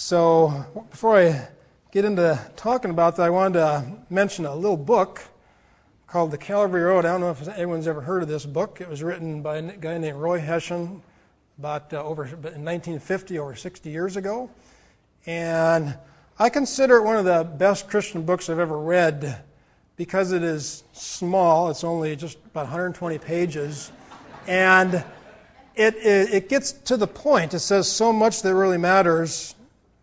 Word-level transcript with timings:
So, 0.00 0.64
before 0.90 1.18
I 1.18 1.48
get 1.90 2.04
into 2.04 2.40
talking 2.54 2.92
about 2.92 3.16
that, 3.16 3.24
I 3.24 3.30
wanted 3.30 3.54
to 3.54 3.84
mention 4.08 4.46
a 4.46 4.54
little 4.54 4.76
book 4.76 5.24
called 6.06 6.30
The 6.30 6.38
Calvary 6.38 6.82
Road. 6.82 7.04
I 7.04 7.08
don't 7.08 7.20
know 7.20 7.32
if 7.32 7.48
anyone's 7.48 7.88
ever 7.88 8.02
heard 8.02 8.22
of 8.22 8.28
this 8.28 8.46
book. 8.46 8.80
It 8.80 8.88
was 8.88 9.02
written 9.02 9.42
by 9.42 9.56
a 9.56 9.76
guy 9.76 9.98
named 9.98 10.18
Roy 10.18 10.38
Hession 10.38 11.02
about 11.58 11.92
uh, 11.92 12.04
over 12.04 12.26
in 12.26 12.30
1950, 12.30 13.40
over 13.40 13.56
60 13.56 13.90
years 13.90 14.16
ago. 14.16 14.48
And 15.26 15.98
I 16.38 16.48
consider 16.48 16.98
it 16.98 17.02
one 17.02 17.16
of 17.16 17.24
the 17.24 17.42
best 17.42 17.90
Christian 17.90 18.22
books 18.22 18.48
I've 18.48 18.60
ever 18.60 18.78
read 18.78 19.42
because 19.96 20.30
it 20.30 20.44
is 20.44 20.84
small. 20.92 21.70
It's 21.70 21.82
only 21.82 22.14
just 22.14 22.38
about 22.46 22.66
120 22.66 23.18
pages. 23.18 23.90
And 24.46 24.94
it, 25.74 25.96
it, 25.96 26.34
it, 26.34 26.48
gets 26.48 26.70
to 26.70 26.96
the 26.96 27.08
point. 27.08 27.52
It 27.52 27.58
says 27.58 27.90
so 27.90 28.12
much 28.12 28.42
that 28.42 28.54
really 28.54 28.78
matters 28.78 29.56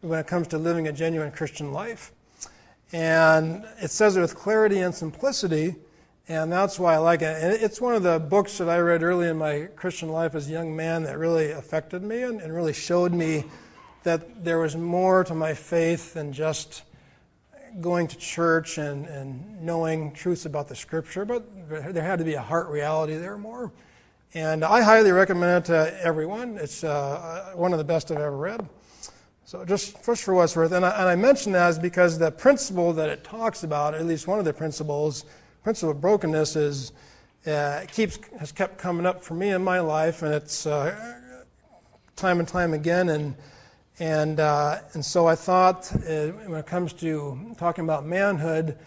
when 0.06 0.20
it 0.20 0.28
comes 0.28 0.48
to 0.50 0.58
living 0.58 0.88
a 0.88 0.94
genuine 0.94 1.32
Christian 1.32 1.72
life. 1.72 2.12
And 2.94 3.66
it 3.82 3.90
says 3.90 4.16
it 4.16 4.22
with 4.22 4.36
clarity 4.36 4.80
and 4.80 4.94
simplicity, 4.94 5.76
and 6.28 6.52
that's 6.52 6.80
why 6.80 6.94
I 6.94 6.98
like 6.98 7.22
it. 7.22 7.36
And 7.42 7.54
it's 7.54 7.82
one 7.82 7.96
of 7.96 8.04
the 8.04 8.20
books 8.20 8.58
that 8.60 8.70
I 8.70 8.78
read 8.78 9.04
early 9.04 9.28
in 9.28 9.38
my 9.38 9.68
Christian 9.76 10.10
life 10.10 10.36
as 10.36 10.48
a 10.48 10.52
young 10.52 10.76
man 10.76 11.04
that 11.04 11.18
really 11.18 11.52
affected 11.52 12.04
me 12.04 12.22
and, 12.22 12.40
and 12.40 12.54
really 12.54 12.74
showed 12.74 13.12
me 13.12 13.46
that 14.04 14.44
there 14.44 14.60
was 14.60 14.76
more 14.76 15.24
to 15.24 15.34
my 15.34 15.54
faith 15.54 16.14
than 16.14 16.32
just 16.32 16.84
going 17.82 18.08
to 18.08 18.16
church 18.18 18.78
and, 18.78 19.06
and 19.08 19.62
knowing 19.62 20.14
truths 20.14 20.46
about 20.46 20.68
the 20.68 20.76
scripture, 20.76 21.26
but 21.26 21.44
there 21.70 22.04
had 22.04 22.20
to 22.20 22.26
be 22.26 22.36
a 22.36 22.42
heart 22.42 22.70
reality 22.70 23.16
there 23.18 23.38
more. 23.38 23.72
And 24.34 24.64
I 24.64 24.82
highly 24.82 25.12
recommend 25.12 25.64
it 25.64 25.68
to 25.68 26.04
everyone. 26.04 26.58
It's 26.58 26.84
uh, 26.84 27.52
one 27.56 27.72
of 27.74 27.78
the 27.78 27.84
best 27.84 28.12
I've 28.12 28.20
ever 28.20 28.38
read. 28.38 28.68
So 29.48 29.64
just 29.64 30.00
first 30.00 30.24
for 30.24 30.34
what's 30.34 30.56
worth, 30.56 30.72
and 30.72 30.84
I, 30.84 30.90
and 30.90 31.08
I 31.08 31.16
mention 31.16 31.52
that 31.52 31.70
is 31.70 31.78
because 31.78 32.18
the 32.18 32.32
principle 32.32 32.94
that 32.94 33.10
it 33.10 33.24
talks 33.24 33.64
about, 33.64 33.94
at 33.94 34.04
least 34.04 34.26
one 34.26 34.40
of 34.40 34.46
the 34.46 34.54
principles, 34.54 35.24
principle 35.64 35.92
of 35.92 36.02
brokenness, 36.02 36.56
is 36.56 36.94
uh, 37.46 37.82
keeps 37.92 38.18
has 38.40 38.52
kept 38.52 38.80
coming 38.80 39.06
up 39.06 39.24
for 39.24 39.36
me 39.36 39.52
in 39.52 39.64
my 39.64 39.80
life, 39.80 40.24
and 40.24 40.34
it's 40.34 40.66
uh, 40.66 41.16
time 42.16 42.40
and 42.40 42.48
time 42.48 42.74
again, 42.74 43.10
and 43.10 43.36
and 44.00 44.40
uh, 44.40 44.80
and 44.94 45.06
so 45.06 45.28
I 45.28 45.36
thought 45.36 45.94
uh, 45.94 46.30
when 46.30 46.60
it 46.60 46.66
comes 46.66 46.92
to 46.94 47.56
talking 47.56 47.84
about 47.84 48.04
manhood, 48.04 48.80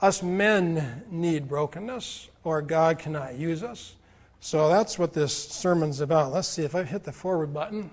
us 0.00 0.20
men 0.20 1.04
need 1.12 1.48
brokenness, 1.48 2.28
or 2.42 2.60
God 2.60 2.98
cannot 2.98 3.36
use 3.36 3.62
us. 3.62 3.94
So 4.40 4.68
that's 4.68 4.98
what 4.98 5.12
this 5.12 5.32
sermon's 5.32 6.00
about. 6.00 6.32
Let's 6.32 6.48
see 6.48 6.64
if 6.64 6.74
I 6.74 6.82
hit 6.82 7.04
the 7.04 7.12
forward 7.12 7.54
button. 7.54 7.92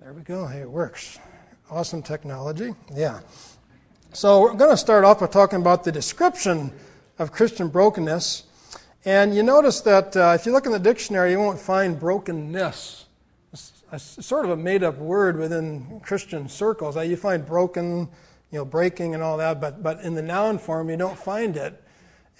There 0.00 0.14
we 0.14 0.22
go. 0.22 0.46
Hey, 0.46 0.60
it 0.60 0.70
works. 0.70 1.18
Awesome 1.70 2.02
technology. 2.02 2.74
Yeah. 2.96 3.20
So 4.14 4.40
we're 4.40 4.54
going 4.54 4.70
to 4.70 4.76
start 4.78 5.04
off 5.04 5.20
by 5.20 5.26
talking 5.26 5.60
about 5.60 5.84
the 5.84 5.92
description 5.92 6.72
of 7.18 7.32
Christian 7.32 7.68
brokenness. 7.68 8.44
And 9.04 9.36
you 9.36 9.42
notice 9.42 9.82
that 9.82 10.16
uh, 10.16 10.38
if 10.40 10.46
you 10.46 10.52
look 10.52 10.64
in 10.64 10.72
the 10.72 10.78
dictionary, 10.78 11.32
you 11.32 11.38
won't 11.38 11.60
find 11.60 12.00
brokenness. 12.00 13.04
It's, 13.52 13.72
it's 13.92 14.24
sort 14.24 14.46
of 14.46 14.52
a 14.52 14.56
made 14.56 14.82
up 14.82 14.96
word 14.96 15.36
within 15.36 16.00
Christian 16.00 16.48
circles. 16.48 16.96
You 16.96 17.16
find 17.18 17.44
broken, 17.44 18.08
you 18.50 18.58
know, 18.58 18.64
breaking 18.64 19.12
and 19.12 19.22
all 19.22 19.36
that, 19.36 19.60
but, 19.60 19.82
but 19.82 20.00
in 20.00 20.14
the 20.14 20.22
noun 20.22 20.56
form, 20.56 20.88
you 20.88 20.96
don't 20.96 21.18
find 21.18 21.58
it. 21.58 21.78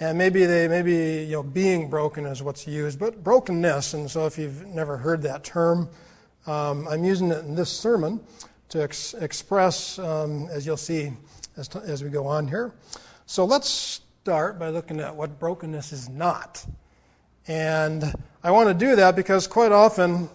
And 0.00 0.16
maybe 0.16 0.46
they, 0.46 0.66
maybe, 0.66 1.26
you 1.26 1.32
know, 1.32 1.42
being 1.42 1.90
broken 1.90 2.24
is 2.24 2.42
what's 2.42 2.66
used, 2.66 2.98
but 2.98 3.22
brokenness. 3.22 3.92
And 3.92 4.10
so 4.10 4.24
if 4.24 4.38
you've 4.38 4.64
never 4.64 4.96
heard 4.96 5.20
that 5.22 5.44
term, 5.44 5.90
um, 6.46 6.88
I'm 6.88 7.04
using 7.04 7.30
it 7.30 7.44
in 7.44 7.54
this 7.54 7.70
sermon 7.70 8.20
to 8.70 8.82
ex- 8.82 9.14
express, 9.14 9.98
um, 9.98 10.48
as 10.50 10.64
you'll 10.64 10.76
see 10.76 11.12
as, 11.56 11.68
t- 11.68 11.80
as 11.84 12.02
we 12.02 12.10
go 12.10 12.26
on 12.26 12.48
here. 12.48 12.72
So 13.26 13.44
let's 13.44 13.68
start 13.68 14.58
by 14.58 14.70
looking 14.70 15.00
at 15.00 15.14
what 15.14 15.38
brokenness 15.38 15.92
is 15.92 16.08
not. 16.08 16.64
And 17.46 18.14
I 18.42 18.50
want 18.50 18.68
to 18.68 18.74
do 18.74 18.96
that 18.96 19.16
because 19.16 19.46
quite 19.46 19.72
often, 19.72 20.28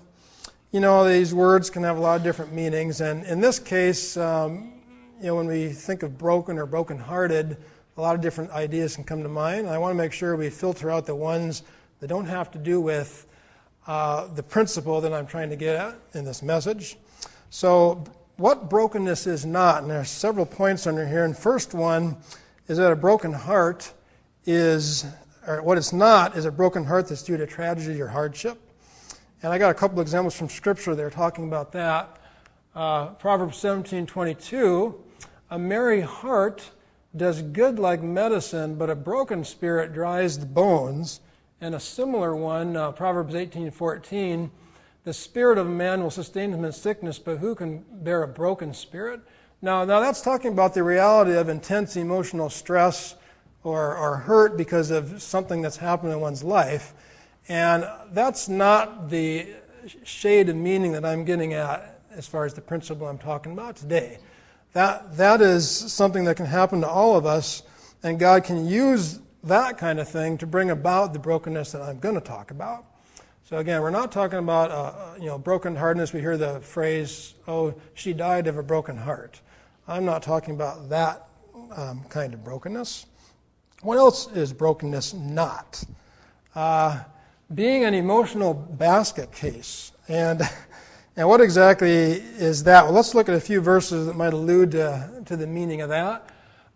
you 0.72 0.80
know, 0.80 1.08
these 1.08 1.34
words 1.34 1.70
can 1.70 1.84
have 1.84 1.98
a 1.98 2.00
lot 2.00 2.18
of 2.18 2.24
different 2.24 2.54
meanings. 2.54 3.02
And 3.02 3.26
in 3.26 3.40
this 3.40 3.60
case, 3.60 4.18
um, 4.18 4.74
you 5.20 5.28
know, 5.28 5.36
when 5.36 5.48
we 5.48 5.70
think 5.70 6.04
of 6.04 6.18
broken 6.18 6.58
or 6.58 6.66
brokenhearted, 6.66 7.58
a 7.98 8.02
lot 8.02 8.16
of 8.16 8.22
different 8.22 8.52
ideas 8.52 8.96
can 8.96 9.06
come 9.06 9.24
to 9.24 9.30
mind. 9.30 9.70
I 9.70 9.78
want 9.78 9.92
to 9.92 9.98
make 9.98 10.12
sure 10.12 10.36
we 10.36 10.50
filter 10.50 10.92
out 10.92 11.06
the 11.06 11.16
ones 11.16 11.64
that 12.00 12.08
don't 12.08 12.26
have 12.26 12.52
to 12.52 12.58
do 12.58 12.82
with 12.82 13.26
uh, 13.88 14.28
the 14.34 14.44
principle 14.44 15.02
that 15.02 15.14
I'm 15.14 15.28
trying 15.28 15.50
to 15.50 15.56
get 15.56 15.76
at 15.76 15.96
in 16.14 16.26
this 16.26 16.42
message. 16.42 16.98
So, 17.50 18.04
what 18.38 18.70
brokenness 18.70 19.28
is 19.28 19.46
not, 19.46 19.82
and 19.82 19.90
there 19.90 20.00
are 20.02 20.06
several 20.06 20.46
points 20.46 20.88
under 20.88 21.08
here. 21.08 21.24
And 21.24 21.38
first 21.38 21.74
one 21.74 22.18
is 22.68 22.78
that 22.78 22.92
a 22.92 22.96
broken 22.96 23.32
heart 23.32 23.94
is, 24.46 25.06
or 25.48 25.62
what 25.62 25.78
it's 25.78 25.94
not, 25.94 26.36
is 26.36 26.46
a 26.46 26.52
broken 26.52 26.84
heart 26.84 27.08
that's 27.08 27.24
due 27.24 27.38
to 27.38 27.48
tragedy 27.48 28.02
or 28.02 28.08
hardship. 28.08 28.60
And 29.42 29.54
I 29.54 29.58
got 29.58 29.70
a 29.70 29.74
couple 29.74 30.02
examples 30.02 30.36
from 30.36 30.50
Scripture 30.50 30.96
there 30.96 31.10
talking 31.10 31.46
about 31.48 31.72
that. 31.74 32.18
Uh, 32.76 33.08
Proverbs 33.14 33.58
17:22, 33.58 34.96
a 35.50 35.60
merry 35.60 36.02
heart 36.02 36.72
does 37.16 37.42
good 37.42 37.80
like 37.80 38.02
medicine, 38.02 38.76
but 38.76 38.90
a 38.90 38.96
broken 38.96 39.46
spirit 39.46 39.94
dries 39.94 40.40
the 40.40 40.46
bones. 40.46 41.22
And 41.66 41.74
a 41.74 41.80
similar 41.80 42.36
one, 42.36 42.78
uh, 42.78 42.92
Proverbs 42.92 43.34
18:14, 43.34 44.52
the 45.04 45.14
spirit 45.14 45.58
of 45.58 45.66
a 45.66 45.72
man 45.72 46.04
will 46.04 46.12
sustain 46.12 46.54
him 46.54 46.64
in 46.64 46.72
sickness, 46.72 47.18
but 47.18 47.40
who 47.40 47.56
can 47.56 47.84
bear 47.92 48.22
a 48.22 48.28
broken 48.28 48.72
spirit? 48.72 49.22
Now, 49.64 49.84
now 49.84 50.00
that's 50.00 50.22
talking 50.22 50.52
about 50.52 50.76
the 50.76 50.84
reality 50.84 51.34
of 51.34 51.50
intense 51.50 51.96
emotional 51.96 52.52
stress 52.52 53.16
or, 53.64 53.98
or 53.98 54.18
hurt 54.18 54.58
because 54.58 54.92
of 54.92 55.24
something 55.24 55.64
that's 55.64 55.78
happened 55.78 56.12
in 56.12 56.20
one's 56.20 56.44
life. 56.44 56.94
And 57.50 57.90
that's 58.12 58.48
not 58.48 59.10
the 59.10 59.48
shade 60.04 60.50
of 60.50 60.56
meaning 60.56 60.92
that 60.92 61.04
I'm 61.04 61.26
getting 61.26 61.54
at 61.56 62.00
as 62.12 62.28
far 62.28 62.46
as 62.46 62.54
the 62.54 62.62
principle 62.62 63.08
I'm 63.08 63.18
talking 63.18 63.54
about 63.54 63.76
today. 63.76 64.20
That, 64.74 65.18
that 65.18 65.42
is 65.42 65.68
something 65.68 66.26
that 66.26 66.38
can 66.38 66.46
happen 66.46 66.82
to 66.82 66.88
all 66.88 67.18
of 67.18 67.26
us, 67.26 67.64
and 68.04 68.20
God 68.20 68.44
can 68.44 68.68
use 68.68 69.18
that 69.46 69.78
kind 69.78 70.00
of 70.00 70.10
thing 70.10 70.38
to 70.40 70.48
bring 70.48 70.72
about 70.72 71.14
the 71.14 71.20
brokenness 71.20 71.72
that 71.72 71.82
I'm 71.82 72.00
going 72.00 72.16
to 72.16 72.22
talk 72.22 72.52
about. 72.52 72.86
So 73.44 73.58
again, 73.58 73.82
we're 73.82 73.92
not 73.92 74.12
talking 74.12 74.40
about 74.40 74.72
uh, 74.72 74.74
uh 74.74 75.16
you 75.20 75.28
know 75.28 75.38
broken 75.38 75.76
hardness. 75.76 76.14
We 76.14 76.20
hear 76.20 76.38
the 76.38 76.60
phrase, 76.62 77.36
"Oh, 77.48 77.76
she 77.94 78.12
died 78.12 78.48
of 78.48 78.58
a 78.58 78.64
broken 78.64 78.98
heart." 78.98 79.40
I'm 79.88 80.04
not 80.04 80.24
talking 80.24 80.56
about 80.56 80.90
that 80.90 81.28
um, 81.76 82.04
kind 82.10 82.34
of 82.34 82.44
brokenness. 82.44 83.06
What 83.84 83.98
else 83.98 84.32
is 84.32 84.52
brokenness 84.52 85.14
not? 85.14 85.84
Uh, 86.56 87.04
being 87.54 87.84
an 87.84 87.94
emotional 87.94 88.56
basket 88.56 89.32
case, 89.32 89.92
and 90.08 90.42
and 91.16 91.30
what 91.30 91.40
exactly 91.40 92.14
is 92.14 92.64
that? 92.64 92.86
Well, 92.86 92.94
let's 92.94 93.14
look 93.14 93.30
at 93.30 93.36
a 93.36 93.40
few 93.40 93.62
verses 93.62 94.08
that 94.08 94.16
might 94.16 94.34
allude 94.34 94.72
to, 94.72 95.22
to 95.26 95.38
the 95.38 95.46
meaning 95.46 95.82
of 95.82 95.90
that. 95.90 96.30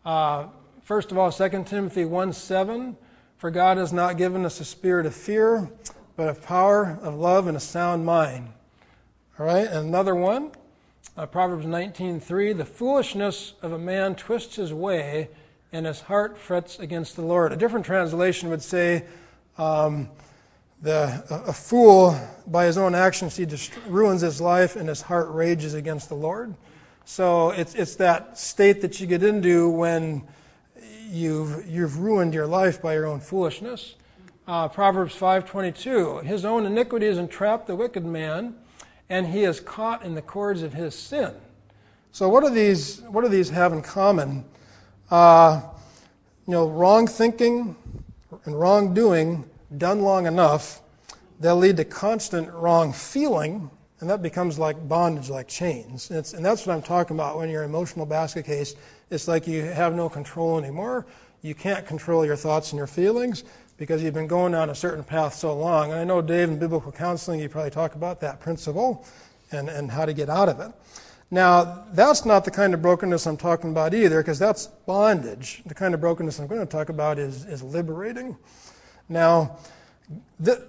Uh, 0.06 0.48
First 0.90 1.12
of 1.12 1.20
all, 1.20 1.32
2 1.32 1.66
Timothy 1.66 2.04
1 2.04 2.34
7, 2.34 2.98
for 3.38 3.52
God 3.52 3.78
has 3.78 3.94
not 3.94 4.18
given 4.18 4.44
us 4.44 4.60
a 4.60 4.66
spirit 4.66 5.06
of 5.06 5.14
fear, 5.14 5.70
but 6.16 6.30
of 6.30 6.42
power, 6.42 6.98
of 7.04 7.14
love, 7.14 7.46
and 7.46 7.56
a 7.56 7.60
sound 7.60 8.08
mind. 8.08 8.50
All 9.38 9.46
right, 9.46 9.68
and 9.68 9.88
another 9.88 10.16
one, 10.16 10.50
uh, 11.16 11.28
Proverbs 11.28 11.68
19:3, 11.68 12.54
the 12.54 12.66
foolishness 12.66 13.54
of 13.62 13.72
a 13.72 13.78
man 13.78 14.16
twists 14.16 14.56
his 14.56 14.74
way, 14.74 15.30
and 15.72 15.86
his 15.86 16.02
heart 16.02 16.40
frets 16.40 16.80
against 16.80 17.16
the 17.16 17.22
Lord. 17.22 17.54
A 17.54 17.56
different 17.56 17.86
translation 17.86 18.50
would 18.50 18.64
say, 18.64 19.04
um, 19.60 20.10
the, 20.82 21.24
a, 21.30 21.54
fool, 21.54 22.20
by 22.48 22.66
his 22.66 22.80
own 22.80 22.96
actions, 22.96 23.38
he 23.38 23.46
just 23.46 23.74
ruins 23.86 24.22
his 24.22 24.42
life, 24.42 24.76
and 24.76 24.90
his 24.90 25.04
heart 25.04 25.28
rages 25.30 25.76
against 25.76 26.10
the 26.10 26.16
Lord. 26.16 26.56
So 27.06 27.52
it's, 27.52 27.76
it's 27.76 27.96
that 27.98 28.40
state 28.40 28.82
that 28.82 29.00
you 29.00 29.06
get 29.06 29.22
into 29.22 29.70
when 29.70 30.24
you've, 31.10 31.68
you've 31.68 32.00
ruined 32.00 32.34
your 32.34 32.48
life 32.48 32.82
by 32.82 32.94
your 32.94 33.08
own 33.08 33.20
foolishness. 33.20 33.96
Uh, 34.48 34.68
Proverbs 34.68 35.16
5.22, 35.16 36.24
his 36.24 36.46
own 36.46 36.66
iniquities 36.66 37.18
entrap 37.18 37.66
the 37.68 37.76
wicked 37.76 38.06
man, 38.06 38.56
and 39.10 39.28
he 39.28 39.44
is 39.44 39.60
caught 39.60 40.04
in 40.04 40.16
the 40.16 40.22
cords 40.22 40.62
of 40.62 40.74
his 40.74 40.96
sin. 40.96 41.34
So 42.12 42.30
what 42.30 42.44
do 42.44 42.50
these, 42.50 43.02
what 43.02 43.22
do 43.22 43.28
these 43.28 43.50
have 43.50 43.74
in 43.74 43.82
common? 43.82 44.46
Uh, 45.12 45.62
you 46.48 46.54
know, 46.54 46.68
wrong 46.68 47.06
thinking 47.06 47.76
and 48.46 48.60
wrongdoing 48.60 49.48
done 49.78 50.02
long 50.02 50.26
enough, 50.26 50.82
they'll 51.40 51.56
lead 51.56 51.78
to 51.78 51.86
constant 51.86 52.52
wrong 52.52 52.92
feeling, 52.92 53.70
and 54.00 54.10
that 54.10 54.24
becomes 54.24 54.58
like 54.58 54.88
bondage, 54.88 55.30
like 55.30 55.48
chains. 55.48 56.10
And, 56.10 56.34
and 56.34 56.44
that's 56.44 56.66
what 56.66 56.74
I'm 56.74 56.82
talking 56.82 57.16
about 57.16 57.38
when 57.38 57.50
you're 57.50 57.64
emotional 57.64 58.06
basket 58.08 58.46
case 58.46 58.76
it's 59.10 59.28
like 59.28 59.48
you 59.48 59.64
have 59.64 59.96
no 59.96 60.10
control 60.10 60.58
anymore. 60.58 61.06
You 61.42 61.56
can't 61.56 61.86
control 61.86 62.26
your 62.26 62.36
thoughts 62.36 62.72
and 62.72 62.78
your 62.78 62.88
feelings 62.88 63.44
because 63.78 64.04
you've 64.04 64.14
been 64.14 64.28
going 64.28 64.52
down 64.52 64.70
a 64.70 64.76
certain 64.76 65.04
path 65.04 65.34
so 65.34 65.56
long. 65.56 65.92
And 65.92 66.00
I 66.00 66.04
know, 66.04 66.22
Dave, 66.22 66.50
in 66.50 66.60
biblical 66.60 66.92
counseling, 66.92 67.40
you 67.40 67.48
probably 67.48 67.72
talk 67.72 67.96
about 67.96 68.20
that 68.22 68.40
principle 68.40 69.06
and, 69.52 69.70
and 69.70 69.90
how 69.90 70.06
to 70.06 70.14
get 70.14 70.30
out 70.30 70.50
of 70.50 70.60
it. 70.60 70.72
Now, 71.32 71.86
that's 71.94 72.26
not 72.26 72.44
the 72.44 72.52
kind 72.52 72.74
of 72.74 72.82
brokenness 72.82 73.26
I'm 73.28 73.38
talking 73.38 73.70
about 73.70 73.94
either, 73.94 74.22
because 74.22 74.40
that's 74.40 74.68
bondage. 74.68 75.62
The 75.66 75.76
kind 75.76 75.94
of 75.94 76.02
brokenness 76.02 76.40
I'm 76.40 76.48
going 76.48 76.60
to 76.60 76.66
talk 76.66 76.90
about 76.90 77.20
is, 77.20 77.46
is 77.46 77.62
liberating. 77.62 78.36
Now, 79.08 79.58
th- 80.44 80.60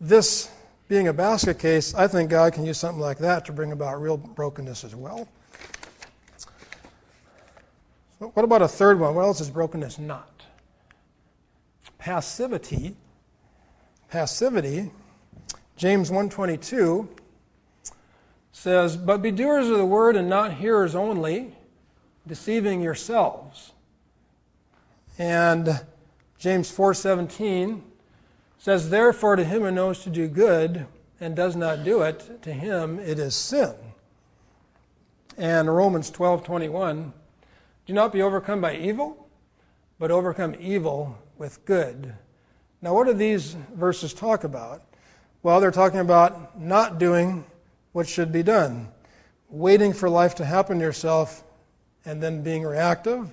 this 0.00 0.50
being 0.88 1.08
a 1.08 1.12
basket 1.12 1.58
case, 1.58 1.94
I 1.94 2.08
think 2.08 2.30
God 2.30 2.52
can 2.52 2.66
use 2.66 2.78
something 2.78 3.00
like 3.00 3.18
that 3.18 3.46
to 3.46 3.52
bring 3.52 3.72
about 3.72 4.02
real 4.02 4.16
brokenness 4.16 4.84
as 4.84 4.94
well. 4.94 5.28
What 8.34 8.44
about 8.44 8.62
a 8.62 8.68
third 8.68 9.00
one? 9.00 9.14
What 9.14 9.22
else 9.22 9.40
is 9.40 9.50
brokenness 9.50 9.98
not? 9.98 10.44
Passivity. 11.98 12.96
Passivity. 14.08 14.90
James 15.76 16.10
122 16.10 17.08
says, 18.52 18.96
But 18.96 19.22
be 19.22 19.30
doers 19.30 19.68
of 19.68 19.78
the 19.78 19.86
word 19.86 20.16
and 20.16 20.28
not 20.28 20.54
hearers 20.54 20.94
only, 20.94 21.56
deceiving 22.26 22.80
yourselves. 22.80 23.72
And 25.18 25.80
James 26.38 26.70
4:17 26.70 27.82
says, 28.58 28.90
Therefore 28.90 29.36
to 29.36 29.44
him 29.44 29.62
who 29.62 29.70
knows 29.70 30.02
to 30.04 30.10
do 30.10 30.28
good 30.28 30.86
and 31.20 31.34
does 31.34 31.56
not 31.56 31.84
do 31.84 32.02
it, 32.02 32.42
to 32.42 32.52
him 32.52 32.98
it 32.98 33.18
is 33.18 33.34
sin. 33.34 33.74
And 35.36 35.74
Romans 35.74 36.10
12:21, 36.10 37.12
Do 37.86 37.92
not 37.92 38.12
be 38.12 38.22
overcome 38.22 38.60
by 38.60 38.76
evil, 38.76 39.28
but 39.98 40.10
overcome 40.10 40.54
evil 40.60 41.18
with 41.36 41.64
good. 41.64 42.14
Now, 42.80 42.94
what 42.94 43.06
do 43.06 43.12
these 43.12 43.56
verses 43.74 44.14
talk 44.14 44.44
about? 44.44 44.82
Well, 45.42 45.60
they're 45.60 45.72
talking 45.72 46.00
about 46.00 46.60
not 46.60 46.98
doing 46.98 47.44
what 47.92 48.08
should 48.08 48.30
be 48.30 48.42
done, 48.42 48.88
waiting 49.48 49.92
for 49.92 50.08
life 50.08 50.36
to 50.36 50.44
happen 50.44 50.78
to 50.78 50.84
yourself 50.84 51.42
and 52.04 52.22
then 52.22 52.42
being 52.42 52.62
reactive, 52.62 53.32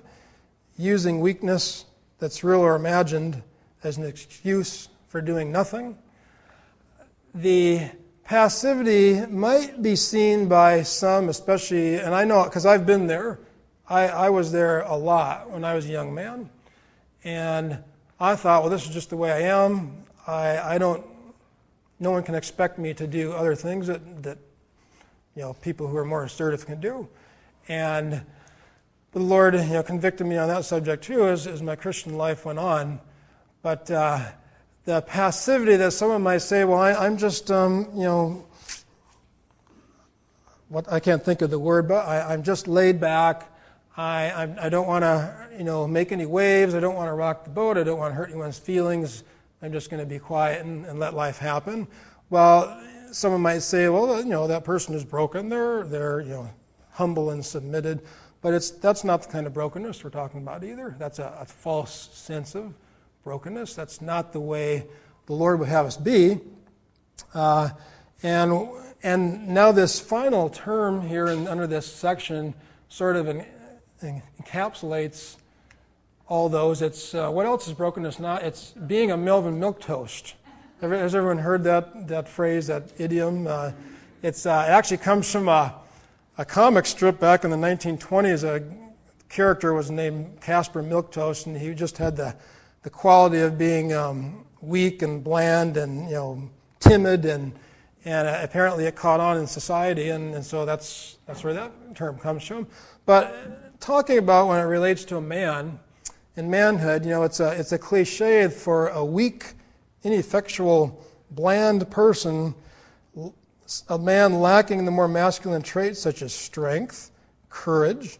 using 0.76 1.20
weakness 1.20 1.84
that's 2.18 2.42
real 2.42 2.60
or 2.60 2.74
imagined 2.74 3.42
as 3.84 3.96
an 3.96 4.04
excuse 4.04 4.88
for 5.08 5.20
doing 5.20 5.50
nothing. 5.50 5.96
The 7.34 7.90
passivity 8.24 9.24
might 9.26 9.82
be 9.82 9.96
seen 9.96 10.48
by 10.48 10.82
some, 10.82 11.28
especially, 11.28 11.96
and 11.96 12.14
I 12.14 12.24
know 12.24 12.44
because 12.44 12.66
I've 12.66 12.86
been 12.86 13.06
there. 13.06 13.38
I, 13.90 14.06
I 14.06 14.30
was 14.30 14.52
there 14.52 14.82
a 14.82 14.94
lot 14.94 15.50
when 15.50 15.64
I 15.64 15.74
was 15.74 15.84
a 15.86 15.88
young 15.88 16.14
man. 16.14 16.48
And 17.24 17.82
I 18.20 18.36
thought, 18.36 18.62
well, 18.62 18.70
this 18.70 18.86
is 18.86 18.94
just 18.94 19.10
the 19.10 19.16
way 19.16 19.32
I 19.32 19.40
am. 19.40 20.04
I, 20.28 20.58
I 20.58 20.78
don't, 20.78 21.04
no 21.98 22.12
one 22.12 22.22
can 22.22 22.36
expect 22.36 22.78
me 22.78 22.94
to 22.94 23.08
do 23.08 23.32
other 23.32 23.56
things 23.56 23.88
that, 23.88 24.22
that 24.22 24.38
you 25.34 25.42
know, 25.42 25.54
people 25.54 25.88
who 25.88 25.96
are 25.96 26.04
more 26.04 26.22
assertive 26.22 26.66
can 26.66 26.80
do. 26.80 27.08
And 27.66 28.24
the 29.10 29.18
Lord, 29.18 29.54
you 29.54 29.60
know, 29.60 29.82
convicted 29.82 30.24
me 30.24 30.36
on 30.36 30.46
that 30.46 30.64
subject 30.64 31.02
too 31.02 31.26
as, 31.26 31.48
as 31.48 31.60
my 31.60 31.74
Christian 31.74 32.16
life 32.16 32.44
went 32.44 32.60
on. 32.60 33.00
But 33.60 33.90
uh, 33.90 34.24
the 34.84 35.02
passivity 35.02 35.74
that 35.76 35.92
someone 35.92 36.22
might 36.22 36.38
say, 36.38 36.64
well, 36.64 36.78
I, 36.78 37.06
am 37.06 37.16
just, 37.18 37.50
um, 37.50 37.88
you 37.94 38.04
know, 38.04 38.46
what 40.68 40.90
I 40.92 41.00
can't 41.00 41.24
think 41.24 41.42
of 41.42 41.50
the 41.50 41.58
word, 41.58 41.88
but 41.88 42.06
I, 42.06 42.32
am 42.32 42.44
just 42.44 42.68
laid 42.68 43.00
back. 43.00 43.49
I, 44.00 44.44
I, 44.44 44.66
I 44.66 44.68
don't 44.70 44.86
want 44.86 45.02
to, 45.02 45.48
you 45.58 45.64
know, 45.64 45.86
make 45.86 46.10
any 46.10 46.24
waves. 46.24 46.74
I 46.74 46.80
don't 46.80 46.94
want 46.94 47.08
to 47.08 47.12
rock 47.12 47.44
the 47.44 47.50
boat. 47.50 47.76
I 47.76 47.82
don't 47.82 47.98
want 47.98 48.12
to 48.12 48.14
hurt 48.14 48.30
anyone's 48.30 48.58
feelings. 48.58 49.24
I'm 49.60 49.72
just 49.72 49.90
going 49.90 50.00
to 50.00 50.06
be 50.06 50.18
quiet 50.18 50.64
and, 50.64 50.86
and 50.86 50.98
let 50.98 51.12
life 51.12 51.36
happen. 51.36 51.86
Well, 52.30 52.82
someone 53.12 53.42
might 53.42 53.58
say, 53.58 53.90
well, 53.90 54.18
you 54.18 54.24
know, 54.24 54.46
that 54.46 54.64
person 54.64 54.94
is 54.94 55.04
broken. 55.04 55.50
They're, 55.50 55.84
they're 55.84 56.20
you 56.22 56.30
know, 56.30 56.50
humble 56.92 57.28
and 57.28 57.44
submitted. 57.44 58.00
But 58.40 58.54
it's, 58.54 58.70
that's 58.70 59.04
not 59.04 59.20
the 59.20 59.28
kind 59.28 59.46
of 59.46 59.52
brokenness 59.52 60.02
we're 60.02 60.08
talking 60.08 60.40
about 60.40 60.64
either. 60.64 60.96
That's 60.98 61.18
a, 61.18 61.36
a 61.38 61.44
false 61.44 62.08
sense 62.14 62.54
of 62.54 62.72
brokenness. 63.22 63.74
That's 63.74 64.00
not 64.00 64.32
the 64.32 64.40
way 64.40 64.86
the 65.26 65.34
Lord 65.34 65.60
would 65.60 65.68
have 65.68 65.84
us 65.84 65.98
be. 65.98 66.40
Uh, 67.34 67.68
and, 68.22 68.66
and 69.02 69.48
now, 69.48 69.72
this 69.72 70.00
final 70.00 70.48
term 70.48 71.06
here 71.06 71.26
in, 71.26 71.46
under 71.46 71.66
this 71.66 71.84
section 71.84 72.54
sort 72.88 73.16
of 73.16 73.28
in, 73.28 73.44
encapsulates 74.02 75.36
all 76.28 76.48
those. 76.48 76.80
It's 76.80 77.14
uh, 77.14 77.30
what 77.30 77.44
else 77.44 77.66
is 77.66 77.74
broken? 77.74 78.02
brokenness 78.02 78.20
not? 78.20 78.42
It's 78.42 78.70
being 78.70 79.10
a 79.10 79.16
Melvin 79.16 79.58
Milquetoast. 79.58 80.34
Has 80.80 81.14
everyone 81.14 81.38
heard 81.38 81.64
that, 81.64 82.08
that 82.08 82.28
phrase, 82.28 82.68
that 82.68 82.84
idiom? 82.98 83.46
Uh, 83.46 83.72
it's, 84.22 84.46
uh, 84.46 84.64
it 84.66 84.70
actually 84.70 84.96
comes 84.96 85.30
from 85.30 85.48
a, 85.48 85.74
a 86.38 86.44
comic 86.44 86.86
strip 86.86 87.20
back 87.20 87.44
in 87.44 87.50
the 87.50 87.56
1920s. 87.56 88.44
A 88.44 88.64
character 89.28 89.74
was 89.74 89.90
named 89.90 90.40
Casper 90.40 90.82
Milquetoast, 90.82 91.46
and 91.46 91.56
he 91.56 91.74
just 91.74 91.98
had 91.98 92.16
the, 92.16 92.34
the 92.82 92.90
quality 92.90 93.40
of 93.40 93.58
being 93.58 93.92
um, 93.92 94.46
weak 94.62 95.02
and 95.02 95.22
bland 95.22 95.76
and 95.76 96.08
you 96.08 96.14
know 96.14 96.50
timid, 96.78 97.24
and, 97.24 97.52
and 98.04 98.28
uh, 98.28 98.38
apparently 98.42 98.86
it 98.86 98.96
caught 98.96 99.20
on 99.20 99.36
in 99.36 99.46
society, 99.46 100.10
and, 100.10 100.34
and 100.34 100.44
so 100.44 100.64
that's, 100.64 101.18
that's 101.26 101.44
where 101.44 101.52
that 101.52 101.72
term 101.94 102.18
comes 102.18 102.46
from. 102.46 102.66
But 103.04 103.69
talking 103.80 104.18
about 104.18 104.48
when 104.48 104.60
it 104.60 104.64
relates 104.64 105.04
to 105.06 105.16
a 105.16 105.20
man, 105.20 105.80
in 106.36 106.48
manhood, 106.50 107.04
you 107.04 107.10
know, 107.10 107.22
it's 107.22 107.40
a, 107.40 107.58
it's 107.58 107.72
a 107.72 107.78
cliche 107.78 108.48
for 108.48 108.88
a 108.88 109.04
weak, 109.04 109.54
ineffectual, 110.04 111.04
bland 111.30 111.90
person, 111.90 112.54
a 113.88 113.98
man 113.98 114.40
lacking 114.40 114.84
the 114.84 114.90
more 114.90 115.08
masculine 115.08 115.62
traits 115.62 116.00
such 116.00 116.22
as 116.22 116.32
strength, 116.32 117.10
courage, 117.48 118.18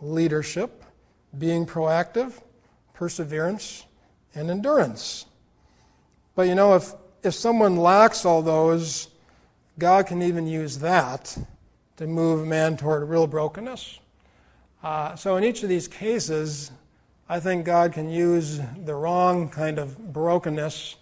leadership, 0.00 0.84
being 1.38 1.66
proactive, 1.66 2.40
perseverance, 2.94 3.84
and 4.34 4.50
endurance. 4.50 5.26
But 6.34 6.48
you 6.48 6.54
know, 6.54 6.74
if, 6.74 6.92
if 7.22 7.34
someone 7.34 7.76
lacks 7.76 8.24
all 8.24 8.42
those, 8.42 9.08
God 9.78 10.06
can 10.06 10.22
even 10.22 10.46
use 10.46 10.78
that 10.78 11.36
to 11.96 12.06
move 12.06 12.40
a 12.40 12.46
man 12.46 12.76
toward 12.76 13.08
real 13.08 13.26
brokenness. 13.26 13.98
Uh, 14.82 15.14
so, 15.14 15.36
in 15.36 15.44
each 15.44 15.62
of 15.62 15.68
these 15.68 15.86
cases, 15.86 16.70
I 17.28 17.38
think 17.38 17.64
God 17.64 17.92
can 17.92 18.08
use 18.08 18.60
the 18.84 18.94
wrong 18.94 19.48
kind 19.48 19.78
of 19.78 20.12
brokenness 20.12 20.96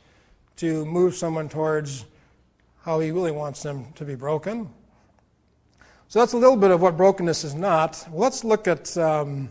to 0.56 0.84
move 0.84 1.14
someone 1.14 1.48
towards 1.48 2.04
how 2.82 3.00
he 3.00 3.10
really 3.10 3.30
wants 3.30 3.62
them 3.62 3.92
to 3.94 4.04
be 4.04 4.14
broken. 4.14 4.68
So 6.08 6.20
that's 6.20 6.32
a 6.32 6.38
little 6.38 6.56
bit 6.56 6.70
of 6.70 6.80
what 6.80 6.96
brokenness 6.96 7.44
is 7.44 7.54
not. 7.54 8.08
Let's 8.12 8.42
look 8.42 8.66
at 8.66 8.96
um, 8.96 9.50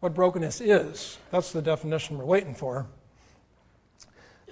what 0.00 0.14
brokenness 0.14 0.62
is. 0.62 1.18
That's 1.30 1.52
the 1.52 1.60
definition 1.60 2.16
we're 2.16 2.24
waiting 2.24 2.54
for. 2.54 2.86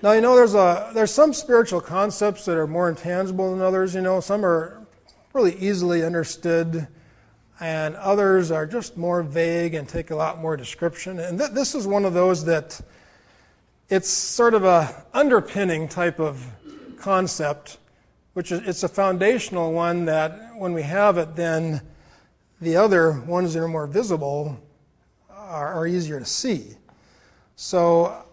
Now, 0.02 0.12
you 0.12 0.20
know, 0.20 0.36
there's, 0.36 0.54
a, 0.54 0.90
there's 0.92 1.10
some 1.10 1.32
spiritual 1.32 1.80
concepts 1.80 2.44
that 2.44 2.56
are 2.56 2.66
more 2.66 2.88
intangible 2.90 3.50
than 3.50 3.62
others. 3.62 3.94
You 3.94 4.02
know, 4.02 4.20
some 4.20 4.44
are 4.44 4.86
really 5.32 5.56
easily 5.56 6.04
understood, 6.04 6.86
and 7.60 7.96
others 7.96 8.50
are 8.50 8.66
just 8.66 8.96
more 8.96 9.22
vague 9.22 9.74
and 9.74 9.88
take 9.88 10.10
a 10.10 10.16
lot 10.16 10.40
more 10.40 10.56
description. 10.56 11.18
And 11.18 11.38
th- 11.38 11.50
this 11.50 11.74
is 11.74 11.86
one 11.86 12.04
of 12.04 12.14
those 12.14 12.44
that 12.44 12.80
it's 13.88 14.08
sort 14.08 14.54
of 14.54 14.64
a 14.64 15.04
underpinning 15.12 15.88
type 15.88 16.20
of 16.20 16.46
concept, 16.98 17.78
which 18.34 18.52
is 18.52 18.60
it's 18.66 18.82
a 18.82 18.88
foundational 18.88 19.72
one 19.72 20.04
that 20.04 20.56
when 20.56 20.72
we 20.72 20.82
have 20.82 21.18
it, 21.18 21.36
then 21.36 21.80
the 22.60 22.76
other 22.76 23.20
ones 23.20 23.54
that 23.54 23.62
are 23.62 23.68
more 23.68 23.86
visible 23.86 24.60
are, 25.30 25.72
are 25.74 25.86
easier 25.86 26.18
to 26.18 26.26
see. 26.26 26.76
So 27.56 28.24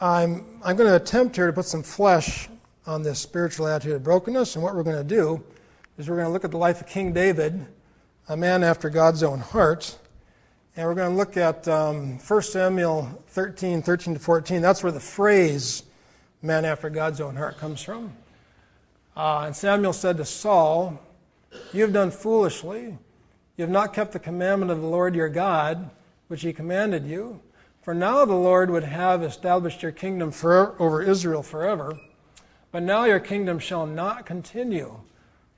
I'm, 0.00 0.60
I'm 0.64 0.76
going 0.76 0.88
to 0.88 0.96
attempt 0.96 1.36
here 1.36 1.46
to 1.46 1.52
put 1.52 1.64
some 1.64 1.82
flesh 1.82 2.48
on 2.86 3.02
this 3.02 3.18
spiritual 3.18 3.66
attitude 3.66 3.94
of 3.94 4.02
brokenness, 4.02 4.54
and 4.54 4.62
what 4.62 4.74
we're 4.74 4.82
going 4.82 4.96
to 4.96 5.04
do 5.04 5.42
is 5.98 6.08
we're 6.08 6.16
going 6.16 6.26
to 6.26 6.32
look 6.32 6.44
at 6.44 6.50
the 6.50 6.58
life 6.58 6.80
of 6.80 6.86
King 6.86 7.12
David, 7.12 7.66
a 8.30 8.36
man 8.36 8.62
after 8.62 8.90
God's 8.90 9.22
own 9.22 9.40
heart, 9.40 9.96
and 10.76 10.86
we're 10.86 10.94
going 10.94 11.10
to 11.10 11.16
look 11.16 11.38
at 11.38 11.66
um, 11.66 12.18
1 12.18 12.42
Samuel 12.42 13.24
13, 13.28 13.80
13 13.80 14.14
to 14.14 14.20
14. 14.20 14.60
That's 14.60 14.82
where 14.82 14.92
the 14.92 15.00
phrase 15.00 15.84
man 16.42 16.66
after 16.66 16.90
God's 16.90 17.22
own 17.22 17.36
heart 17.36 17.56
comes 17.56 17.80
from. 17.80 18.12
Uh, 19.16 19.44
and 19.46 19.56
Samuel 19.56 19.94
said 19.94 20.18
to 20.18 20.26
Saul, 20.26 21.00
You 21.72 21.80
have 21.82 21.94
done 21.94 22.10
foolishly. 22.10 22.98
You 23.56 23.62
have 23.62 23.70
not 23.70 23.94
kept 23.94 24.12
the 24.12 24.18
commandment 24.18 24.70
of 24.70 24.82
the 24.82 24.86
Lord 24.86 25.14
your 25.14 25.30
God, 25.30 25.88
which 26.28 26.42
he 26.42 26.52
commanded 26.52 27.06
you. 27.06 27.40
For 27.80 27.94
now 27.94 28.26
the 28.26 28.34
Lord 28.34 28.68
would 28.68 28.84
have 28.84 29.22
established 29.22 29.82
your 29.82 29.92
kingdom 29.92 30.32
for, 30.32 30.80
over 30.80 31.02
Israel 31.02 31.42
forever. 31.42 31.98
But 32.72 32.82
now 32.82 33.04
your 33.04 33.20
kingdom 33.20 33.58
shall 33.58 33.86
not 33.86 34.26
continue. 34.26 35.00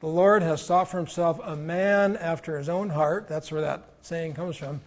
The 0.00 0.06
Lord 0.06 0.42
has 0.42 0.62
sought 0.62 0.90
for 0.90 0.96
himself 0.96 1.40
a 1.42 1.56
man 1.56 2.16
after 2.16 2.58
his 2.58 2.68
own 2.68 2.90
heart. 2.90 3.28
That's 3.28 3.52
where 3.52 3.60
that 3.60 3.84
saying 4.02 4.34
comes 4.34 4.56
from 4.56 4.80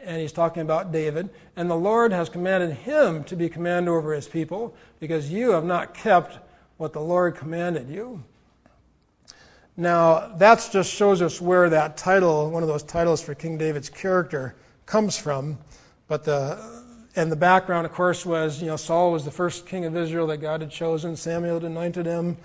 and 0.00 0.20
he's 0.20 0.32
talking 0.32 0.62
about 0.62 0.92
David. 0.92 1.30
And 1.56 1.70
the 1.70 1.76
Lord 1.76 2.12
has 2.12 2.28
commanded 2.28 2.72
him 2.72 3.24
to 3.24 3.36
be 3.36 3.48
commander 3.48 3.96
over 3.96 4.12
his 4.12 4.28
people 4.28 4.74
because 5.00 5.30
you 5.30 5.50
have 5.52 5.64
not 5.64 5.94
kept 5.94 6.38
what 6.76 6.92
the 6.92 7.00
Lord 7.00 7.36
commanded 7.36 7.88
you. 7.88 8.22
Now, 9.76 10.28
that 10.36 10.68
just 10.72 10.92
shows 10.92 11.22
us 11.22 11.40
where 11.40 11.70
that 11.70 11.96
title, 11.96 12.50
one 12.50 12.62
of 12.62 12.68
those 12.68 12.82
titles 12.82 13.22
for 13.22 13.34
King 13.34 13.58
David's 13.58 13.88
character, 13.88 14.56
comes 14.86 15.16
from. 15.16 15.58
But 16.08 16.24
the 16.24 16.58
and 17.14 17.32
the 17.32 17.36
background, 17.36 17.84
of 17.86 17.92
course, 17.92 18.24
was 18.26 18.60
you 18.60 18.68
know 18.68 18.76
Saul 18.76 19.12
was 19.12 19.24
the 19.24 19.30
first 19.30 19.66
king 19.66 19.84
of 19.84 19.96
Israel 19.96 20.26
that 20.28 20.38
God 20.38 20.62
had 20.62 20.70
chosen. 20.70 21.14
Samuel 21.14 21.54
had 21.54 21.64
anointed 21.64 22.06
him. 22.06 22.36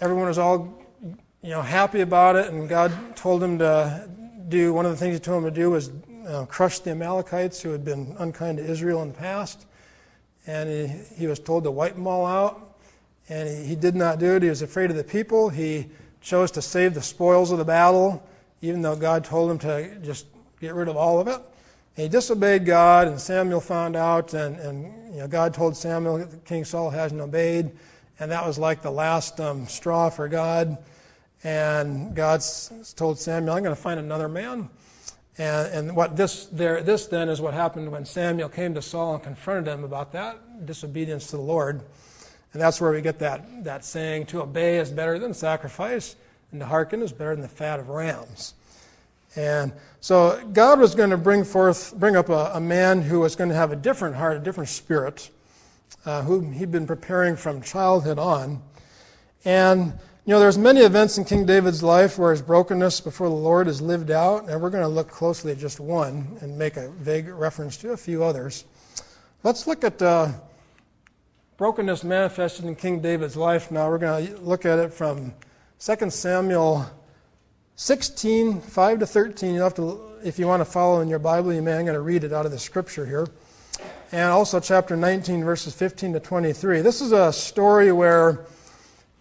Everyone 0.00 0.26
was 0.26 0.38
all 0.38 0.78
you 1.42 1.50
know 1.50 1.62
happy 1.62 2.00
about 2.00 2.36
it, 2.36 2.52
and 2.52 2.68
God 2.68 2.92
told 3.16 3.42
him 3.42 3.58
to 3.58 4.08
do 4.48 4.72
one 4.72 4.86
of 4.86 4.92
the 4.92 4.96
things 4.96 5.14
He 5.14 5.20
told 5.20 5.44
him 5.44 5.50
to 5.52 5.54
do 5.54 5.70
was 5.70 5.90
uh, 6.26 6.44
crush 6.46 6.80
the 6.80 6.90
Amalekites 6.90 7.60
who 7.62 7.70
had 7.70 7.84
been 7.84 8.14
unkind 8.18 8.58
to 8.58 8.64
Israel 8.64 9.02
in 9.02 9.08
the 9.08 9.18
past, 9.18 9.66
and 10.46 10.68
he, 10.68 10.86
he 11.16 11.26
was 11.26 11.38
told 11.38 11.64
to 11.64 11.70
wipe 11.70 11.94
them 11.94 12.06
all 12.06 12.26
out, 12.26 12.78
and 13.28 13.48
he, 13.48 13.68
he 13.68 13.76
did 13.76 13.94
not 13.94 14.18
do 14.18 14.36
it. 14.36 14.42
He 14.42 14.48
was 14.48 14.62
afraid 14.62 14.90
of 14.90 14.96
the 14.96 15.04
people. 15.04 15.48
He 15.48 15.86
chose 16.20 16.50
to 16.52 16.62
save 16.62 16.94
the 16.94 17.02
spoils 17.02 17.52
of 17.52 17.58
the 17.58 17.64
battle, 17.64 18.22
even 18.60 18.82
though 18.82 18.96
God 18.96 19.24
told 19.24 19.50
him 19.50 19.58
to 19.60 19.96
just 20.00 20.26
get 20.60 20.74
rid 20.74 20.88
of 20.88 20.96
all 20.96 21.20
of 21.20 21.28
it. 21.28 21.40
And 21.96 22.02
he 22.02 22.08
disobeyed 22.08 22.66
God, 22.66 23.08
and 23.08 23.20
Samuel 23.20 23.60
found 23.60 23.96
out, 23.96 24.34
and, 24.34 24.56
and 24.56 25.14
you 25.14 25.20
know, 25.20 25.28
God 25.28 25.54
told 25.54 25.76
Samuel 25.76 26.18
that 26.18 26.44
King 26.44 26.64
Saul 26.64 26.90
hasn't 26.90 27.20
obeyed, 27.20 27.70
and 28.18 28.30
that 28.30 28.46
was 28.46 28.58
like 28.58 28.82
the 28.82 28.90
last 28.90 29.40
um, 29.40 29.66
straw 29.66 30.10
for 30.10 30.28
God. 30.28 30.76
And 31.44 32.14
God 32.14 32.42
told 32.96 33.18
Samuel, 33.18 33.54
I'm 33.54 33.62
going 33.62 33.74
to 33.74 33.80
find 33.80 34.00
another 34.00 34.28
man. 34.28 34.68
And, 35.38 35.68
and 35.74 35.96
what 35.96 36.16
this, 36.16 36.46
there, 36.46 36.82
this 36.82 37.06
then 37.06 37.28
is 37.28 37.40
what 37.40 37.54
happened 37.54 37.92
when 37.92 38.04
Samuel 38.06 38.48
came 38.48 38.74
to 38.74 38.82
Saul 38.82 39.14
and 39.14 39.22
confronted 39.22 39.72
him 39.72 39.84
about 39.84 40.12
that 40.12 40.66
disobedience 40.66 41.26
to 41.26 41.36
the 41.36 41.42
Lord. 41.42 41.82
And 42.52 42.62
that's 42.62 42.80
where 42.80 42.90
we 42.90 43.02
get 43.02 43.18
that, 43.18 43.64
that 43.64 43.84
saying 43.84 44.26
to 44.26 44.40
obey 44.40 44.78
is 44.78 44.90
better 44.90 45.18
than 45.18 45.34
sacrifice, 45.34 46.16
and 46.52 46.60
to 46.60 46.66
hearken 46.66 47.02
is 47.02 47.12
better 47.12 47.34
than 47.34 47.42
the 47.42 47.48
fat 47.48 47.78
of 47.78 47.90
rams. 47.90 48.54
And 49.36 49.72
so 50.00 50.42
God 50.54 50.80
was 50.80 50.94
going 50.94 51.10
to 51.10 51.18
bring 51.18 51.44
forth, 51.44 51.94
bring 51.98 52.16
up 52.16 52.30
a, 52.30 52.52
a 52.54 52.60
man 52.60 53.02
who 53.02 53.20
was 53.20 53.36
going 53.36 53.50
to 53.50 53.56
have 53.56 53.72
a 53.72 53.76
different 53.76 54.16
heart, 54.16 54.38
a 54.38 54.40
different 54.40 54.70
spirit, 54.70 55.28
uh, 56.06 56.22
who 56.22 56.40
he'd 56.50 56.70
been 56.70 56.86
preparing 56.86 57.36
from 57.36 57.60
childhood 57.60 58.18
on. 58.18 58.62
And 59.44 59.92
you 60.26 60.32
know, 60.32 60.40
there's 60.40 60.58
many 60.58 60.80
events 60.80 61.18
in 61.18 61.24
King 61.24 61.46
David's 61.46 61.84
life 61.84 62.18
where 62.18 62.32
his 62.32 62.42
brokenness 62.42 63.00
before 63.00 63.28
the 63.28 63.34
Lord 63.36 63.68
is 63.68 63.80
lived 63.80 64.10
out, 64.10 64.48
and 64.48 64.60
we're 64.60 64.70
going 64.70 64.82
to 64.82 64.88
look 64.88 65.08
closely 65.08 65.52
at 65.52 65.58
just 65.58 65.78
one 65.78 66.36
and 66.40 66.58
make 66.58 66.76
a 66.76 66.88
vague 66.88 67.28
reference 67.28 67.76
to 67.76 67.92
a 67.92 67.96
few 67.96 68.24
others. 68.24 68.64
Let's 69.44 69.68
look 69.68 69.84
at 69.84 70.02
uh, 70.02 70.32
brokenness 71.58 72.02
manifested 72.02 72.64
in 72.64 72.74
King 72.74 72.98
David's 72.98 73.36
life 73.36 73.70
now. 73.70 73.88
We're 73.88 73.98
going 73.98 74.26
to 74.26 74.36
look 74.38 74.66
at 74.66 74.80
it 74.80 74.92
from 74.92 75.32
2 75.78 76.10
Samuel 76.10 76.86
16, 77.76 78.62
5 78.62 78.98
to 78.98 79.06
13. 79.06 79.54
You 79.54 79.60
have 79.60 79.74
to, 79.74 80.10
if 80.24 80.40
you 80.40 80.48
want 80.48 80.60
to 80.60 80.64
follow 80.64 81.02
in 81.02 81.08
your 81.08 81.20
Bible, 81.20 81.52
you 81.52 81.62
may. 81.62 81.74
I'm 81.74 81.84
going 81.84 81.94
to 81.94 82.00
read 82.00 82.24
it 82.24 82.32
out 82.32 82.46
of 82.46 82.50
the 82.50 82.58
scripture 82.58 83.06
here. 83.06 83.28
And 84.10 84.28
also 84.32 84.58
chapter 84.58 84.96
19, 84.96 85.44
verses 85.44 85.72
15 85.72 86.14
to 86.14 86.20
23. 86.20 86.80
This 86.80 87.00
is 87.00 87.12
a 87.12 87.32
story 87.32 87.92
where 87.92 88.44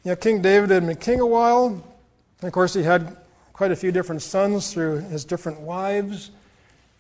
you 0.06 0.12
know, 0.12 0.16
King 0.16 0.40
David 0.40 0.70
had 0.70 0.86
been 0.86 0.96
king 0.98 1.20
a 1.20 1.26
while. 1.26 1.66
And 1.66 2.48
of 2.48 2.54
course, 2.54 2.76
he 2.76 2.84
had 2.84 3.18
quite 3.54 3.72
a 3.72 3.76
few 3.76 3.92
different 3.92 4.22
sons 4.22 4.72
through 4.72 5.00
his 5.00 5.26
different 5.26 5.60
wives. 5.62 6.30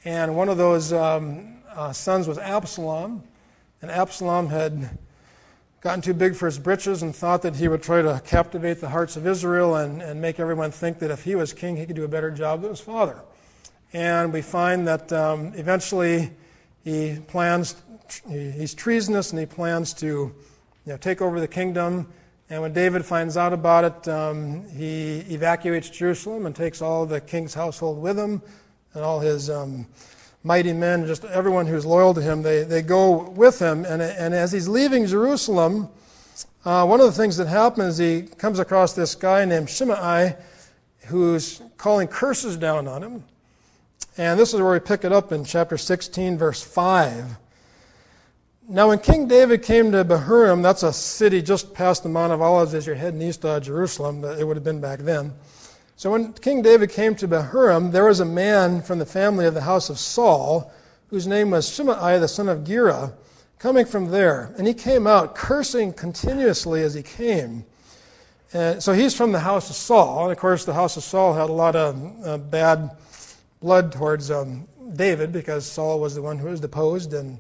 And 0.06 0.36
one 0.36 0.50
of 0.50 0.58
those 0.58 0.92
um, 0.92 1.58
uh, 1.70 1.94
sons 1.94 2.28
was 2.28 2.40
Absalom. 2.40 3.22
And 3.84 3.92
Absalom 3.92 4.48
had 4.48 4.98
gotten 5.82 6.02
too 6.02 6.16
big 6.16 6.36
for 6.36 6.48
his 6.48 6.58
britches 6.58 7.04
and 7.04 7.16
thought 7.16 7.44
that 7.44 7.56
he 7.56 7.68
would 7.68 7.84
try 7.84 8.02
to 8.02 8.20
captivate 8.26 8.82
the 8.82 8.90
hearts 8.90 9.18
of 9.18 9.28
Israel 9.28 9.76
and, 9.76 10.02
and 10.02 10.20
make 10.20 10.40
everyone 10.40 10.72
think 10.72 10.98
that 10.98 11.12
if 11.12 11.24
he 11.24 11.36
was 11.36 11.54
king, 11.54 11.78
he 11.78 11.86
could 11.86 11.96
do 11.96 12.06
a 12.06 12.08
better 12.08 12.32
job 12.32 12.62
than 12.62 12.72
his 12.72 12.80
father. 12.80 13.22
And 13.94 14.34
we 14.34 14.42
find 14.42 14.88
that 14.88 15.14
um, 15.14 15.54
eventually 15.56 16.32
he 16.84 17.20
plans, 17.28 17.76
he's 18.28 18.74
treasonous 18.74 19.30
and 19.30 19.40
he 19.40 19.46
plans 19.46 19.94
to 19.96 20.08
you 20.08 20.34
know, 20.88 20.98
take 20.98 21.22
over 21.22 21.40
the 21.40 21.48
kingdom. 21.48 22.12
And 22.50 22.62
when 22.62 22.74
David 22.74 23.04
finds 23.04 23.38
out 23.38 23.54
about 23.54 23.84
it, 23.86 24.08
um, 24.08 24.70
he 24.70 25.20
evacuates 25.30 25.90
Jerusalem 25.90 26.46
and 26.46 26.56
takes 26.56 26.82
all 26.82 27.06
the 27.08 27.20
king's 27.20 27.56
household 27.56 28.00
with 28.00 28.20
him 28.20 28.42
and 28.94 29.04
all 29.04 29.20
his 29.20 29.50
um, 29.50 29.88
mighty 30.44 30.72
men, 30.72 31.08
just 31.08 31.26
everyone 31.26 31.66
who's 31.66 31.88
loyal 31.88 32.14
to 32.14 32.22
him, 32.22 32.44
they, 32.44 32.64
they 32.64 32.84
go 32.84 33.30
with 33.32 33.60
him. 33.60 33.84
And, 33.84 34.00
and 34.02 34.34
as 34.36 34.52
he's 34.52 34.68
leaving 34.68 35.08
Jerusalem, 35.08 35.90
uh, 36.64 36.86
one 36.86 37.00
of 37.00 37.08
the 37.08 37.12
things 37.12 37.36
that 37.38 37.48
happens, 37.48 38.00
is 38.00 38.22
he 38.24 38.36
comes 38.36 38.60
across 38.60 38.94
this 38.94 39.16
guy 39.16 39.44
named 39.46 39.70
Shimei 39.70 40.36
who's 41.08 41.62
calling 41.78 42.08
curses 42.08 42.58
down 42.58 42.88
on 42.88 43.02
him. 43.02 43.24
And 44.18 44.40
this 44.40 44.54
is 44.54 44.62
where 44.62 44.74
we 44.74 44.80
pick 44.80 45.04
it 45.04 45.12
up 45.12 45.32
in 45.32 45.46
chapter 45.46 45.78
16, 45.78 46.38
verse 46.38 46.62
5. 46.62 47.38
Now, 48.68 48.88
when 48.88 48.98
King 48.98 49.28
David 49.28 49.62
came 49.62 49.92
to 49.92 50.04
Bahurim, 50.04 50.64
that's 50.64 50.82
a 50.82 50.92
city 50.92 51.44
just 51.44 51.76
past 51.76 52.02
the 52.02 52.10
Mount 52.10 52.34
of 52.34 52.42
Olives 52.42 52.74
as 52.74 52.88
you're 52.88 52.96
heading 52.96 53.22
east 53.22 53.46
of 53.46 53.62
Jerusalem, 53.62 54.24
it 54.24 54.44
would 54.44 54.58
have 54.58 54.64
been 54.64 54.82
back 54.82 55.02
then. 55.02 55.34
So 55.98 56.10
when 56.10 56.34
King 56.34 56.64
David 56.64 56.90
came 56.90 57.14
to 57.18 57.28
Bahurim, 57.28 57.92
there 57.92 58.06
was 58.06 58.22
a 58.22 58.26
man 58.26 58.82
from 58.82 58.98
the 58.98 59.06
family 59.06 59.46
of 59.46 59.54
the 59.54 59.62
house 59.62 59.92
of 59.92 60.00
Saul, 60.00 60.74
whose 61.12 61.28
name 61.28 61.52
was 61.52 61.70
Shimei 61.70 62.18
the 62.18 62.28
son 62.28 62.50
of 62.50 62.64
Gera, 62.64 63.14
coming 63.60 63.86
from 63.86 64.10
there. 64.10 64.52
And 64.58 64.66
he 64.66 64.74
came 64.74 65.06
out 65.06 65.36
cursing 65.36 65.94
continuously 65.94 66.82
as 66.82 66.96
he 66.96 67.04
came. 67.04 67.66
And 68.52 68.82
so 68.82 68.94
he's 68.94 69.16
from 69.16 69.32
the 69.32 69.42
house 69.42 69.70
of 69.70 69.76
Saul. 69.76 70.24
And 70.24 70.32
of 70.32 70.40
course, 70.40 70.66
the 70.66 70.74
house 70.74 70.98
of 70.98 71.04
Saul 71.04 71.36
had 71.36 71.52
a 71.52 71.54
lot 71.54 71.76
of 71.76 72.26
uh, 72.26 72.38
bad 72.40 72.90
blood 73.62 73.92
towards 73.92 74.32
um, 74.32 74.68
David 74.96 75.32
because 75.32 75.72
Saul 75.72 76.00
was 76.00 76.16
the 76.16 76.24
one 76.24 76.40
who 76.40 76.48
was 76.48 76.60
deposed 76.60 77.14
and 77.14 77.38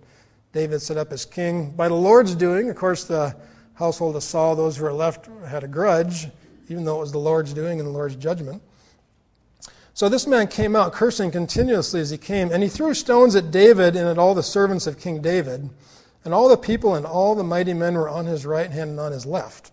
David 0.55 0.81
set 0.81 0.97
up 0.97 1.11
as 1.11 1.25
king. 1.25 1.69
By 1.69 1.87
the 1.87 1.93
Lord's 1.93 2.33
doing, 2.33 2.71
of 2.71 2.75
course, 2.75 3.03
the 3.03 3.35
household 3.75 4.15
of 4.15 4.23
Saul, 4.23 4.55
those 4.55 4.77
who 4.77 4.85
were 4.85 4.93
left, 4.93 5.29
had 5.47 5.63
a 5.63 5.67
grudge 5.67 6.29
even 6.69 6.85
though 6.85 6.97
it 6.97 7.01
was 7.01 7.11
the 7.11 7.17
Lord's 7.17 7.53
doing 7.53 7.79
and 7.79 7.87
the 7.87 7.93
Lord's 7.93 8.15
judgment. 8.15 8.61
So 9.93 10.09
this 10.09 10.27
man 10.27 10.47
came 10.47 10.75
out 10.75 10.93
cursing 10.93 11.31
continuously 11.31 12.01
as 12.01 12.09
he 12.09 12.17
came, 12.17 12.51
and 12.51 12.61
he 12.61 12.69
threw 12.69 12.93
stones 12.93 13.35
at 13.35 13.51
David 13.51 13.95
and 13.95 14.07
at 14.07 14.17
all 14.17 14.35
the 14.35 14.43
servants 14.43 14.87
of 14.87 14.99
King 14.99 15.21
David. 15.21 15.69
And 16.23 16.33
all 16.33 16.49
the 16.49 16.57
people 16.57 16.95
and 16.95 17.05
all 17.05 17.35
the 17.35 17.43
mighty 17.43 17.73
men 17.73 17.93
were 17.93 18.09
on 18.09 18.25
his 18.25 18.45
right 18.45 18.71
hand 18.71 18.91
and 18.91 18.99
on 18.99 19.11
his 19.11 19.25
left. 19.25 19.71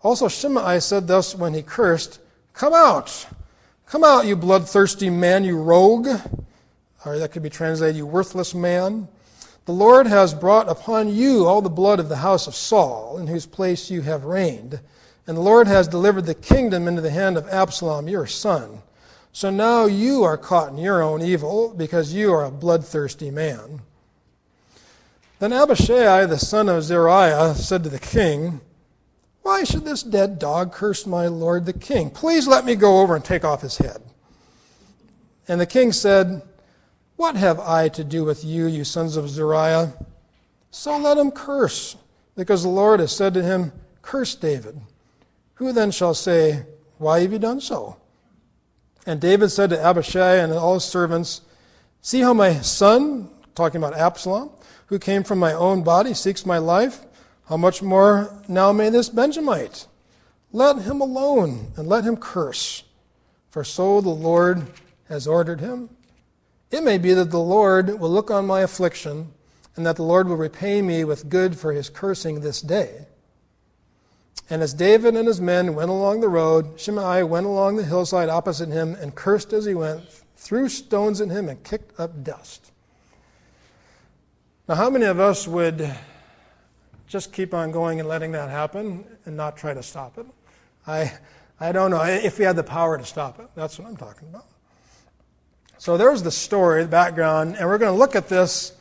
Also 0.00 0.28
Shimei 0.28 0.80
said 0.80 1.06
thus 1.06 1.34
when 1.34 1.54
he 1.54 1.62
cursed, 1.62 2.20
Come 2.52 2.72
out! 2.72 3.26
Come 3.86 4.02
out, 4.02 4.26
you 4.26 4.34
bloodthirsty 4.34 5.10
man, 5.10 5.44
you 5.44 5.60
rogue! 5.60 6.08
Or 7.04 7.18
that 7.18 7.32
could 7.32 7.42
be 7.42 7.50
translated, 7.50 7.96
you 7.96 8.06
worthless 8.06 8.54
man. 8.54 9.08
The 9.68 9.74
Lord 9.74 10.06
has 10.06 10.32
brought 10.32 10.70
upon 10.70 11.14
you 11.14 11.44
all 11.44 11.60
the 11.60 11.68
blood 11.68 12.00
of 12.00 12.08
the 12.08 12.16
house 12.16 12.46
of 12.46 12.54
Saul, 12.54 13.18
in 13.18 13.26
whose 13.26 13.44
place 13.44 13.90
you 13.90 14.00
have 14.00 14.24
reigned. 14.24 14.80
And 15.26 15.36
the 15.36 15.42
Lord 15.42 15.66
has 15.66 15.86
delivered 15.86 16.24
the 16.24 16.34
kingdom 16.34 16.88
into 16.88 17.02
the 17.02 17.10
hand 17.10 17.36
of 17.36 17.46
Absalom, 17.50 18.08
your 18.08 18.26
son. 18.26 18.80
So 19.30 19.50
now 19.50 19.84
you 19.84 20.22
are 20.22 20.38
caught 20.38 20.70
in 20.70 20.78
your 20.78 21.02
own 21.02 21.20
evil, 21.20 21.74
because 21.76 22.14
you 22.14 22.32
are 22.32 22.46
a 22.46 22.50
bloodthirsty 22.50 23.30
man. 23.30 23.82
Then 25.38 25.52
Abishai, 25.52 26.24
the 26.24 26.38
son 26.38 26.70
of 26.70 26.82
Zeruiah, 26.82 27.54
said 27.54 27.84
to 27.84 27.90
the 27.90 27.98
king, 27.98 28.62
Why 29.42 29.64
should 29.64 29.84
this 29.84 30.02
dead 30.02 30.38
dog 30.38 30.72
curse 30.72 31.06
my 31.06 31.26
lord 31.26 31.66
the 31.66 31.74
king? 31.74 32.08
Please 32.08 32.48
let 32.48 32.64
me 32.64 32.74
go 32.74 33.02
over 33.02 33.14
and 33.14 33.22
take 33.22 33.44
off 33.44 33.60
his 33.60 33.76
head. 33.76 34.00
And 35.46 35.60
the 35.60 35.66
king 35.66 35.92
said, 35.92 36.40
What 37.18 37.34
have 37.34 37.58
I 37.58 37.88
to 37.88 38.04
do 38.04 38.24
with 38.24 38.44
you, 38.44 38.68
you 38.68 38.84
sons 38.84 39.16
of 39.16 39.28
Zeruiah? 39.28 39.92
So 40.70 40.96
let 40.96 41.18
him 41.18 41.32
curse, 41.32 41.96
because 42.36 42.62
the 42.62 42.68
Lord 42.68 43.00
has 43.00 43.10
said 43.10 43.34
to 43.34 43.42
him, 43.42 43.72
Curse 44.02 44.36
David. 44.36 44.80
Who 45.54 45.72
then 45.72 45.90
shall 45.90 46.14
say, 46.14 46.64
Why 46.98 47.22
have 47.22 47.32
you 47.32 47.40
done 47.40 47.60
so? 47.60 47.96
And 49.04 49.20
David 49.20 49.48
said 49.48 49.70
to 49.70 49.84
Abishai 49.84 50.36
and 50.36 50.52
all 50.52 50.74
his 50.74 50.84
servants, 50.84 51.40
See 52.02 52.20
how 52.20 52.32
my 52.34 52.60
son, 52.60 53.30
talking 53.56 53.82
about 53.82 53.98
Absalom, 53.98 54.50
who 54.86 55.00
came 55.00 55.24
from 55.24 55.40
my 55.40 55.54
own 55.54 55.82
body, 55.82 56.14
seeks 56.14 56.46
my 56.46 56.58
life? 56.58 57.00
How 57.48 57.56
much 57.56 57.82
more 57.82 58.32
now 58.46 58.70
may 58.70 58.90
this 58.90 59.08
Benjamite? 59.08 59.88
Let 60.52 60.82
him 60.82 61.00
alone 61.00 61.72
and 61.76 61.88
let 61.88 62.04
him 62.04 62.16
curse, 62.16 62.84
for 63.50 63.64
so 63.64 64.00
the 64.00 64.08
Lord 64.08 64.68
has 65.08 65.26
ordered 65.26 65.58
him. 65.58 65.90
It 66.70 66.82
may 66.82 66.98
be 66.98 67.14
that 67.14 67.30
the 67.30 67.40
Lord 67.40 67.98
will 67.98 68.10
look 68.10 68.30
on 68.30 68.46
my 68.46 68.60
affliction, 68.60 69.32
and 69.76 69.86
that 69.86 69.96
the 69.96 70.02
Lord 70.02 70.28
will 70.28 70.36
repay 70.36 70.82
me 70.82 71.04
with 71.04 71.28
good 71.28 71.56
for 71.56 71.72
his 71.72 71.88
cursing 71.88 72.40
this 72.40 72.60
day. 72.60 73.06
And 74.50 74.62
as 74.62 74.74
David 74.74 75.14
and 75.14 75.28
his 75.28 75.40
men 75.40 75.74
went 75.74 75.90
along 75.90 76.20
the 76.20 76.28
road, 76.28 76.80
Shimei 76.80 77.22
went 77.22 77.46
along 77.46 77.76
the 77.76 77.84
hillside 77.84 78.28
opposite 78.28 78.70
him 78.70 78.94
and 78.94 79.14
cursed 79.14 79.52
as 79.52 79.66
he 79.66 79.74
went, 79.74 80.02
threw 80.36 80.68
stones 80.68 81.20
at 81.20 81.28
him, 81.28 81.48
and 81.48 81.62
kicked 81.62 81.98
up 82.00 82.24
dust. 82.24 82.72
Now, 84.68 84.74
how 84.74 84.90
many 84.90 85.06
of 85.06 85.20
us 85.20 85.46
would 85.46 85.94
just 87.06 87.32
keep 87.32 87.54
on 87.54 87.70
going 87.70 88.00
and 88.00 88.08
letting 88.08 88.32
that 88.32 88.50
happen 88.50 89.04
and 89.24 89.36
not 89.36 89.56
try 89.56 89.74
to 89.74 89.82
stop 89.82 90.18
it? 90.18 90.26
I, 90.86 91.12
I 91.60 91.72
don't 91.72 91.90
know 91.90 92.02
if 92.02 92.38
we 92.38 92.44
had 92.44 92.56
the 92.56 92.64
power 92.64 92.98
to 92.98 93.04
stop 93.04 93.38
it. 93.40 93.48
That's 93.54 93.78
what 93.78 93.88
I'm 93.88 93.96
talking 93.96 94.28
about. 94.28 94.46
So 95.80 95.96
there's 95.96 96.24
the 96.24 96.32
story, 96.32 96.82
the 96.82 96.88
background, 96.88 97.54
and 97.56 97.68
we're 97.68 97.78
going 97.78 97.92
to 97.92 97.98
look 97.98 98.16
at 98.16 98.28
this, 98.28 98.72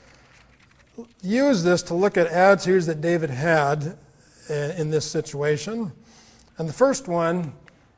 use 1.21 1.61
this 1.61 1.83
to 1.83 1.93
look 1.93 2.17
at 2.17 2.25
attitudes 2.25 2.87
that 2.87 3.01
David 3.01 3.29
had 3.29 3.99
in 4.49 4.89
this 4.89 5.05
situation. 5.05 5.91
And 6.57 6.67
the 6.67 6.73
first 6.73 7.07
one 7.07 7.53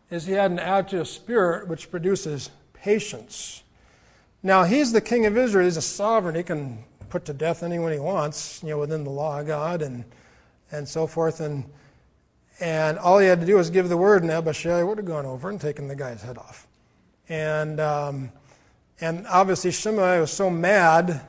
is 0.10 0.26
he 0.26 0.34
had 0.34 0.52
an 0.52 0.60
attitude 0.60 1.00
of 1.00 1.08
spirit 1.08 1.70
which 1.70 1.90
produces 1.90 2.50
patience. 2.74 3.64
Now, 4.44 4.64
he's 4.64 4.92
the 4.92 5.00
king 5.00 5.26
of 5.26 5.38
Israel. 5.38 5.64
He's 5.64 5.78
a 5.78 5.82
sovereign. 5.82 6.36
He 6.36 6.44
can 6.44 6.84
put 7.10 7.24
to 7.26 7.34
death 7.34 7.64
anyone 7.64 7.94
he 7.94 8.00
wants, 8.00 8.62
you 8.64 8.72
know, 8.72 8.80
within 8.80 9.06
the 9.06 9.10
law 9.12 9.40
of 9.40 9.48
God 9.48 9.82
and, 9.82 10.04
and 10.74 10.86
so 10.86 11.08
forth. 11.08 11.40
And, 11.40 11.64
and 12.60 13.00
all 13.00 13.20
he 13.20 13.28
had 13.28 13.40
to 13.40 13.46
do 13.46 13.56
was 13.56 13.70
give 13.70 13.88
the 13.88 13.96
word, 13.96 14.24
and 14.24 14.32
Abishai 14.32 14.84
would 14.84 14.98
have 14.98 15.08
gone 15.08 15.26
over 15.26 15.50
and 15.50 15.62
taken 15.62 15.88
the 15.88 15.96
guy's 15.96 16.22
head 16.22 16.38
off. 16.38 16.68
And, 17.30 17.80
um, 17.80 18.32
and 19.02 19.26
obviously, 19.28 19.72
Shimei 19.72 20.20
was 20.20 20.32
so 20.32 20.50
mad, 20.50 21.22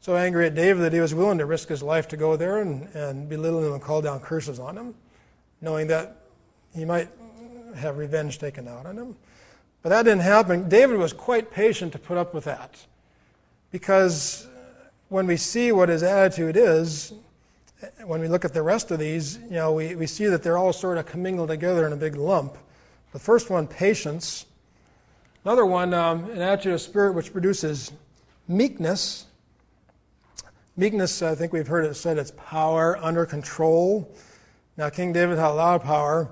so 0.00 0.16
angry 0.16 0.46
at 0.46 0.54
David 0.54 0.82
that 0.82 0.92
he 0.92 1.00
was 1.00 1.14
willing 1.14 1.38
to 1.38 1.46
risk 1.46 1.68
his 1.68 1.82
life 1.82 2.08
to 2.08 2.16
go 2.16 2.36
there 2.36 2.58
and, 2.60 2.88
and 2.94 3.28
belittle 3.28 3.64
him 3.64 3.72
and 3.72 3.82
call 3.82 4.02
down 4.02 4.20
curses 4.20 4.58
on 4.58 4.76
him, 4.76 4.94
knowing 5.60 5.86
that 5.88 6.16
he 6.74 6.84
might 6.84 7.08
have 7.76 7.96
revenge 7.96 8.38
taken 8.38 8.68
out 8.68 8.86
on 8.86 8.96
him. 8.96 9.16
But 9.82 9.90
that 9.90 10.02
didn't 10.02 10.22
happen. 10.22 10.68
David 10.68 10.98
was 10.98 11.12
quite 11.12 11.50
patient 11.50 11.92
to 11.92 11.98
put 11.98 12.18
up 12.18 12.34
with 12.34 12.44
that. 12.44 12.84
Because 13.70 14.46
when 15.08 15.26
we 15.26 15.36
see 15.36 15.72
what 15.72 15.88
his 15.88 16.02
attitude 16.02 16.56
is, 16.56 17.12
when 18.04 18.20
we 18.20 18.28
look 18.28 18.44
at 18.44 18.54
the 18.54 18.62
rest 18.62 18.90
of 18.90 18.98
these, 18.98 19.38
you 19.44 19.50
know, 19.50 19.72
we, 19.72 19.94
we 19.94 20.06
see 20.06 20.26
that 20.26 20.42
they're 20.42 20.58
all 20.58 20.72
sort 20.72 20.98
of 20.98 21.06
commingled 21.06 21.48
together 21.48 21.86
in 21.86 21.92
a 21.92 21.96
big 21.96 22.16
lump. 22.16 22.58
The 23.12 23.18
first 23.18 23.50
one, 23.50 23.66
patience. 23.66 24.46
Another 25.48 25.64
one, 25.64 25.94
um, 25.94 26.28
an 26.28 26.42
attitude 26.42 26.74
of 26.74 26.80
spirit 26.82 27.14
which 27.14 27.32
produces 27.32 27.90
meekness. 28.48 29.24
Meekness, 30.76 31.22
I 31.22 31.34
think 31.34 31.54
we've 31.54 31.66
heard 31.66 31.86
it 31.86 31.94
said, 31.94 32.18
it's 32.18 32.32
power 32.36 32.98
under 33.00 33.24
control. 33.24 34.14
Now, 34.76 34.90
King 34.90 35.14
David 35.14 35.38
had 35.38 35.48
a 35.48 35.54
lot 35.54 35.76
of 35.76 35.84
power, 35.84 36.28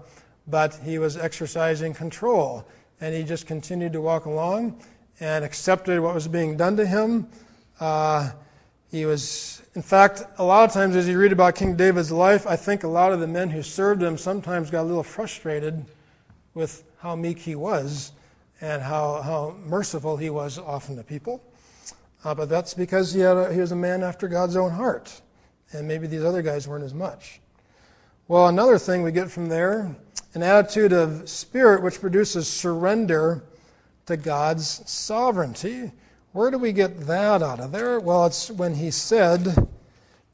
but 0.47 0.79
he 0.85 0.99
was 0.99 1.17
exercising 1.17 1.95
control 1.95 2.69
and 3.01 3.15
he 3.15 3.23
just 3.23 3.47
continued 3.47 3.95
to 3.95 4.03
walk 4.03 4.27
along 4.27 4.83
and 5.19 5.47
accepted 5.47 5.99
what 5.99 6.15
was 6.15 6.29
being 6.29 6.59
done 6.59 6.77
to 6.77 6.87
him. 6.87 7.27
Uh, 7.81 8.33
he 8.91 9.07
was, 9.07 9.63
in 9.75 9.81
fact, 9.81 10.25
a 10.37 10.45
lot 10.45 10.69
of 10.69 10.75
times 10.75 10.95
as 10.95 11.09
you 11.09 11.19
read 11.19 11.33
about 11.33 11.55
King 11.55 11.75
David's 11.75 12.13
life, 12.13 12.47
I 12.47 12.57
think 12.57 12.85
a 12.85 12.89
lot 12.89 13.15
of 13.15 13.21
the 13.21 13.27
men 13.27 13.49
who 13.49 13.63
served 13.63 14.03
him 14.03 14.19
sometimes 14.19 14.71
got 14.71 14.83
a 14.83 14.89
little 14.89 15.03
frustrated 15.03 15.87
with 16.53 16.85
how 16.99 17.17
meek 17.17 17.39
he 17.39 17.55
was 17.55 18.13
and 18.61 18.83
how, 18.83 19.23
how 19.23 19.57
merciful 19.65 20.17
he 20.17 20.31
was 20.31 20.59
often 20.59 20.97
to 20.97 21.03
people. 21.03 21.43
Uh, 22.25 22.35
but 22.35 22.49
that's 22.49 22.75
because 22.75 23.13
he, 23.13 23.23
a, 23.23 23.53
he 23.53 23.61
was 23.61 23.73
a 23.73 23.77
man 23.77 24.03
after 24.03 24.29
God's 24.29 24.57
own 24.57 24.71
heart. 24.71 25.21
And 25.73 25.87
maybe 25.87 26.07
these 26.07 26.25
other 26.25 26.43
guys 26.43 26.67
weren't 26.67 26.85
as 26.85 26.95
much. 26.95 27.41
Well, 28.29 28.49
another 28.49 28.79
thing 28.79 29.03
we 29.03 29.13
get 29.13 29.31
from 29.31 29.49
there 29.49 29.95
an 30.35 30.43
attitude 30.43 30.93
of 30.93 31.27
spirit 31.31 31.83
which 31.83 31.99
produces 31.99 32.47
surrender 32.47 33.43
to 34.05 34.19
God's 34.19 34.83
sovereignty. 34.91 35.93
Where 36.33 36.51
do 36.51 36.59
we 36.59 36.73
get 36.73 37.07
that 37.07 37.43
out 37.43 37.59
of 37.59 37.73
there? 37.73 37.99
Well, 37.99 38.27
it's 38.27 38.51
when 38.51 38.75
he 38.75 38.91
said, 38.91 39.67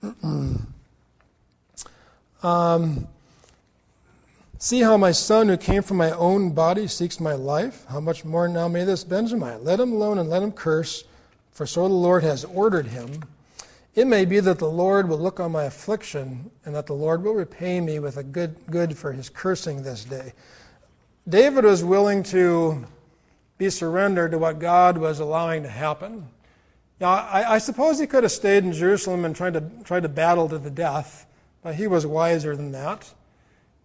um, 2.42 3.06
See 4.62 4.82
how 4.82 4.96
my 4.96 5.10
son, 5.10 5.48
who 5.48 5.56
came 5.56 5.82
from 5.82 5.96
my 5.96 6.12
own 6.12 6.50
body, 6.50 6.86
seeks 6.86 7.18
my 7.18 7.32
life? 7.32 7.84
How 7.88 7.98
much 7.98 8.24
more 8.24 8.46
now 8.46 8.68
may 8.68 8.84
this 8.84 9.02
Benjamin? 9.02 9.64
Let 9.64 9.80
him 9.80 9.90
alone 9.90 10.18
and 10.18 10.30
let 10.30 10.40
him 10.40 10.52
curse, 10.52 11.02
for 11.50 11.66
so 11.66 11.88
the 11.88 11.94
Lord 11.94 12.22
has 12.22 12.44
ordered 12.44 12.86
him. 12.86 13.24
It 13.96 14.06
may 14.06 14.24
be 14.24 14.38
that 14.38 14.60
the 14.60 14.70
Lord 14.70 15.08
will 15.08 15.18
look 15.18 15.40
on 15.40 15.50
my 15.50 15.64
affliction 15.64 16.52
and 16.64 16.76
that 16.76 16.86
the 16.86 16.92
Lord 16.92 17.24
will 17.24 17.34
repay 17.34 17.80
me 17.80 17.98
with 17.98 18.18
a 18.18 18.22
good, 18.22 18.54
good 18.70 18.96
for 18.96 19.10
his 19.10 19.28
cursing 19.28 19.82
this 19.82 20.04
day. 20.04 20.32
David 21.28 21.64
was 21.64 21.82
willing 21.82 22.22
to 22.22 22.86
be 23.58 23.68
surrendered 23.68 24.30
to 24.30 24.38
what 24.38 24.60
God 24.60 24.96
was 24.96 25.18
allowing 25.18 25.64
to 25.64 25.68
happen. 25.68 26.28
Now, 27.00 27.10
I, 27.10 27.54
I 27.54 27.58
suppose 27.58 27.98
he 27.98 28.06
could 28.06 28.22
have 28.22 28.30
stayed 28.30 28.62
in 28.62 28.72
Jerusalem 28.72 29.24
and 29.24 29.34
tried 29.34 29.54
to, 29.54 29.64
tried 29.82 30.04
to 30.04 30.08
battle 30.08 30.48
to 30.48 30.58
the 30.58 30.70
death, 30.70 31.26
but 31.64 31.74
he 31.74 31.88
was 31.88 32.06
wiser 32.06 32.54
than 32.54 32.70
that. 32.70 33.12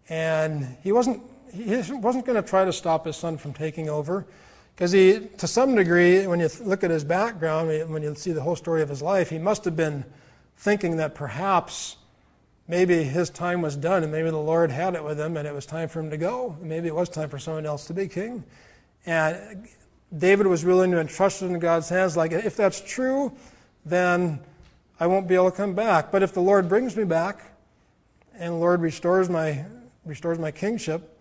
And 0.10 0.78
he 0.84 0.92
wasn't, 0.92 1.22
he 1.54 1.76
wasn't 1.76 2.26
going 2.26 2.42
to 2.42 2.48
try 2.48 2.66
to 2.66 2.74
stop 2.74 3.06
his 3.06 3.16
son 3.18 3.38
from 3.38 3.54
taking 3.54 3.90
over. 3.90 4.26
Because 4.76 4.92
he, 4.92 5.20
to 5.38 5.48
some 5.48 5.76
degree, 5.76 6.28
when 6.28 6.40
you 6.40 6.50
look 6.62 6.84
at 6.84 6.92
his 6.92 7.04
background, 7.04 7.92
when 7.92 8.04
you 8.04 8.14
see 8.16 8.32
the 8.32 8.42
whole 8.42 8.56
story 8.56 8.82
of 8.82 8.90
his 8.90 9.02
life, 9.02 9.30
he 9.30 9.40
must 9.40 9.66
have 9.66 9.76
been 9.76 10.06
thinking 10.56 10.98
that 10.98 11.16
perhaps 11.16 11.98
maybe 12.68 13.04
his 13.04 13.30
time 13.30 13.62
was 13.62 13.76
done 13.76 14.04
and 14.04 14.12
maybe 14.12 14.30
the 14.30 14.38
Lord 14.38 14.70
had 14.70 14.94
it 14.94 15.04
with 15.04 15.20
him 15.20 15.38
and 15.38 15.48
it 15.48 15.54
was 15.54 15.66
time 15.66 15.90
for 15.90 16.00
him 16.00 16.10
to 16.10 16.18
go. 16.18 16.56
Maybe 16.62 16.88
it 16.88 16.96
was 16.96 17.10
time 17.10 17.30
for 17.30 17.40
someone 17.40 17.66
else 17.66 17.86
to 17.88 17.94
be 17.94 18.08
king. 18.08 18.44
And 19.06 19.68
David 20.16 20.48
was 20.48 20.64
willing 20.64 20.92
to 20.92 21.00
entrust 21.00 21.42
it 21.42 21.46
in 21.46 21.60
God's 21.60 21.90
hands. 21.90 22.16
Like, 22.18 22.32
if 22.32 22.56
that's 22.56 22.82
true, 22.82 23.34
then 23.86 24.40
I 25.00 25.08
won't 25.08 25.28
be 25.28 25.36
able 25.36 25.50
to 25.50 25.58
come 25.58 25.74
back. 25.74 26.12
But 26.12 26.24
if 26.24 26.34
the 26.34 26.42
Lord 26.42 26.70
brings 26.70 26.96
me 26.96 27.04
back 27.04 27.54
and 28.34 28.54
the 28.54 28.58
Lord 28.58 28.82
restores 28.82 29.30
my, 29.30 29.66
restores 30.08 30.40
my 30.40 30.52
kingship, 30.52 31.20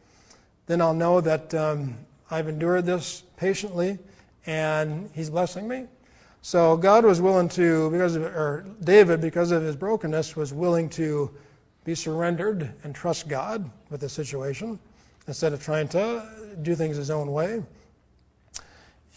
then 0.66 0.80
I'll 0.80 0.94
know 0.94 1.20
that 1.20 1.54
um, 1.54 1.96
I've 2.30 2.48
endured 2.48 2.86
this 2.86 3.22
patiently, 3.36 3.98
and 4.46 5.10
He's 5.12 5.30
blessing 5.30 5.68
me. 5.68 5.86
So 6.42 6.76
God 6.76 7.04
was 7.04 7.20
willing 7.20 7.48
to, 7.50 7.90
because 7.90 8.14
of, 8.14 8.22
or 8.22 8.64
David, 8.84 9.20
because 9.20 9.50
of 9.50 9.62
his 9.62 9.74
brokenness, 9.74 10.36
was 10.36 10.52
willing 10.52 10.88
to 10.90 11.30
be 11.84 11.96
surrendered 11.96 12.72
and 12.84 12.94
trust 12.94 13.28
God 13.28 13.68
with 13.90 14.00
the 14.00 14.08
situation 14.08 14.78
instead 15.26 15.52
of 15.52 15.60
trying 15.60 15.88
to 15.88 16.56
do 16.62 16.76
things 16.76 16.96
his 16.96 17.10
own 17.10 17.32
way. 17.32 17.64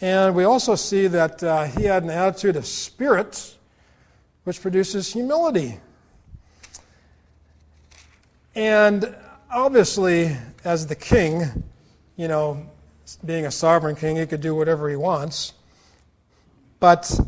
And 0.00 0.34
we 0.34 0.42
also 0.42 0.74
see 0.74 1.06
that 1.06 1.42
uh, 1.42 1.64
he 1.64 1.84
had 1.84 2.02
an 2.02 2.10
attitude 2.10 2.56
of 2.56 2.66
spirit, 2.66 3.56
which 4.42 4.60
produces 4.60 5.12
humility. 5.12 5.78
And 8.56 9.14
obviously, 9.50 10.36
as 10.64 10.86
the 10.86 10.94
king, 10.94 11.64
you 12.16 12.28
know, 12.28 12.66
being 13.24 13.46
a 13.46 13.50
sovereign 13.50 13.96
king, 13.96 14.16
he 14.16 14.26
could 14.26 14.40
do 14.40 14.54
whatever 14.54 14.88
he 14.88 14.96
wants. 14.96 15.52
But 16.78 17.20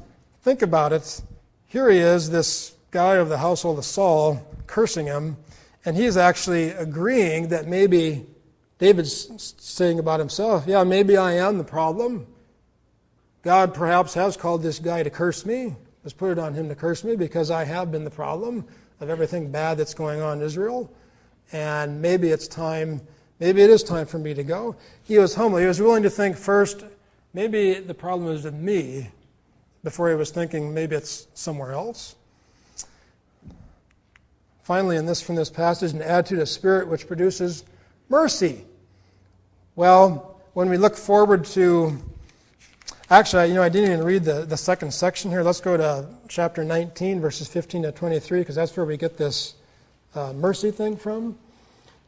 think 0.43 0.63
about 0.63 0.93
it. 0.93 1.23
Here 1.67 1.91
he 1.91 1.99
is, 1.99 2.31
this 2.31 2.75
guy 2.91 3.17
of 3.17 3.29
the 3.29 3.39
household 3.39 3.79
of 3.79 3.85
Saul, 3.85 4.47
cursing 4.67 5.07
him, 5.07 5.37
and 5.85 5.97
he's 5.97 6.17
actually 6.17 6.71
agreeing 6.71 7.49
that 7.49 7.67
maybe 7.67 8.27
David's 8.79 9.55
saying 9.59 9.99
about 9.99 10.21
himself, 10.21 10.65
yeah, 10.67 10.85
maybe 10.85 11.17
I 11.17 11.33
am 11.33 11.59
the 11.59 11.65
problem. 11.65 12.27
God 13.43 13.75
perhaps 13.75 14.15
has 14.15 14.37
called 14.37 14.63
this 14.63 14.79
guy 14.79 15.03
to 15.03 15.11
curse 15.11 15.45
me, 15.45 15.75
has 16.05 16.13
put 16.13 16.31
it 16.31 16.39
on 16.39 16.55
him 16.55 16.69
to 16.69 16.75
curse 16.75 17.03
me 17.03 17.17
because 17.17 17.51
I 17.51 17.65
have 17.65 17.91
been 17.91 18.05
the 18.05 18.11
problem 18.11 18.67
of 19.01 19.11
everything 19.11 19.51
bad 19.51 19.79
that's 19.79 19.95
going 19.95 20.21
on 20.21 20.39
in 20.39 20.45
Israel. 20.45 20.93
And 21.53 22.01
maybe 22.01 22.29
it's 22.29 22.49
time 22.49 23.01
Maybe 23.43 23.61
it 23.61 23.71
is 23.71 23.83
time 23.83 24.07
for 24.07 24.21
me 24.21 24.35
to 24.35 24.45
go. 24.45 24.77
He 25.03 25.19
was 25.19 25.35
humble. 25.35 25.59
He 25.59 25.67
was 25.67 25.81
willing 25.81 26.05
to 26.05 26.11
think 26.11 26.37
first, 26.37 26.85
maybe 27.35 27.75
the 27.75 27.93
problem 27.93 28.31
is 28.31 28.45
with 28.45 28.55
me, 28.55 29.11
before 29.83 30.09
he 30.09 30.15
was 30.15 30.31
thinking 30.31 30.73
maybe 30.73 30.95
it's 30.95 31.27
somewhere 31.35 31.73
else. 31.73 32.15
Finally, 34.63 34.97
in 34.97 35.07
this 35.07 35.21
from 35.21 35.35
this 35.35 35.51
passage, 35.51 35.91
an 35.91 36.03
attitude 36.03 36.39
of 36.39 36.49
spirit 36.49 36.87
which 36.87 37.09
produces 37.09 37.65
mercy. 38.09 38.65
Well, 39.75 40.41
when 40.53 40.69
we 40.69 40.77
look 40.77 40.97
forward 40.97 41.45
to 41.47 41.99
actually, 43.11 43.49
you 43.49 43.55
know, 43.55 43.63
I 43.65 43.69
didn't 43.71 43.91
even 43.91 44.05
read 44.05 44.23
the, 44.23 44.45
the 44.45 44.57
second 44.57 44.95
section 44.95 45.33
here. 45.33 45.43
Let's 45.43 45.61
go 45.61 45.77
to 45.77 46.07
chapter 46.29 46.63
19, 46.63 47.21
verses 47.21 47.49
15 47.49 47.83
to 47.83 47.91
23, 47.91 48.39
because 48.39 48.55
that's 48.55 48.77
where 48.77 48.87
we 48.87 48.97
get 48.97 49.17
this 49.17 49.55
uh, 50.15 50.33
mercy 50.33 50.71
thing 50.71 50.97
from. 50.97 51.37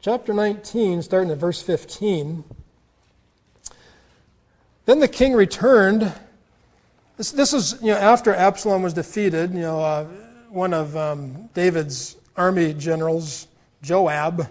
Chapter 0.05 0.35
19, 0.35 1.01
starting 1.01 1.31
at 1.31 1.39
verse 1.39 1.63
15. 1.63 2.45
Then 4.85 5.01
the 5.01 5.09
king 5.09 5.33
returned. 5.33 6.13
This, 7.17 7.31
this 7.31 7.55
is 7.55 7.79
you 7.81 7.93
know, 7.93 7.97
after 7.97 8.35
Absalom 8.35 8.83
was 8.83 8.93
defeated. 8.93 9.55
You 9.55 9.61
know, 9.61 9.81
uh, 9.81 10.05
one 10.51 10.75
of 10.75 10.95
um, 10.95 11.49
David's 11.55 12.19
army 12.37 12.75
generals, 12.75 13.47
Joab, 13.81 14.47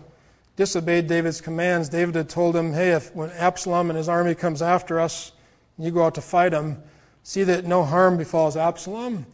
disobeyed 0.56 1.06
David's 1.06 1.40
commands. 1.40 1.88
David 1.88 2.16
had 2.16 2.30
told 2.30 2.56
him, 2.56 2.74
hey, 2.74 2.94
if 2.94 3.14
when 3.14 3.30
Absalom 3.34 3.92
and 3.92 3.98
his 3.98 4.10
army 4.10 4.34
comes 4.34 4.64
after 4.64 5.00
us, 5.00 5.34
you 5.78 5.92
go 5.92 6.04
out 6.04 6.16
to 6.16 6.22
fight 6.22 6.54
him, 6.54 6.82
see 7.22 7.44
that 7.44 7.64
no 7.64 7.84
harm 7.84 8.18
befalls 8.18 8.58
Absalom. 8.58 9.28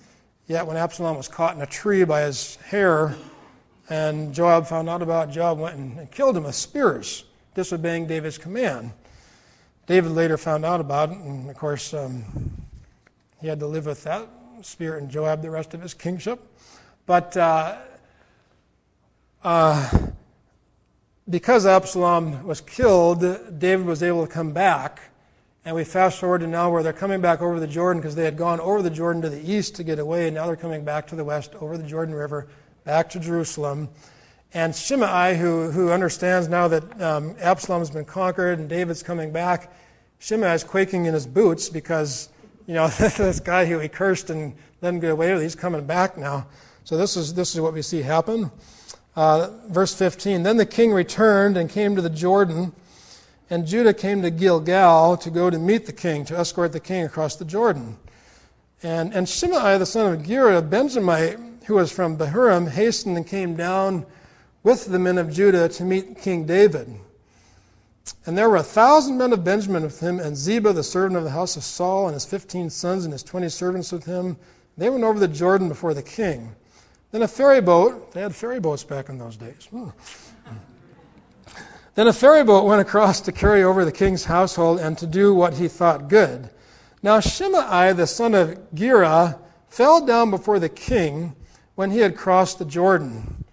Yet 0.47 0.67
when 0.67 0.75
Absalom 0.75 1.15
was 1.15 1.29
caught 1.29 1.55
in 1.55 1.61
a 1.61 1.65
tree 1.65 2.03
by 2.03 2.23
his 2.23 2.57
hair, 2.57 3.15
and 3.89 4.33
Joab 4.33 4.67
found 4.67 4.87
out 4.89 5.01
about 5.01 5.29
it. 5.29 5.31
Joab 5.33 5.59
went 5.59 5.75
and 5.75 6.11
killed 6.11 6.37
him 6.37 6.43
with 6.43 6.55
spears. 6.55 7.25
disobeying 7.55 8.07
David's 8.07 8.37
command. 8.37 8.91
David 9.87 10.11
later 10.11 10.37
found 10.37 10.63
out 10.63 10.79
about 10.79 11.11
it, 11.11 11.17
and 11.17 11.49
of 11.49 11.57
course, 11.57 11.93
um, 11.93 12.23
he 13.41 13.47
had 13.47 13.59
to 13.59 13.67
live 13.67 13.87
with 13.87 14.03
that 14.03 14.27
spirit 14.61 15.01
and 15.01 15.09
Joab 15.11 15.41
the 15.41 15.49
rest 15.49 15.73
of 15.73 15.81
his 15.81 15.93
kingship. 15.93 16.39
But 17.05 17.35
uh, 17.35 17.77
uh, 19.43 20.07
because 21.29 21.65
Absalom 21.65 22.43
was 22.43 22.61
killed, 22.61 23.21
David 23.59 23.85
was 23.85 24.03
able 24.03 24.25
to 24.25 24.31
come 24.31 24.51
back. 24.51 25.01
And 25.65 25.75
we 25.75 25.83
fast 25.83 26.19
forward 26.19 26.39
to 26.39 26.47
now 26.47 26.71
where 26.71 26.81
they're 26.81 26.93
coming 26.93 27.21
back 27.21 27.41
over 27.41 27.59
the 27.59 27.67
Jordan 27.67 28.01
because 28.01 28.15
they 28.15 28.23
had 28.23 28.37
gone 28.37 28.59
over 28.59 28.81
the 28.81 28.89
Jordan 28.89 29.21
to 29.23 29.29
the 29.29 29.51
east 29.51 29.75
to 29.75 29.83
get 29.83 29.99
away, 29.99 30.27
and 30.27 30.35
now 30.35 30.47
they're 30.47 30.55
coming 30.55 30.83
back 30.83 31.07
to 31.07 31.15
the 31.15 31.23
west 31.23 31.53
over 31.55 31.77
the 31.77 31.83
Jordan 31.83 32.15
River, 32.15 32.47
back 32.89 33.07
to 33.07 33.19
Jerusalem. 33.19 33.87
And 34.51 34.75
Shimei, 34.75 35.37
who, 35.37 35.69
who 35.69 35.91
understands 35.91 36.47
now 36.47 36.67
that 36.69 36.99
um, 36.99 37.35
Absalom's 37.39 37.91
been 37.91 38.03
conquered 38.03 38.57
and 38.57 38.67
David's 38.67 39.03
coming 39.03 39.31
back, 39.31 39.71
Shimei 40.17 40.55
is 40.55 40.63
quaking 40.63 41.05
in 41.05 41.13
his 41.13 41.27
boots 41.27 41.69
because, 41.69 42.29
you 42.65 42.73
know, 42.73 42.87
this 42.97 43.39
guy 43.39 43.67
who 43.67 43.77
he 43.77 43.89
cursed 43.89 44.31
and 44.31 44.55
him 44.81 44.99
get 44.99 45.11
away 45.11 45.31
with, 45.31 45.43
he's 45.43 45.53
coming 45.53 45.85
back 45.85 46.17
now. 46.17 46.47
So 46.83 46.97
this 46.97 47.15
is, 47.15 47.35
this 47.35 47.53
is 47.53 47.61
what 47.61 47.75
we 47.75 47.83
see 47.83 48.01
happen. 48.01 48.49
Uh, 49.15 49.51
verse 49.67 49.93
15 49.93 50.41
Then 50.41 50.57
the 50.57 50.65
king 50.65 50.91
returned 50.91 51.57
and 51.57 51.69
came 51.69 51.95
to 51.95 52.01
the 52.01 52.09
Jordan, 52.09 52.73
and 53.51 53.67
Judah 53.67 53.93
came 53.93 54.23
to 54.23 54.31
Gilgal 54.31 55.15
to 55.17 55.29
go 55.29 55.51
to 55.51 55.59
meet 55.59 55.85
the 55.85 55.93
king, 55.93 56.25
to 56.25 56.35
escort 56.35 56.71
the 56.71 56.79
king 56.79 57.03
across 57.03 57.35
the 57.35 57.45
Jordan. 57.45 57.99
And, 58.81 59.13
and 59.13 59.29
Shimei, 59.29 59.77
the 59.77 59.85
son 59.85 60.11
of 60.11 60.25
Gera, 60.25 60.59
Benjamite, 60.63 61.37
who 61.69 61.75
was 61.75 61.91
from 61.91 62.17
Bahurim, 62.17 62.71
hastened 62.71 63.15
and 63.15 63.27
came 63.27 63.55
down 63.55 64.05
with 64.63 64.87
the 64.87 64.97
men 64.97 65.19
of 65.19 65.31
Judah 65.31 65.69
to 65.69 65.83
meet 65.83 66.19
King 66.19 66.47
David. 66.47 66.89
And 68.25 68.35
there 68.35 68.49
were 68.49 68.55
a 68.57 68.63
thousand 68.63 69.19
men 69.19 69.31
of 69.33 69.43
Benjamin 69.43 69.83
with 69.83 69.99
him, 69.99 70.19
and 70.19 70.35
Ziba, 70.35 70.73
the 70.73 70.83
servant 70.83 71.15
of 71.15 71.23
the 71.23 71.29
house 71.29 71.55
of 71.55 71.63
Saul, 71.63 72.07
and 72.07 72.15
his 72.15 72.25
fifteen 72.25 72.71
sons 72.71 73.05
and 73.05 73.13
his 73.13 73.21
twenty 73.21 73.49
servants 73.49 73.91
with 73.91 74.05
him. 74.05 74.35
They 74.77 74.89
went 74.89 75.03
over 75.03 75.19
the 75.19 75.27
Jordan 75.27 75.69
before 75.69 75.93
the 75.93 76.01
king. 76.01 76.55
Then 77.11 77.21
a 77.21 77.27
ferry 77.27 77.61
boat, 77.61 78.13
they 78.13 78.21
had 78.21 78.35
ferry 78.35 78.59
boats 78.59 78.83
back 78.83 79.09
in 79.09 79.19
those 79.19 79.37
days. 79.37 79.67
Hmm. 79.69 79.89
Then 81.93 82.07
a 82.07 82.13
ferry 82.13 82.43
boat 82.43 82.65
went 82.65 82.81
across 82.81 83.21
to 83.21 83.31
carry 83.31 83.61
over 83.61 83.85
the 83.85 83.91
king's 83.91 84.25
household 84.25 84.79
and 84.79 84.97
to 84.97 85.05
do 85.05 85.35
what 85.35 85.53
he 85.53 85.67
thought 85.67 86.07
good. 86.07 86.49
Now 87.03 87.19
Shimei, 87.19 87.93
the 87.93 88.07
son 88.07 88.33
of 88.33 88.73
Gera, 88.73 89.39
fell 89.67 90.03
down 90.03 90.31
before 90.31 90.57
the 90.57 90.69
king 90.69 91.35
when 91.79 91.91
he 91.91 91.99
had 91.99 92.17
crossed 92.17 92.59
the 92.59 92.65
Jordan. 92.65 93.45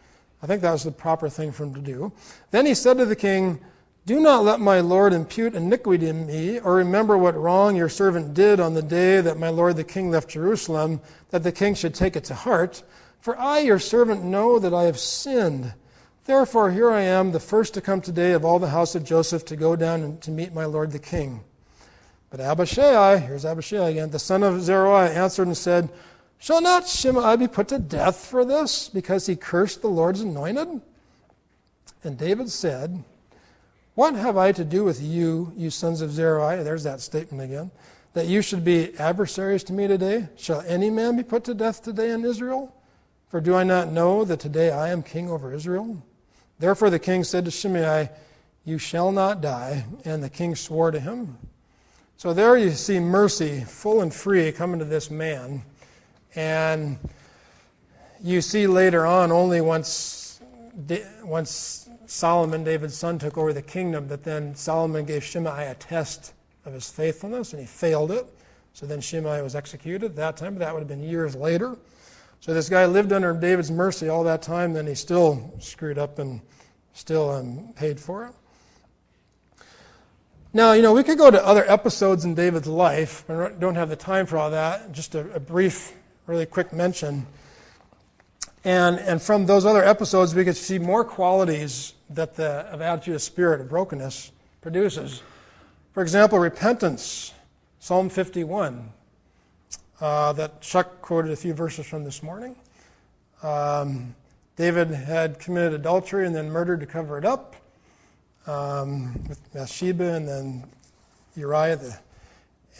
I 0.43 0.49
think 0.49 0.61
that 0.63 0.73
was 0.73 0.83
the 0.83 0.91
proper 0.91 1.29
thing 1.29 1.53
for 1.53 1.63
him 1.63 1.75
to 1.75 1.81
do. 1.81 2.13
Then 2.51 2.67
he 2.67 2.75
said 2.75 2.99
to 2.99 3.05
the 3.05 3.15
king, 3.15 3.61
Do 4.05 4.19
not 4.19 4.43
let 4.43 4.59
my 4.59 4.81
lord 4.81 5.13
impute 5.13 5.55
iniquity 5.55 6.07
to 6.07 6.13
me, 6.13 6.59
or 6.59 6.75
remember 6.75 7.17
what 7.17 7.37
wrong 7.37 7.77
your 7.77 7.89
servant 7.89 8.35
did 8.35 8.59
on 8.59 8.75
the 8.75 8.83
day 8.83 9.21
that 9.21 9.39
my 9.39 9.49
lord 9.49 9.77
the 9.77 9.85
king 9.85 10.11
left 10.11 10.29
Jerusalem, 10.29 11.01
that 11.31 11.45
the 11.45 11.53
king 11.53 11.77
should 11.77 11.95
take 11.95 12.17
it 12.17 12.25
to 12.25 12.35
heart. 12.35 12.83
For 13.21 13.39
I, 13.39 13.61
your 13.61 13.79
servant, 13.79 14.25
know 14.25 14.59
that 14.59 14.75
I 14.75 14.87
have 14.87 14.99
sinned. 14.99 15.75
Therefore, 16.25 16.73
here 16.73 16.91
I 16.91 17.03
am, 17.03 17.31
the 17.31 17.39
first 17.39 17.75
to 17.75 17.81
come 17.81 18.01
today 18.01 18.33
of 18.33 18.45
all 18.45 18.59
the 18.59 18.71
house 18.71 18.97
of 18.97 19.05
Joseph 19.05 19.45
to 19.45 19.55
go 19.55 19.77
down 19.77 20.03
and 20.03 20.21
to 20.23 20.33
meet 20.33 20.53
my 20.53 20.65
lord 20.65 20.91
the 20.91 20.99
king. 20.99 21.45
But 22.31 22.41
Abishai, 22.41 23.19
here's 23.19 23.45
Abishai 23.45 23.91
again, 23.91 24.11
the 24.11 24.19
son 24.19 24.43
of 24.43 24.61
Zeruiah, 24.63 25.13
answered 25.13 25.47
and 25.47 25.57
said, 25.57 25.91
Shall 26.39 26.61
not 26.61 26.87
Shimei 26.87 27.37
be 27.37 27.49
put 27.49 27.69
to 27.69 27.79
death 27.79 28.17
for 28.17 28.45
this, 28.45 28.89
because 28.89 29.27
he 29.27 29.37
cursed 29.37 29.83
the 29.83 29.89
Lord's 29.89 30.21
anointed? 30.21 30.81
And 32.05 32.19
David 32.19 32.51
said, 32.51 33.03
What 33.95 34.15
have 34.15 34.37
I 34.37 34.53
to 34.53 34.65
do 34.65 34.85
with 34.85 35.01
you, 35.01 35.53
you 35.57 35.71
sons 35.71 36.01
of 36.01 36.13
Zeruiah? 36.13 36.63
There's 36.63 36.85
that 36.85 37.01
statement 37.01 37.43
again. 37.43 37.71
That 38.15 38.27
you 38.27 38.43
should 38.43 38.65
be 38.65 38.97
adversaries 38.99 39.65
to 39.65 39.73
me 39.73 39.87
today? 39.87 40.29
Shall 40.37 40.61
any 40.63 40.89
man 40.89 41.17
be 41.17 41.23
put 41.23 41.45
to 41.45 41.55
death 41.55 41.83
today 41.83 42.11
in 42.11 42.25
Israel? 42.25 42.75
For 43.29 43.41
do 43.41 43.55
I 43.55 43.65
not 43.65 43.91
know 43.91 44.25
that 44.25 44.41
today 44.41 44.71
I 44.71 44.91
am 44.91 45.03
king 45.03 45.29
over 45.29 45.53
Israel? 45.53 46.03
Therefore 46.59 46.91
the 46.91 46.99
king 46.99 47.25
said 47.25 47.45
to 47.45 47.51
Shimei, 47.51 48.09
You 48.65 48.79
shall 48.79 49.13
not 49.13 49.41
die. 49.41 49.85
And 50.05 50.23
the 50.23 50.31
king 50.31 50.55
swore 50.55 50.91
to 50.91 51.01
him. 51.01 51.37
So 52.17 52.33
there 52.33 52.57
you 52.57 52.71
see 52.71 52.99
mercy, 52.99 53.65
full 53.67 54.01
and 54.01 54.15
free, 54.15 54.51
coming 54.53 54.79
to 54.79 54.87
this 54.87 55.11
man. 55.11 55.63
And 56.37 56.99
you 58.23 58.41
see 58.41 58.67
later 58.67 59.07
on, 59.07 59.33
only 59.33 59.61
once, 59.61 60.41
once 61.25 61.89
Solomon, 62.07 62.63
David's 62.63 62.97
son, 62.97 63.19
took 63.19 63.37
over 63.37 63.53
the 63.53 63.63
kingdom, 63.63 64.09
that 64.09 64.23
then 64.23 64.55
Solomon 64.55 65.05
gave 65.05 65.25
Shimei 65.25 65.67
a 65.67 65.75
test 65.75 66.35
of 66.65 66.75
his 66.75 66.91
faithfulness, 66.91 67.53
and 67.53 67.61
he 67.61 67.67
failed 67.67 68.11
it. 68.11 68.27
So 68.75 68.85
then 68.87 69.01
Shimei 69.01 69.41
was 69.41 69.55
executed 69.55 70.11
at 70.11 70.17
that 70.17 70.37
time, 70.37 70.55
but 70.55 70.61
that 70.61 70.75
would 70.75 70.81
have 70.81 70.89
been 70.89 71.03
years 71.03 71.35
later. 71.35 71.77
So 72.41 72.53
this 72.53 72.69
guy 72.69 72.85
lived 72.87 73.13
under 73.13 73.33
David's 73.33 73.71
mercy 73.71 74.09
all 74.09 74.23
that 74.25 74.43
time, 74.43 74.75
then 74.75 74.87
he 74.87 74.95
still 74.95 75.55
screwed 75.59 75.99
up 75.99 76.19
and 76.19 76.43
still 76.93 77.31
um, 77.31 77.73
paid 77.75 77.99
for 77.99 78.27
it. 78.27 78.33
Now, 80.53 80.73
you 80.73 80.81
know, 80.81 80.95
we 80.95 81.03
could 81.03 81.19
go 81.19 81.31
to 81.31 81.45
other 81.45 81.71
episodes 81.71 82.25
in 82.25 82.35
David's 82.35 82.67
life. 82.67 83.25
But 83.27 83.37
I 83.37 83.51
don't 83.59 83.75
have 83.75 83.91
the 83.91 83.97
time 83.97 84.25
for 84.25 84.39
all 84.39 84.51
that. 84.51 84.93
Just 84.93 85.15
a, 85.15 85.31
a 85.33 85.41
brief, 85.41 85.93
really 86.27 86.47
quick 86.47 86.73
mention. 86.73 87.27
And, 88.65 88.99
and 88.99 89.23
from 89.23 89.47
those 89.47 89.65
other 89.65 89.85
episodes, 89.85 90.35
we 90.35 90.45
could 90.45 90.57
see 90.57 90.79
more 90.79 91.05
qualities 91.05 91.95
that 92.11 92.35
the 92.35 92.67
of 92.73 92.81
attitude 92.81 93.15
of 93.15 93.23
spirit 93.23 93.61
of 93.61 93.69
brokenness 93.69 94.33
produces. 94.61 95.23
For 95.93 96.03
example, 96.03 96.39
repentance, 96.39 97.33
Psalm 97.79 98.09
51 98.09 98.93
uh, 100.01 100.33
that 100.35 100.61
Chuck 100.61 101.01
quoted 101.01 101.31
a 101.31 101.37
few 101.37 101.55
verses 101.55 101.87
from 101.87 102.05
this 102.05 102.23
morning. 102.23 102.57
Um, 103.43 104.15
David 104.57 104.89
had 104.89 105.39
committed 105.39 105.75
adultery 105.75 106.27
and 106.27 106.35
then 106.35 106.51
murdered 106.51 106.81
to 106.81 106.87
cover 106.87 107.19
it 107.19 107.25
up 107.25 107.57
um, 108.47 109.15
with 109.29 109.53
Bathsheba 109.53 110.15
and 110.15 110.29
then 110.29 110.65
Uriah 111.37 111.77
the, 111.77 111.99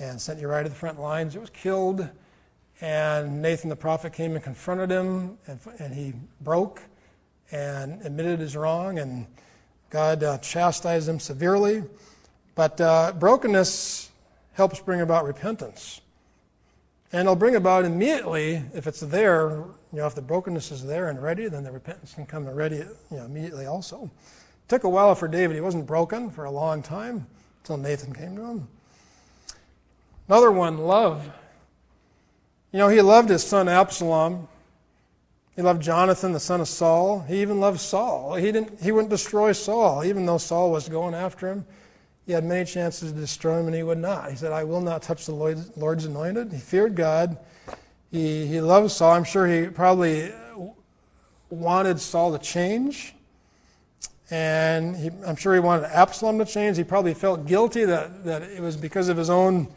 and 0.01 0.21
sent 0.21 0.41
Uriah 0.41 0.65
to 0.65 0.69
the 0.69 0.75
front 0.75 1.01
lines. 1.01 1.37
It 1.37 1.41
was 1.41 1.51
killed, 1.51 2.09
and 2.81 3.41
Nathan 3.41 3.71
the 3.71 3.77
prophet 3.77 4.13
came 4.13 4.35
and 4.35 4.43
confronted 4.43 4.91
him, 4.91 5.39
and, 5.47 5.61
and 5.79 5.95
he 5.95 6.13
broke 6.41 6.83
and 7.51 8.03
admitted 8.03 8.41
his 8.41 8.57
wrong, 8.57 8.99
and 8.99 9.27
God 9.91 10.23
uh, 10.23 10.39
chastised 10.39 11.09
him 11.09 11.21
severely. 11.21 11.85
But 12.55 12.81
uh, 12.81 13.13
brokenness 13.19 14.11
helps 14.55 14.81
bring 14.81 15.01
about 15.01 15.25
repentance. 15.25 16.01
And 17.13 17.21
it'll 17.21 17.37
bring 17.37 17.55
about 17.55 17.85
immediately, 17.85 18.63
if 18.75 18.87
it's 18.87 19.01
there, 19.01 19.51
you 19.51 19.99
know, 20.01 20.07
if 20.07 20.15
the 20.15 20.23
brokenness 20.23 20.73
is 20.73 20.85
there 20.85 21.09
and 21.09 21.23
ready, 21.23 21.49
then 21.49 21.63
the 21.63 21.71
repentance 21.71 22.15
can 22.15 22.27
come 22.27 22.47
ready 22.49 22.77
you 22.77 22.97
know, 23.11 23.25
immediately 23.25 23.67
also. 23.67 24.11
It 24.65 24.69
took 24.69 24.85
a 24.85 24.89
while 24.89 25.15
for 25.15 25.29
David. 25.29 25.55
He 25.55 25.61
wasn't 25.61 25.87
broken 25.87 26.31
for 26.31 26.45
a 26.45 26.51
long 26.51 26.83
time 26.83 27.27
until 27.63 27.77
Nathan 27.77 28.13
came 28.13 28.37
to 28.37 28.43
him. 28.43 28.69
Another 30.29 30.51
one, 30.51 30.79
love. 30.79 31.31
You 32.73 32.79
know, 32.79 32.89
he 32.89 33.01
loved 33.01 33.29
his 33.29 33.45
son 33.45 33.69
Absalom. 33.69 34.49
He 35.55 35.63
loved 35.63 35.83
Jonathan, 35.83 36.33
the 36.33 36.41
son 36.41 36.61
of 36.61 36.69
Saul. 36.69 37.21
He 37.21 37.41
even 37.41 37.61
loved 37.61 37.81
Saul. 37.81 38.35
He, 38.35 38.53
didn't, 38.53 38.79
he 38.81 38.93
wouldn't 38.93 39.11
destroy 39.11 39.53
Saul, 39.53 40.05
even 40.05 40.27
though 40.27 40.37
Saul 40.37 40.71
was 40.71 40.89
going 40.89 41.15
after 41.15 41.51
him. 41.51 41.65
He 42.27 42.33
had 42.33 42.45
many 42.45 42.67
chances 42.67 43.13
to 43.13 43.19
destroy 43.19 43.61
him, 43.61 43.67
and 43.67 43.75
he 43.75 43.83
would 43.83 43.99
not. 43.99 44.31
He 44.31 44.37
said, 44.37 44.53
I 44.53 44.65
will 44.65 44.83
not 44.83 45.01
touch 45.01 45.25
the 45.27 45.33
Lord's 45.33 46.05
anointed. 46.05 46.53
He 46.53 46.59
feared 46.59 46.95
God. 46.95 47.39
He, 48.11 48.47
he 48.47 48.61
loved 48.61 48.91
Saul. 48.91 49.13
I'm 49.13 49.25
sure 49.25 49.47
he 49.47 49.69
probably 49.69 50.33
wanted 51.49 52.01
Saul 52.01 52.37
to 52.37 52.45
change. 52.45 53.15
And 54.31 54.97
he, 54.97 55.11
I'm 55.25 55.37
sure 55.37 55.55
he 55.55 55.61
wanted 55.61 55.87
Absalom 55.87 56.39
to 56.39 56.45
change. 56.45 56.77
He 56.77 56.85
probably 56.85 57.15
felt 57.15 57.47
guilty 57.47 57.85
that, 57.85 58.25
that 58.25 58.43
it 58.43 58.61
was 58.61 58.77
because 58.77 59.09
of 59.09 59.17
his 59.17 59.31
own 59.31 59.69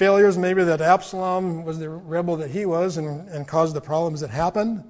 failures, 0.00 0.38
maybe 0.38 0.64
that 0.64 0.80
Absalom 0.80 1.62
was 1.62 1.78
the 1.78 1.90
rebel 1.90 2.34
that 2.34 2.50
he 2.50 2.64
was 2.64 2.96
and, 2.96 3.28
and 3.28 3.46
caused 3.46 3.76
the 3.76 3.82
problems 3.82 4.22
that 4.22 4.30
happened. 4.30 4.82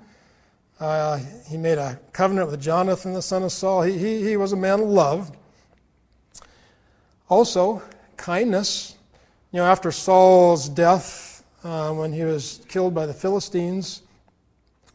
Uh, 0.78 1.18
he 1.48 1.56
made 1.56 1.78
a 1.78 1.98
covenant 2.12 2.48
with 2.48 2.60
Jonathan, 2.60 3.12
the 3.12 3.20
son 3.20 3.42
of 3.42 3.50
Saul. 3.50 3.82
He, 3.82 3.98
he, 3.98 4.22
he 4.22 4.36
was 4.36 4.52
a 4.52 4.56
man 4.56 4.78
of 4.78 4.86
love. 4.86 5.32
Also, 7.28 7.82
kindness. 8.16 8.94
You 9.50 9.58
know, 9.58 9.66
after 9.66 9.90
Saul's 9.90 10.68
death, 10.68 11.42
uh, 11.64 11.92
when 11.92 12.12
he 12.12 12.22
was 12.22 12.64
killed 12.68 12.94
by 12.94 13.06
the 13.06 13.12
Philistines, 13.12 14.02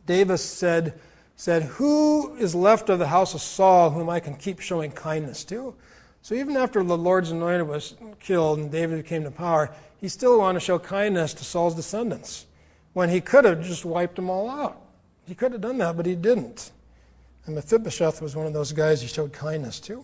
David 0.05 0.37
said, 0.37 0.97
said, 1.35 1.63
Who 1.63 2.37
is 2.37 2.55
left 2.55 2.87
of 2.87 2.99
the 2.99 3.07
house 3.07 3.33
of 3.33 3.41
Saul 3.41 3.89
whom 3.89 4.09
I 4.09 4.21
can 4.21 4.35
keep 4.35 4.61
showing 4.61 4.91
kindness 4.91 5.43
to? 5.43 5.75
So 6.21 6.35
even 6.35 6.55
after 6.55 6.81
the 6.81 6.97
Lord's 6.97 7.31
anointed 7.31 7.67
was 7.67 7.95
killed 8.21 8.59
and 8.59 8.71
David 8.71 9.05
came 9.05 9.25
to 9.25 9.31
power, 9.31 9.75
he 9.99 10.07
still 10.07 10.39
wanted 10.39 10.59
to 10.59 10.65
show 10.65 10.79
kindness 10.79 11.33
to 11.35 11.43
Saul's 11.43 11.75
descendants 11.75 12.45
when 12.93 13.09
he 13.09 13.21
could 13.21 13.45
have 13.45 13.61
just 13.63 13.85
wiped 13.85 14.15
them 14.15 14.29
all 14.29 14.49
out. 14.49 14.81
He 15.27 15.35
could 15.35 15.51
have 15.51 15.61
done 15.61 15.77
that, 15.79 15.97
but 15.97 16.05
he 16.05 16.15
didn't. 16.15 16.71
And 17.45 17.55
Mephibosheth 17.55 18.21
was 18.21 18.35
one 18.35 18.47
of 18.47 18.53
those 18.53 18.71
guys 18.71 19.01
he 19.01 19.07
showed 19.07 19.33
kindness 19.33 19.79
to. 19.81 20.03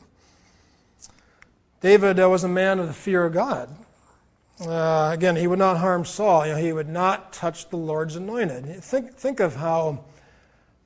David 1.81 2.19
uh, 2.19 2.29
was 2.29 2.43
a 2.43 2.47
man 2.47 2.79
of 2.79 2.87
the 2.87 2.93
fear 2.93 3.25
of 3.25 3.33
God. 3.33 3.69
Uh, 4.59 5.09
again, 5.11 5.35
he 5.35 5.47
would 5.47 5.57
not 5.57 5.77
harm 5.77 6.05
Saul. 6.05 6.45
You 6.45 6.53
know, 6.53 6.59
he 6.59 6.71
would 6.71 6.89
not 6.89 7.33
touch 7.33 7.69
the 7.69 7.77
Lord's 7.77 8.15
anointed. 8.15 8.83
Think, 8.83 9.15
think 9.15 9.39
of 9.39 9.55
how 9.55 10.03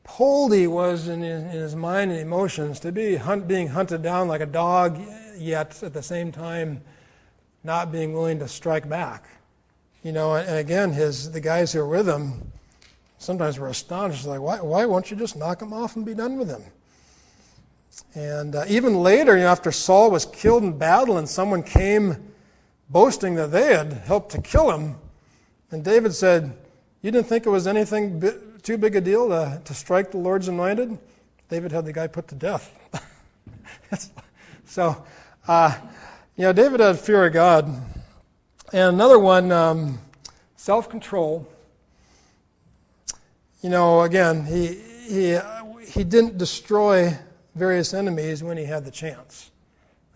pulled 0.06 0.54
he 0.54 0.68
was 0.68 1.10
in 1.10 1.22
his, 1.22 1.44
in 1.44 1.50
his 1.50 1.76
mind 1.76 2.12
and 2.12 2.22
emotions 2.22 2.80
to 2.82 2.91
be 2.91 3.18
hunt, 3.18 3.48
being 3.48 3.70
hunted 3.70 4.02
down 4.02 4.30
like 4.30 4.39
a 4.39 4.46
dog, 4.46 5.02
yet 5.38 5.84
at 5.84 5.94
the 5.94 6.04
same 6.04 6.32
time 6.32 6.82
not 7.65 7.91
being 7.91 8.13
willing 8.13 8.39
to 8.39 8.47
strike 8.47 8.88
back. 8.88 9.25
You 10.04 10.12
know, 10.12 10.36
and 10.36 10.58
again, 10.58 10.93
his 10.93 11.32
the 11.32 11.41
guys 11.41 11.73
who 11.73 11.80
were 11.80 11.88
with 11.88 12.08
him 12.08 12.51
sometimes 13.17 13.58
were 13.58 13.67
astonished, 13.67 14.25
like, 14.25 14.39
why, 14.39 14.62
why 14.62 14.86
won't 14.86 15.10
you 15.10 15.17
just 15.17 15.36
knock 15.36 15.62
him 15.62 15.73
off 15.73 15.95
and 15.95 16.06
be 16.06 16.13
done 16.13 16.38
with 16.38 16.47
him? 16.47 16.62
And 18.13 18.56
uh, 18.56 18.65
even 18.67 19.01
later, 19.01 19.36
you 19.36 19.43
know, 19.43 19.49
after 19.49 19.71
Saul 19.71 20.12
was 20.12 20.25
killed 20.25 20.63
in 20.63 20.78
battle 20.78 21.17
and 21.17 21.28
someone 21.28 21.63
came 21.63 22.32
boasting 22.89 23.36
that 23.36 23.51
they 23.51 23.73
had 23.73 23.93
helped 23.93 24.32
to 24.34 24.41
kill 24.41 24.69
him, 24.69 24.95
and 25.71 25.84
David 25.84 26.13
said, 26.13 26.56
You 27.01 27.10
didn't 27.10 27.28
think 27.28 27.47
it 27.47 27.49
was 27.49 27.65
anything 27.65 28.19
bi- 28.19 28.36
too 28.62 28.78
big 28.78 28.95
a 28.95 29.01
deal 29.01 29.30
to, 29.30 29.62
to 29.63 29.73
strike 29.73 30.12
the 30.12 30.17
Lord's 30.17 30.47
anointed? 30.47 30.97
David 31.49 31.71
had 31.71 31.86
the 31.86 31.93
guy 31.93 32.08
put 32.08 32.28
to 32.28 32.36
death. 32.36 32.78
so, 34.65 35.04
uh, 35.47 35.75
know, 36.43 36.54
David 36.54 36.82
had 36.82 37.00
fear 37.00 37.26
of 37.26 37.34
God. 37.34 37.65
And 38.74 38.95
another 38.95 39.17
one, 39.17 39.52
um, 39.52 40.00
self 40.58 40.89
control. 40.89 41.48
You 43.62 43.69
know, 43.69 44.02
again, 44.02 44.45
he, 44.45 44.80
he, 45.08 45.39
he 45.88 46.04
didn't 46.04 46.38
destroy 46.38 47.17
various 47.56 47.93
enemies 47.93 48.43
when 48.43 48.58
he 48.58 48.65
had 48.65 48.84
the 48.84 48.91
chance 48.91 49.52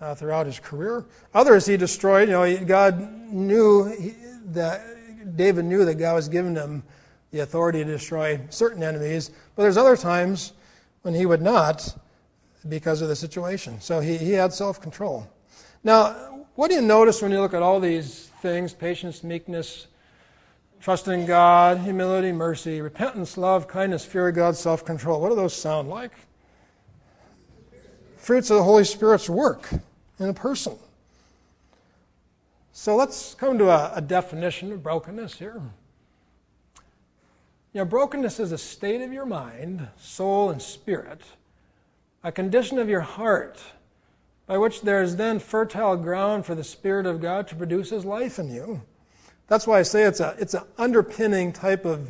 uh, 0.01 0.13
throughout 0.13 0.45
his 0.45 0.59
career. 0.59 1.05
Others 1.33 1.65
he 1.65 1.77
destroyed. 1.77 2.27
You 2.27 2.33
know, 2.33 2.65
God 2.65 2.99
knew 3.31 3.85
he, 3.85 4.13
that 4.47 5.37
David 5.37 5.65
knew 5.65 5.85
that 5.85 5.95
God 5.95 6.15
was 6.15 6.27
giving 6.27 6.55
him 6.55 6.83
the 7.31 7.39
authority 7.39 7.83
to 7.83 7.91
destroy 7.91 8.39
certain 8.49 8.83
enemies, 8.83 9.31
but 9.55 9.63
there's 9.63 9.77
other 9.77 9.95
times 9.95 10.53
when 11.03 11.13
he 11.13 11.25
would 11.25 11.41
not 11.41 11.95
because 12.67 13.01
of 13.01 13.07
the 13.07 13.15
situation. 13.15 13.79
So 13.79 13.99
he, 13.99 14.17
he 14.17 14.31
had 14.31 14.51
self 14.51 14.81
control. 14.81 15.27
Now, 15.83 16.45
what 16.55 16.69
do 16.69 16.75
you 16.75 16.81
notice 16.81 17.21
when 17.21 17.31
you 17.31 17.39
look 17.39 17.53
at 17.53 17.61
all 17.61 17.79
these 17.79 18.31
things 18.41 18.73
patience, 18.73 19.23
meekness, 19.23 19.87
trust 20.81 21.07
in 21.07 21.25
God, 21.25 21.79
humility, 21.79 22.31
mercy, 22.31 22.81
repentance, 22.81 23.37
love, 23.37 23.67
kindness, 23.67 24.03
fear 24.03 24.27
of 24.27 24.35
God, 24.35 24.55
self 24.55 24.83
control? 24.83 25.21
What 25.21 25.29
do 25.29 25.35
those 25.35 25.53
sound 25.53 25.89
like? 25.89 26.11
Fruits 28.17 28.49
of 28.49 28.57
the 28.57 28.63
Holy 28.63 28.83
Spirit's 28.83 29.29
work 29.29 29.69
in 30.19 30.27
a 30.27 30.33
person. 30.33 30.75
So 32.73 32.95
let's 32.95 33.33
come 33.35 33.57
to 33.57 33.69
a, 33.69 33.93
a 33.95 34.01
definition 34.01 34.71
of 34.71 34.83
brokenness 34.83 35.35
here. 35.35 35.61
You 37.73 37.81
know, 37.81 37.85
brokenness 37.85 38.39
is 38.39 38.51
a 38.51 38.57
state 38.57 39.01
of 39.01 39.13
your 39.13 39.25
mind, 39.25 39.87
soul, 39.97 40.49
and 40.49 40.61
spirit, 40.61 41.21
a 42.23 42.31
condition 42.31 42.79
of 42.79 42.89
your 42.89 43.01
heart 43.01 43.59
by 44.49 44.57
which 44.57 44.81
there 44.81 45.03
is 45.03 45.15
then 45.15 45.37
fertile 45.37 45.95
ground 45.95 46.43
for 46.43 46.55
the 46.55 46.63
Spirit 46.63 47.05
of 47.05 47.21
God 47.21 47.47
to 47.47 47.55
produce 47.55 47.91
His 47.91 48.03
life 48.03 48.39
in 48.39 48.51
you. 48.51 48.81
That's 49.45 49.67
why 49.67 49.77
I 49.77 49.83
say 49.83 50.05
it's 50.05 50.19
a 50.19 50.35
it's 50.39 50.55
an 50.55 50.63
underpinning 50.75 51.53
type 51.53 51.85
of 51.85 52.09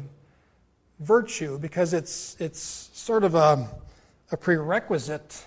virtue 1.01 1.59
because 1.59 1.93
it's 1.93 2.37
it's 2.39 2.89
sort 2.93 3.25
of 3.25 3.35
a, 3.35 3.67
a 4.31 4.37
prerequisite 4.37 5.43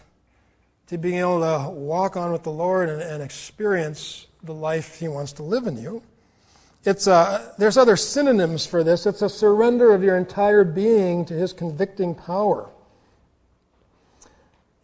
to 0.88 0.98
being 0.98 1.14
able 1.14 1.40
to 1.40 1.70
walk 1.70 2.18
on 2.18 2.31
with 2.31 2.42
the 2.42 2.52
Lord 2.52 2.90
and, 2.90 3.00
and 3.00 3.22
experience 3.22 4.26
the 4.42 4.52
life 4.52 4.98
He 4.98 5.09
wants 5.09 5.33
to 5.35 5.42
live 5.42 5.66
in 5.66 5.81
you. 5.81 6.02
It's 6.85 7.07
a, 7.07 7.55
there's 7.57 7.78
other 7.78 7.96
synonyms 7.96 8.66
for 8.66 8.85
this. 8.85 9.07
It's 9.07 9.22
a 9.22 9.31
surrender 9.31 9.94
of 9.94 10.02
your 10.02 10.18
entire 10.18 10.62
being 10.62 11.24
to 11.24 11.33
His 11.33 11.55
convicting 11.55 12.14
power. 12.14 12.68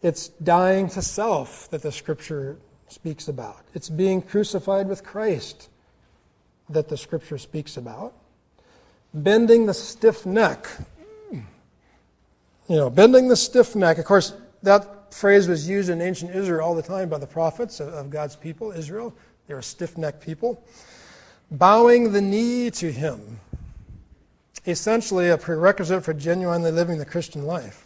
It's 0.01 0.29
dying 0.29 0.89
to 0.89 1.01
self 1.01 1.69
that 1.69 1.81
the 1.81 1.91
Scripture 1.91 2.57
speaks 2.87 3.27
about. 3.27 3.57
It's 3.73 3.89
being 3.89 4.21
crucified 4.21 4.87
with 4.87 5.03
Christ 5.03 5.69
that 6.69 6.87
the 6.87 6.97
Scripture 6.97 7.37
speaks 7.37 7.77
about. 7.77 8.13
Bending 9.13 9.65
the 9.65 9.73
stiff 9.73 10.25
neck. 10.25 10.67
You 11.31 11.43
know, 12.75 12.89
bending 12.89 13.27
the 13.27 13.35
stiff 13.35 13.75
neck. 13.75 13.97
Of 13.97 14.05
course, 14.05 14.33
that 14.63 15.13
phrase 15.13 15.47
was 15.47 15.67
used 15.67 15.89
in 15.89 16.01
ancient 16.01 16.35
Israel 16.35 16.65
all 16.65 16.75
the 16.75 16.83
time 16.83 17.09
by 17.09 17.17
the 17.17 17.27
prophets 17.27 17.79
of 17.79 18.09
God's 18.09 18.35
people, 18.35 18.71
Israel. 18.71 19.13
They 19.47 19.55
were 19.55 19.61
stiff 19.61 19.97
necked 19.97 20.21
people 20.21 20.63
bowing 21.51 22.11
the 22.11 22.21
knee 22.21 22.69
to 22.71 22.91
Him, 22.91 23.39
essentially 24.65 25.29
a 25.29 25.37
prerequisite 25.37 26.03
for 26.03 26.13
genuinely 26.13 26.71
living 26.71 26.97
the 26.97 27.05
Christian 27.05 27.45
life. 27.45 27.85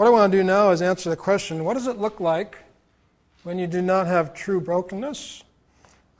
What 0.00 0.06
I 0.06 0.10
want 0.12 0.32
to 0.32 0.38
do 0.38 0.42
now 0.42 0.70
is 0.70 0.80
answer 0.80 1.10
the 1.10 1.16
question 1.16 1.62
what 1.62 1.74
does 1.74 1.86
it 1.86 1.98
look 1.98 2.20
like 2.20 2.56
when 3.42 3.58
you 3.58 3.66
do 3.66 3.82
not 3.82 4.06
have 4.06 4.32
true 4.32 4.58
brokenness? 4.58 5.44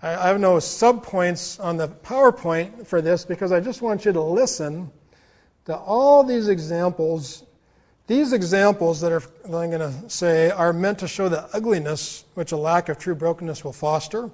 I, 0.03 0.29
have 0.29 0.38
no 0.38 0.57
subpoints 0.57 1.59
on 1.64 1.79
the 1.79 1.88
PowerPoint 1.88 2.87
for 2.87 3.01
this 3.01 3.25
because 3.25 3.53
I 3.53 3.61
just 3.61 3.81
want 3.81 4.05
you 4.05 4.12
to 4.12 4.21
listen 4.21 4.90
to 5.64 5.75
all 5.75 6.23
these 6.23 6.49
examples 6.49 7.45
these 8.07 8.35
examples 8.35 9.01
that, 9.01 9.12
are, 9.12 9.23
that 9.47 9.57
I'm 9.57 9.71
going 9.71 9.81
to 9.81 10.11
say 10.11 10.51
are 10.51 10.75
meant 10.75 10.99
to 10.99 11.09
show 11.09 11.31
the 11.31 11.49
ugliness 11.57 12.27
which 12.35 12.53
a 12.53 12.59
lack 12.59 12.90
of 12.90 12.99
true 12.99 13.14
brokenness 13.14 13.64
will 13.64 13.73
foster. 13.73 14.31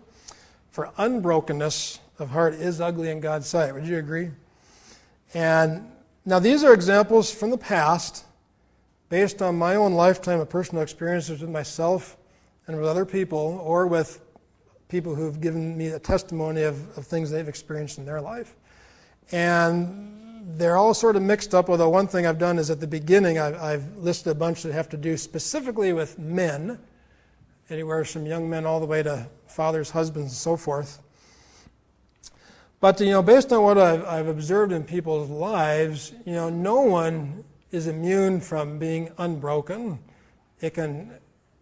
For 0.72 0.90
unbrokenness 0.98 2.00
of 2.18 2.30
heart 2.30 2.54
is 2.54 2.80
ugly 2.80 3.10
in 3.10 3.20
God's 3.20 3.46
sight. 3.46 3.72
Would 3.72 3.86
you 3.86 3.98
agree? 3.98 4.30
And 5.34 5.88
now 6.24 6.40
these 6.40 6.64
are 6.64 6.74
examples 6.74 7.32
from 7.32 7.50
the 7.50 7.58
past 7.58 8.24
based 9.08 9.42
on 9.42 9.56
my 9.56 9.76
own 9.76 9.92
lifetime 9.94 10.40
of 10.40 10.48
personal 10.48 10.82
experiences 10.82 11.40
with 11.40 11.50
myself 11.50 12.16
and 12.66 12.76
with 12.76 12.86
other 12.86 13.04
people 13.04 13.60
or 13.62 13.86
with 13.86 14.20
people 14.88 15.14
who've 15.14 15.40
given 15.40 15.76
me 15.76 15.88
a 15.88 15.98
testimony 15.98 16.62
of, 16.62 16.96
of 16.96 17.06
things 17.06 17.30
they've 17.30 17.48
experienced 17.48 17.98
in 17.98 18.04
their 18.04 18.20
life. 18.20 18.54
And 19.32 20.58
they're 20.58 20.76
all 20.76 20.94
sort 20.94 21.16
of 21.16 21.22
mixed 21.22 21.54
up, 21.54 21.68
although 21.68 21.88
one 21.88 22.06
thing 22.06 22.26
I've 22.26 22.38
done 22.38 22.58
is 22.58 22.70
at 22.70 22.80
the 22.80 22.86
beginning 22.86 23.38
I've, 23.38 23.56
I've, 23.56 23.96
listed 23.96 24.30
a 24.30 24.34
bunch 24.34 24.62
that 24.62 24.72
have 24.72 24.88
to 24.90 24.96
do 24.96 25.16
specifically 25.16 25.92
with 25.92 26.18
men, 26.18 26.78
anywhere 27.68 28.04
from 28.04 28.26
young 28.26 28.48
men 28.48 28.64
all 28.64 28.78
the 28.78 28.86
way 28.86 29.02
to 29.02 29.26
fathers, 29.48 29.90
husbands, 29.90 30.32
and 30.32 30.38
so 30.38 30.56
forth. 30.56 31.02
But, 32.78 33.00
you 33.00 33.10
know, 33.10 33.22
based 33.22 33.52
on 33.52 33.62
what 33.64 33.78
I've, 33.78 34.04
I've 34.04 34.28
observed 34.28 34.72
in 34.72 34.84
people's 34.84 35.30
lives, 35.30 36.12
you 36.24 36.34
know, 36.34 36.48
no 36.48 36.82
one 36.82 37.42
is 37.70 37.86
immune 37.86 38.40
from 38.40 38.78
being 38.78 39.10
unbroken. 39.18 39.98
It 40.60 40.74
can, 40.74 41.12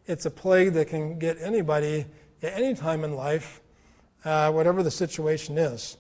it's 0.07 0.27
a 0.27 0.31
plague 0.31 0.73
that 0.75 0.89
can 0.89 1.19
get 1.19 1.39
anybody 1.41 2.07
at 2.43 2.53
any 2.55 2.75
time 2.75 3.05
in 3.05 3.15
life, 3.15 3.61
uh, 4.25 4.51
whatever 4.53 4.83
the 4.83 4.91
situation 4.91 5.59
is. 5.59 5.97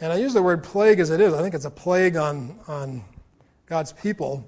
And 0.00 0.12
I 0.12 0.16
use 0.16 0.34
the 0.34 0.42
word 0.42 0.62
plague 0.62 1.00
as 1.00 1.10
it 1.10 1.20
is. 1.20 1.32
I 1.32 1.42
think 1.42 1.54
it's 1.54 1.64
a 1.64 1.70
plague 1.70 2.16
on, 2.16 2.58
on 2.66 3.04
God's 3.66 3.92
people 3.92 4.46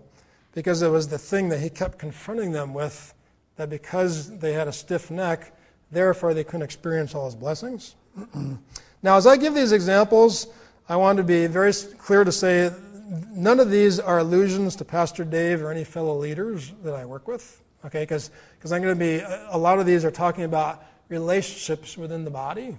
because 0.53 0.83
it 0.83 0.89
was 0.89 1.09
the 1.09 1.19
thing 1.19 1.49
that 1.49 1.61
He 1.61 1.71
kept 1.71 1.99
confronting 1.99 2.53
them 2.53 2.75
with 2.75 3.15
that 3.57 3.71
because 3.71 4.37
they 4.39 4.53
had 4.53 4.69
a 4.69 4.73
stiff 4.73 5.11
neck, 5.11 5.57
therefore 5.91 6.35
they 6.35 6.45
couldn't 6.45 6.63
experience 6.63 7.15
all 7.15 7.27
His 7.27 7.35
blessings. 7.35 7.95
now, 9.03 9.17
as 9.17 9.27
I 9.27 9.37
give 9.37 9.55
these 9.55 9.73
examples, 9.73 10.49
I 10.89 10.97
want 10.97 11.17
to 11.17 11.25
be 11.25 11.47
very 11.47 11.73
clear 11.99 12.25
to 12.25 12.33
say 12.33 12.71
none 13.07 13.61
of 13.61 13.71
these 13.71 14.01
are 14.01 14.19
allusions 14.19 14.77
to 14.77 14.85
Pastor 14.85 15.25
Dave 15.25 15.63
or 15.63 15.71
any 15.71 15.85
fellow 15.85 16.17
leaders 16.17 16.73
that 16.83 16.95
I 16.95 17.05
work 17.05 17.29
with. 17.29 17.63
Okay, 17.85 18.01
because 18.01 18.31
I'm 18.65 18.81
going 18.81 18.95
to 18.95 18.95
be, 18.95 19.23
a 19.51 19.59
lot 19.59 19.79
of 19.79 19.85
these 19.85 20.05
are 20.05 20.11
talking 20.11 20.45
about 20.45 20.83
relationships 21.09 21.99
within 21.99 22.25
the 22.25 22.31
body 22.31 22.79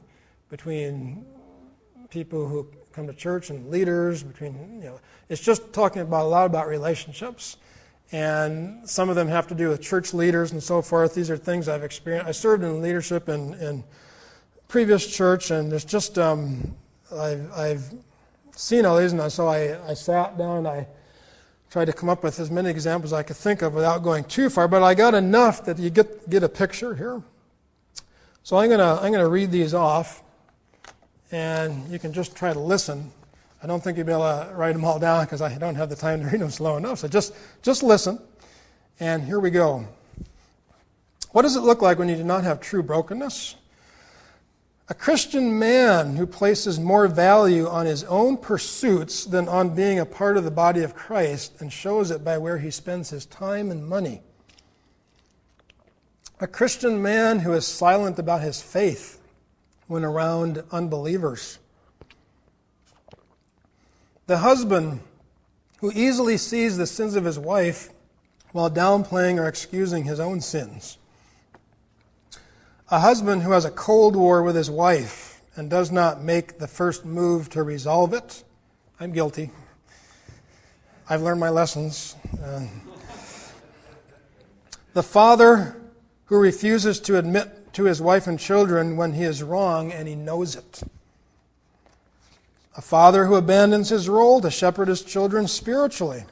between 0.49 1.25
people 2.09 2.47
who 2.47 2.67
come 2.91 3.05
to 3.07 3.13
church 3.13 3.49
and 3.49 3.69
leaders 3.69 4.23
between 4.23 4.79
you 4.81 4.89
know 4.89 4.99
it's 5.27 5.41
just 5.41 5.73
talking 5.73 6.01
about 6.01 6.23
a 6.25 6.29
lot 6.29 6.45
about 6.45 6.67
relationships. 6.67 7.57
And 8.11 8.87
some 8.87 9.09
of 9.09 9.15
them 9.15 9.27
have 9.27 9.47
to 9.47 9.55
do 9.55 9.69
with 9.69 9.81
church 9.81 10.13
leaders 10.13 10.51
and 10.51 10.61
so 10.61 10.81
forth. 10.81 11.15
These 11.15 11.29
are 11.29 11.37
things 11.37 11.67
i've 11.67 11.83
experienced. 11.83 12.27
I 12.27 12.31
served 12.31 12.63
in 12.63 12.81
leadership 12.81 13.27
in, 13.27 13.55
in 13.55 13.83
previous 14.67 15.05
church 15.07 15.51
and 15.51 15.71
there's 15.71 15.85
just 15.85 16.17
um, 16.17 16.75
I've, 17.11 17.51
I've 17.51 17.93
seen 18.55 18.85
all 18.85 18.97
these 18.97 19.13
and 19.13 19.31
so 19.31 19.47
I, 19.47 19.89
I 19.89 19.93
sat 19.93 20.37
down 20.37 20.57
and 20.59 20.67
i 20.67 20.87
tried 21.69 21.85
to 21.85 21.93
come 21.93 22.09
up 22.09 22.23
with 22.23 22.39
as 22.39 22.49
many 22.49 22.69
examples 22.69 23.13
i 23.13 23.23
could 23.23 23.35
think 23.35 23.61
of 23.61 23.73
without 23.73 24.03
going 24.03 24.23
too 24.23 24.49
far 24.49 24.67
but 24.67 24.81
i 24.81 24.93
got 24.93 25.13
enough 25.13 25.65
that 25.65 25.77
you 25.77 25.89
get, 25.89 26.29
get 26.29 26.43
a 26.43 26.49
picture 26.49 26.95
here 26.95 27.21
so 28.43 28.57
i'm 28.57 28.69
going 28.69 28.79
to 28.79 29.01
i'm 29.03 29.11
to 29.13 29.27
read 29.27 29.51
these 29.51 29.73
off 29.73 30.23
and 31.31 31.89
you 31.91 31.99
can 31.99 32.13
just 32.13 32.35
try 32.35 32.53
to 32.53 32.59
listen. 32.59 33.11
I 33.63 33.67
don't 33.67 33.83
think 33.83 33.97
you'll 33.97 34.05
be 34.05 34.13
able 34.13 34.23
to 34.23 34.51
write 34.53 34.73
them 34.73 34.85
all 34.85 34.99
down 34.99 35.25
because 35.25 35.41
I 35.41 35.57
don't 35.57 35.75
have 35.75 35.89
the 35.89 35.95
time 35.95 36.21
to 36.21 36.27
read 36.29 36.41
them 36.41 36.51
slow 36.51 36.77
enough. 36.77 36.99
So 36.99 37.07
just, 37.07 37.33
just 37.61 37.83
listen. 37.83 38.19
And 38.99 39.23
here 39.23 39.39
we 39.39 39.49
go. 39.49 39.87
What 41.31 41.41
does 41.41 41.55
it 41.55 41.61
look 41.61 41.81
like 41.81 41.99
when 41.99 42.07
you 42.07 42.15
do 42.15 42.23
not 42.23 42.43
have 42.43 42.61
true 42.61 42.81
brokenness? 42.81 43.55
A 44.87 44.93
Christian 44.93 45.57
man 45.57 46.15
who 46.15 46.27
places 46.27 46.79
more 46.79 47.07
value 47.07 47.67
on 47.67 47.87
his 47.87 48.03
own 48.03 48.37
pursuits 48.37 49.25
than 49.25 49.49
on 49.49 49.73
being 49.73 49.97
a 49.97 50.05
part 50.05 50.37
of 50.37 50.43
the 50.43 50.51
body 50.51 50.83
of 50.83 50.93
Christ 50.93 51.53
and 51.59 51.73
shows 51.73 52.11
it 52.11 52.23
by 52.23 52.37
where 52.37 52.59
he 52.59 52.69
spends 52.69 53.09
his 53.09 53.25
time 53.25 53.71
and 53.71 53.87
money. 53.87 54.21
A 56.39 56.45
Christian 56.45 57.01
man 57.01 57.39
who 57.39 57.53
is 57.53 57.65
silent 57.65 58.19
about 58.19 58.41
his 58.41 58.61
faith 58.61 59.19
when 59.87 60.03
around 60.03 60.63
unbelievers. 60.71 61.57
The 64.27 64.39
husband 64.39 64.99
who 65.79 65.91
easily 65.95 66.37
sees 66.37 66.77
the 66.77 66.85
sins 66.85 67.15
of 67.15 67.25
his 67.25 67.39
wife 67.39 67.89
while 68.51 68.69
downplaying 68.69 69.39
or 69.39 69.47
excusing 69.47 70.03
his 70.03 70.19
own 70.19 70.41
sins. 70.41 70.99
A 72.91 72.99
husband 72.99 73.41
who 73.41 73.51
has 73.51 73.65
a 73.65 73.71
cold 73.71 74.15
war 74.15 74.43
with 74.43 74.55
his 74.55 74.69
wife 74.69 75.41
and 75.55 75.71
does 75.71 75.91
not 75.91 76.21
make 76.21 76.59
the 76.59 76.67
first 76.67 77.03
move 77.03 77.49
to 77.49 77.63
resolve 77.63 78.13
it. 78.13 78.43
I'm 78.99 79.11
guilty. 79.11 79.49
I've 81.09 81.23
learned 81.23 81.39
my 81.39 81.49
lessons. 81.49 82.15
Uh, 82.43 82.67
the 84.93 85.01
father 85.01 85.81
who 86.25 86.37
refuses 86.37 86.99
to 87.01 87.17
admit 87.17 87.73
to 87.73 87.85
his 87.85 88.01
wife 88.01 88.27
and 88.27 88.39
children 88.39 88.97
when 88.97 89.13
he 89.13 89.23
is 89.23 89.41
wrong 89.41 89.91
and 89.91 90.07
he 90.07 90.15
knows 90.15 90.55
it. 90.55 90.83
A 92.77 92.81
father 92.81 93.25
who 93.25 93.35
abandons 93.35 93.89
his 93.89 94.07
role 94.07 94.41
to 94.41 94.51
shepherd 94.51 94.89
his 94.89 95.01
children 95.01 95.47
spiritually. 95.47 96.25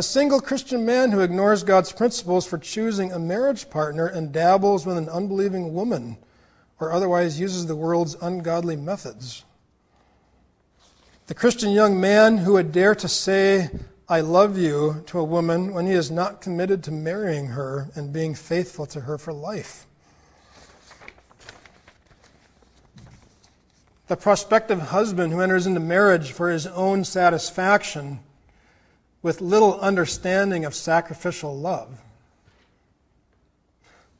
A 0.00 0.02
single 0.02 0.40
Christian 0.40 0.86
man 0.86 1.12
who 1.12 1.20
ignores 1.20 1.62
God's 1.62 1.92
principles 1.92 2.46
for 2.46 2.56
choosing 2.56 3.12
a 3.12 3.18
marriage 3.18 3.68
partner 3.68 4.06
and 4.06 4.32
dabbles 4.32 4.86
with 4.86 4.96
an 4.96 5.10
unbelieving 5.10 5.74
woman 5.74 6.16
or 6.78 6.90
otherwise 6.90 7.38
uses 7.38 7.66
the 7.66 7.76
world's 7.76 8.16
ungodly 8.22 8.76
methods. 8.76 9.44
The 11.26 11.34
Christian 11.34 11.72
young 11.72 12.00
man 12.00 12.38
who 12.38 12.54
would 12.54 12.72
dare 12.72 12.94
to 12.94 13.08
say, 13.08 13.68
I 14.08 14.22
love 14.22 14.56
you 14.56 15.04
to 15.08 15.18
a 15.18 15.22
woman 15.22 15.74
when 15.74 15.84
he 15.84 15.92
is 15.92 16.10
not 16.10 16.40
committed 16.40 16.82
to 16.84 16.90
marrying 16.90 17.48
her 17.48 17.90
and 17.94 18.10
being 18.10 18.34
faithful 18.34 18.86
to 18.86 19.00
her 19.02 19.18
for 19.18 19.34
life. 19.34 19.86
The 24.06 24.16
prospective 24.16 24.80
husband 24.80 25.34
who 25.34 25.42
enters 25.42 25.66
into 25.66 25.80
marriage 25.80 26.32
for 26.32 26.48
his 26.48 26.66
own 26.66 27.04
satisfaction 27.04 28.20
with 29.22 29.40
little 29.40 29.78
understanding 29.80 30.64
of 30.64 30.74
sacrificial 30.74 31.56
love. 31.56 32.00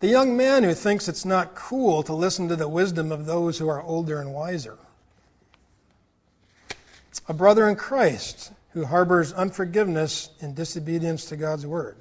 The 0.00 0.08
young 0.08 0.36
man 0.36 0.62
who 0.64 0.74
thinks 0.74 1.08
it's 1.08 1.24
not 1.24 1.54
cool 1.54 2.02
to 2.02 2.14
listen 2.14 2.48
to 2.48 2.56
the 2.56 2.68
wisdom 2.68 3.12
of 3.12 3.26
those 3.26 3.58
who 3.58 3.68
are 3.68 3.82
older 3.82 4.20
and 4.20 4.32
wiser. 4.32 4.78
A 7.28 7.34
brother 7.34 7.68
in 7.68 7.76
Christ 7.76 8.52
who 8.72 8.86
harbors 8.86 9.32
unforgiveness 9.32 10.30
and 10.40 10.54
disobedience 10.54 11.26
to 11.26 11.36
God's 11.36 11.66
word. 11.66 11.96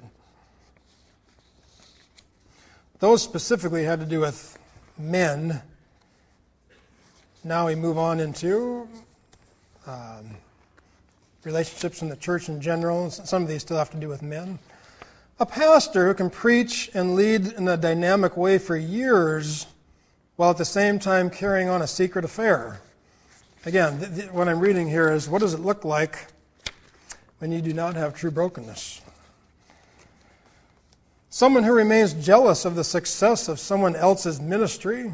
Those 3.00 3.22
specifically 3.22 3.84
had 3.84 4.00
to 4.00 4.06
do 4.06 4.20
with 4.20 4.58
men. 4.98 5.62
Now 7.42 7.66
we 7.66 7.74
move 7.74 7.98
on 7.98 8.20
into 8.20 8.88
um, 9.86 10.36
relationships 11.44 12.02
in 12.02 12.08
the 12.08 12.16
church 12.16 12.48
in 12.48 12.60
general. 12.60 13.10
Some 13.10 13.42
of 13.42 13.48
these 13.48 13.62
still 13.62 13.78
have 13.78 13.90
to 13.90 13.96
do 13.96 14.08
with 14.08 14.22
men. 14.22 14.58
A 15.38 15.46
pastor 15.46 16.06
who 16.06 16.14
can 16.14 16.28
preach 16.28 16.90
and 16.92 17.14
lead 17.14 17.46
in 17.54 17.66
a 17.66 17.76
dynamic 17.76 18.36
way 18.36 18.58
for 18.58 18.76
years 18.76 19.66
while 20.36 20.50
at 20.50 20.58
the 20.58 20.64
same 20.64 20.98
time 20.98 21.30
carrying 21.30 21.68
on 21.68 21.82
a 21.82 21.86
secret 21.86 22.24
affair. 22.24 22.80
Again, 23.64 23.98
th- 23.98 24.14
th- 24.14 24.30
what 24.30 24.48
I'm 24.48 24.60
reading 24.60 24.88
here 24.88 25.10
is 25.10 25.28
what 25.28 25.40
does 25.40 25.54
it 25.54 25.60
look 25.60 25.84
like 25.84 26.26
when 27.38 27.52
you 27.52 27.60
do 27.62 27.72
not 27.72 27.94
have 27.94 28.14
true 28.14 28.30
brokenness? 28.30 29.00
Someone 31.30 31.62
who 31.62 31.72
remains 31.72 32.12
jealous 32.12 32.64
of 32.64 32.74
the 32.74 32.84
success 32.84 33.48
of 33.48 33.60
someone 33.60 33.94
else's 33.94 34.40
ministry 34.40 35.12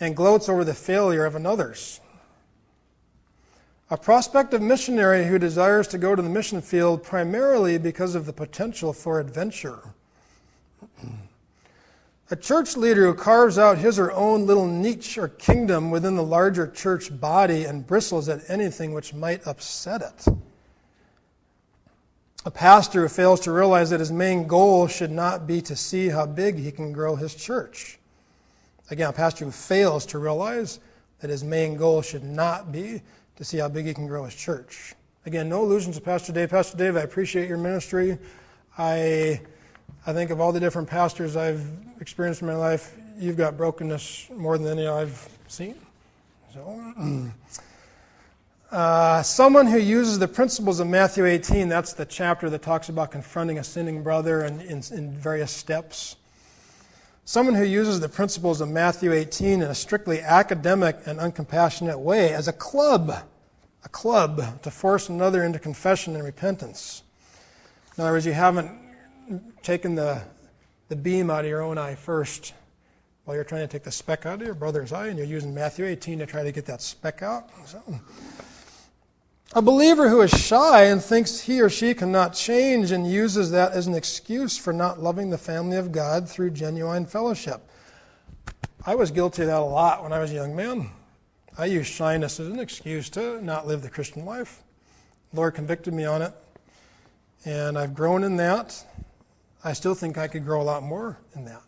and 0.00 0.16
gloats 0.16 0.48
over 0.48 0.64
the 0.64 0.74
failure 0.74 1.24
of 1.24 1.36
another's. 1.36 2.00
A 3.92 3.96
prospective 3.98 4.62
missionary 4.62 5.26
who 5.26 5.38
desires 5.38 5.86
to 5.88 5.98
go 5.98 6.14
to 6.14 6.22
the 6.22 6.28
mission 6.30 6.62
field 6.62 7.02
primarily 7.02 7.76
because 7.76 8.14
of 8.14 8.24
the 8.24 8.32
potential 8.32 8.94
for 8.94 9.20
adventure. 9.20 9.80
A 12.30 12.36
church 12.36 12.74
leader 12.74 13.04
who 13.04 13.12
carves 13.12 13.58
out 13.58 13.76
his 13.76 13.98
or 13.98 14.04
her 14.04 14.12
own 14.12 14.46
little 14.46 14.66
niche 14.66 15.18
or 15.18 15.28
kingdom 15.28 15.90
within 15.90 16.16
the 16.16 16.22
larger 16.22 16.66
church 16.66 17.20
body 17.20 17.66
and 17.66 17.86
bristles 17.86 18.30
at 18.30 18.48
anything 18.48 18.94
which 18.94 19.12
might 19.12 19.46
upset 19.46 20.00
it. 20.00 20.36
A 22.46 22.50
pastor 22.50 23.02
who 23.02 23.08
fails 23.08 23.40
to 23.40 23.52
realize 23.52 23.90
that 23.90 24.00
his 24.00 24.10
main 24.10 24.46
goal 24.46 24.88
should 24.88 25.10
not 25.10 25.46
be 25.46 25.60
to 25.60 25.76
see 25.76 26.08
how 26.08 26.24
big 26.24 26.56
he 26.56 26.72
can 26.72 26.92
grow 26.92 27.14
his 27.14 27.34
church. 27.34 27.98
Again, 28.90 29.10
a 29.10 29.12
pastor 29.12 29.44
who 29.44 29.50
fails 29.50 30.06
to 30.06 30.18
realize 30.18 30.80
that 31.20 31.28
his 31.28 31.44
main 31.44 31.76
goal 31.76 32.00
should 32.00 32.24
not 32.24 32.72
be 32.72 33.02
to 33.42 33.48
see 33.48 33.58
how 33.58 33.68
big 33.68 33.86
he 33.86 33.92
can 33.92 34.06
grow 34.06 34.24
his 34.24 34.36
church. 34.36 34.94
Again, 35.26 35.48
no 35.48 35.64
illusions 35.64 35.96
of 35.96 36.04
Pastor 36.04 36.32
Dave. 36.32 36.50
Pastor 36.50 36.76
Dave, 36.76 36.96
I 36.96 37.00
appreciate 37.00 37.48
your 37.48 37.58
ministry. 37.58 38.16
I, 38.78 39.40
I 40.06 40.12
think 40.12 40.30
of 40.30 40.40
all 40.40 40.52
the 40.52 40.60
different 40.60 40.88
pastors 40.88 41.34
I've 41.34 41.66
experienced 41.98 42.42
in 42.42 42.46
my 42.46 42.54
life, 42.54 42.96
you've 43.18 43.36
got 43.36 43.56
brokenness 43.56 44.28
more 44.36 44.58
than 44.58 44.78
any 44.78 44.86
I've 44.86 45.28
seen. 45.48 45.74
So, 46.54 47.32
uh, 48.70 49.24
someone 49.24 49.66
who 49.66 49.78
uses 49.78 50.20
the 50.20 50.28
principles 50.28 50.78
of 50.78 50.86
Matthew 50.86 51.26
18, 51.26 51.68
that's 51.68 51.94
the 51.94 52.06
chapter 52.06 52.48
that 52.48 52.62
talks 52.62 52.90
about 52.90 53.10
confronting 53.10 53.58
a 53.58 53.64
sinning 53.64 54.04
brother 54.04 54.42
and 54.42 54.62
in, 54.62 54.84
in 54.92 55.10
various 55.10 55.50
steps. 55.50 56.14
Someone 57.24 57.56
who 57.56 57.64
uses 57.64 57.98
the 57.98 58.08
principles 58.08 58.60
of 58.60 58.68
Matthew 58.68 59.12
18 59.12 59.62
in 59.62 59.68
a 59.68 59.74
strictly 59.74 60.20
academic 60.20 60.96
and 61.06 61.18
uncompassionate 61.18 61.98
way 61.98 62.32
as 62.32 62.46
a 62.46 62.52
club 62.52 63.24
a 63.84 63.88
club 63.88 64.62
to 64.62 64.70
force 64.70 65.08
another 65.08 65.44
into 65.44 65.58
confession 65.58 66.14
and 66.14 66.24
repentance. 66.24 67.02
In 67.96 68.02
other 68.02 68.12
words, 68.12 68.26
you 68.26 68.32
haven't 68.32 68.70
taken 69.62 69.94
the, 69.94 70.22
the 70.88 70.96
beam 70.96 71.30
out 71.30 71.44
of 71.44 71.50
your 71.50 71.62
own 71.62 71.78
eye 71.78 71.94
first 71.94 72.54
while 73.24 73.36
you're 73.36 73.44
trying 73.44 73.62
to 73.62 73.68
take 73.68 73.84
the 73.84 73.92
speck 73.92 74.26
out 74.26 74.40
of 74.40 74.46
your 74.46 74.54
brother's 74.54 74.92
eye, 74.92 75.06
and 75.06 75.16
you're 75.16 75.26
using 75.26 75.54
Matthew 75.54 75.84
18 75.84 76.18
to 76.18 76.26
try 76.26 76.42
to 76.42 76.50
get 76.50 76.66
that 76.66 76.82
speck 76.82 77.22
out. 77.22 77.48
So, 77.66 77.80
a 79.54 79.62
believer 79.62 80.08
who 80.08 80.22
is 80.22 80.30
shy 80.30 80.84
and 80.84 81.02
thinks 81.02 81.40
he 81.40 81.60
or 81.60 81.68
she 81.68 81.94
cannot 81.94 82.34
change 82.34 82.90
and 82.90 83.06
uses 83.06 83.50
that 83.50 83.72
as 83.72 83.86
an 83.86 83.94
excuse 83.94 84.56
for 84.56 84.72
not 84.72 85.00
loving 85.00 85.30
the 85.30 85.38
family 85.38 85.76
of 85.76 85.92
God 85.92 86.28
through 86.28 86.50
genuine 86.50 87.04
fellowship. 87.06 87.60
I 88.84 88.94
was 88.94 89.10
guilty 89.10 89.42
of 89.42 89.48
that 89.48 89.60
a 89.60 89.64
lot 89.64 90.02
when 90.02 90.12
I 90.12 90.18
was 90.18 90.32
a 90.32 90.34
young 90.34 90.56
man. 90.56 90.90
I 91.58 91.66
used 91.66 91.92
shyness 91.92 92.40
as 92.40 92.48
an 92.48 92.58
excuse 92.58 93.10
to 93.10 93.42
not 93.42 93.66
live 93.66 93.82
the 93.82 93.90
Christian 93.90 94.24
life. 94.24 94.62
The 95.30 95.36
Lord 95.36 95.54
convicted 95.54 95.92
me 95.92 96.06
on 96.06 96.22
it, 96.22 96.32
and 97.44 97.78
I've 97.78 97.94
grown 97.94 98.24
in 98.24 98.36
that. 98.36 98.82
I 99.62 99.74
still 99.74 99.94
think 99.94 100.16
I 100.16 100.28
could 100.28 100.46
grow 100.46 100.62
a 100.62 100.64
lot 100.64 100.82
more 100.82 101.18
in 101.36 101.44
that. 101.44 101.62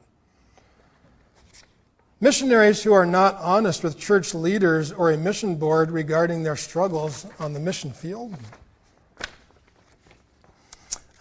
Missionaries 2.18 2.83
who 2.83 2.94
are 2.94 3.05
not 3.05 3.37
honest 3.37 3.85
with 3.85 3.99
church 3.99 4.33
leaders 4.33 4.90
or 4.90 5.11
a 5.11 5.18
mission 5.18 5.57
board 5.57 5.90
regarding 5.90 6.42
their 6.42 6.57
struggles 6.57 7.27
on 7.38 7.53
the 7.53 7.61
mission 7.61 7.92
field. 7.92 8.35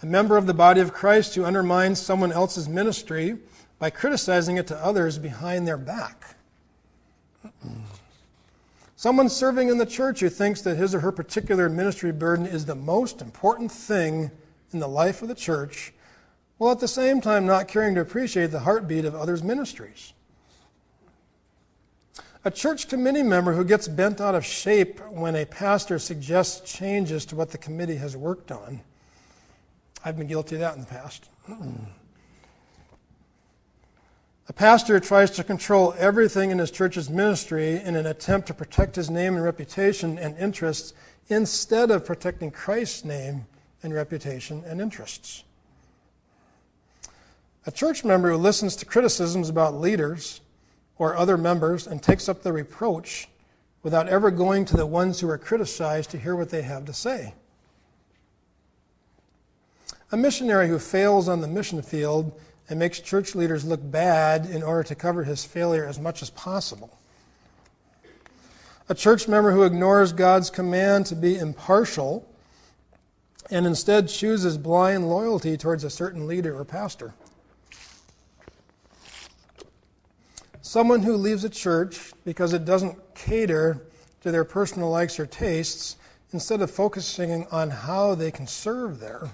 A 0.02 0.06
member 0.06 0.38
of 0.38 0.46
the 0.46 0.54
body 0.54 0.80
of 0.80 0.94
Christ 0.94 1.34
who 1.34 1.44
undermines 1.44 2.00
someone 2.00 2.32
else's 2.32 2.66
ministry 2.66 3.36
by 3.78 3.90
criticizing 3.90 4.56
it 4.56 4.66
to 4.68 4.76
others 4.76 5.18
behind 5.18 5.68
their 5.68 5.76
back. 5.76 6.36
Someone 9.04 9.28
serving 9.28 9.68
in 9.68 9.76
the 9.76 9.84
church 9.84 10.20
who 10.20 10.30
thinks 10.30 10.62
that 10.62 10.76
his 10.76 10.94
or 10.94 11.00
her 11.00 11.12
particular 11.12 11.68
ministry 11.68 12.10
burden 12.10 12.46
is 12.46 12.64
the 12.64 12.74
most 12.74 13.20
important 13.20 13.70
thing 13.70 14.30
in 14.72 14.78
the 14.78 14.88
life 14.88 15.20
of 15.20 15.28
the 15.28 15.34
church, 15.34 15.92
while 16.56 16.72
at 16.72 16.80
the 16.80 16.88
same 16.88 17.20
time 17.20 17.44
not 17.44 17.68
caring 17.68 17.94
to 17.96 18.00
appreciate 18.00 18.46
the 18.46 18.60
heartbeat 18.60 19.04
of 19.04 19.14
others' 19.14 19.42
ministries. 19.42 20.14
A 22.46 22.50
church 22.50 22.88
committee 22.88 23.22
member 23.22 23.52
who 23.52 23.62
gets 23.62 23.88
bent 23.88 24.22
out 24.22 24.34
of 24.34 24.42
shape 24.42 24.98
when 25.10 25.36
a 25.36 25.44
pastor 25.44 25.98
suggests 25.98 26.72
changes 26.72 27.26
to 27.26 27.36
what 27.36 27.50
the 27.50 27.58
committee 27.58 27.96
has 27.96 28.16
worked 28.16 28.50
on. 28.50 28.80
I've 30.02 30.16
been 30.16 30.28
guilty 30.28 30.54
of 30.54 30.60
that 30.60 30.76
in 30.76 30.80
the 30.80 30.86
past. 30.86 31.28
A 34.46 34.52
pastor 34.52 35.00
tries 35.00 35.30
to 35.32 35.44
control 35.44 35.94
everything 35.96 36.50
in 36.50 36.58
his 36.58 36.70
church's 36.70 37.08
ministry 37.08 37.80
in 37.80 37.96
an 37.96 38.06
attempt 38.06 38.46
to 38.48 38.54
protect 38.54 38.96
his 38.96 39.08
name 39.08 39.36
and 39.36 39.44
reputation 39.44 40.18
and 40.18 40.36
interests 40.36 40.92
instead 41.28 41.90
of 41.90 42.04
protecting 42.04 42.50
Christ's 42.50 43.04
name 43.04 43.46
and 43.82 43.94
reputation 43.94 44.62
and 44.66 44.82
interests. 44.82 45.44
A 47.66 47.70
church 47.70 48.04
member 48.04 48.32
who 48.32 48.36
listens 48.36 48.76
to 48.76 48.84
criticisms 48.84 49.48
about 49.48 49.80
leaders 49.80 50.42
or 50.98 51.16
other 51.16 51.38
members 51.38 51.86
and 51.86 52.02
takes 52.02 52.28
up 52.28 52.42
the 52.42 52.52
reproach 52.52 53.28
without 53.82 54.08
ever 54.08 54.30
going 54.30 54.66
to 54.66 54.76
the 54.76 54.86
ones 54.86 55.20
who 55.20 55.28
are 55.28 55.38
criticized 55.38 56.10
to 56.10 56.18
hear 56.18 56.36
what 56.36 56.50
they 56.50 56.62
have 56.62 56.84
to 56.84 56.92
say. 56.92 57.32
A 60.12 60.16
missionary 60.18 60.68
who 60.68 60.78
fails 60.78 61.28
on 61.28 61.40
the 61.40 61.48
mission 61.48 61.80
field 61.80 62.38
and 62.68 62.78
makes 62.78 63.00
church 63.00 63.34
leaders 63.34 63.64
look 63.64 63.80
bad 63.82 64.46
in 64.46 64.62
order 64.62 64.82
to 64.84 64.94
cover 64.94 65.24
his 65.24 65.44
failure 65.44 65.84
as 65.84 65.98
much 65.98 66.22
as 66.22 66.30
possible. 66.30 66.98
A 68.88 68.94
church 68.94 69.28
member 69.28 69.52
who 69.52 69.62
ignores 69.62 70.12
God's 70.12 70.50
command 70.50 71.06
to 71.06 71.16
be 71.16 71.36
impartial 71.36 72.28
and 73.50 73.66
instead 73.66 74.08
chooses 74.08 74.58
blind 74.58 75.08
loyalty 75.08 75.56
towards 75.56 75.84
a 75.84 75.90
certain 75.90 76.26
leader 76.26 76.58
or 76.58 76.64
pastor. 76.64 77.14
Someone 80.60 81.02
who 81.02 81.16
leaves 81.16 81.44
a 81.44 81.50
church 81.50 82.12
because 82.24 82.52
it 82.52 82.64
doesn't 82.64 83.14
cater 83.14 83.86
to 84.22 84.30
their 84.30 84.44
personal 84.44 84.90
likes 84.90 85.20
or 85.20 85.26
tastes 85.26 85.96
instead 86.32 86.60
of 86.62 86.70
focusing 86.70 87.46
on 87.50 87.70
how 87.70 88.14
they 88.14 88.30
can 88.30 88.46
serve 88.46 88.98
there. 88.98 89.30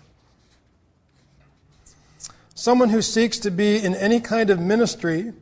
Someone 2.61 2.91
who 2.91 3.01
seeks 3.01 3.39
to 3.39 3.51
be 3.51 3.83
in 3.83 3.95
any 3.95 4.21
kind 4.21 4.51
of 4.51 4.61
ministry 4.61 5.33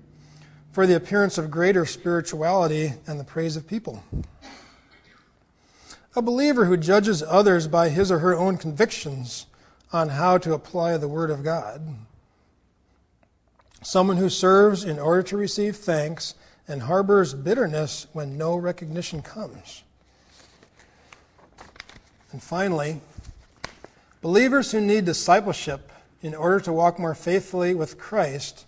for 0.71 0.87
the 0.87 0.95
appearance 0.95 1.37
of 1.37 1.51
greater 1.51 1.85
spirituality 1.85 2.93
and 3.09 3.19
the 3.19 3.25
praise 3.25 3.57
of 3.57 3.67
people. 3.67 4.05
A 6.15 6.23
believer 6.23 6.67
who 6.67 6.77
judges 6.77 7.25
others 7.25 7.67
by 7.67 7.89
his 7.89 8.13
or 8.13 8.21
her 8.21 8.37
own 8.37 8.57
convictions 8.57 9.47
on 9.93 10.11
how 10.11 10.39
to 10.39 10.55
apply 10.55 10.97
the 10.97 11.09
Word 11.09 11.33
of 11.33 11.43
God. 11.43 11.97
Someone 13.83 14.19
who 14.19 14.31
serves 14.31 14.85
in 14.85 15.01
order 15.01 15.25
to 15.25 15.37
receive 15.37 15.75
thanks 15.75 16.37
and 16.69 16.83
harbors 16.83 17.35
bitterness 17.35 18.07
when 18.13 18.39
no 18.39 18.55
recognition 18.55 19.23
comes. 19.23 19.83
And 22.31 22.41
finally, 22.41 23.01
believers 24.23 24.71
who 24.71 24.81
need 24.81 25.05
discipleship 25.05 25.91
in 26.23 26.35
order 26.35 26.61
to 26.61 26.73
walk 26.73 26.99
more 26.99 27.15
faithfully 27.15 27.75
with 27.75 27.99
Christ, 27.99 28.67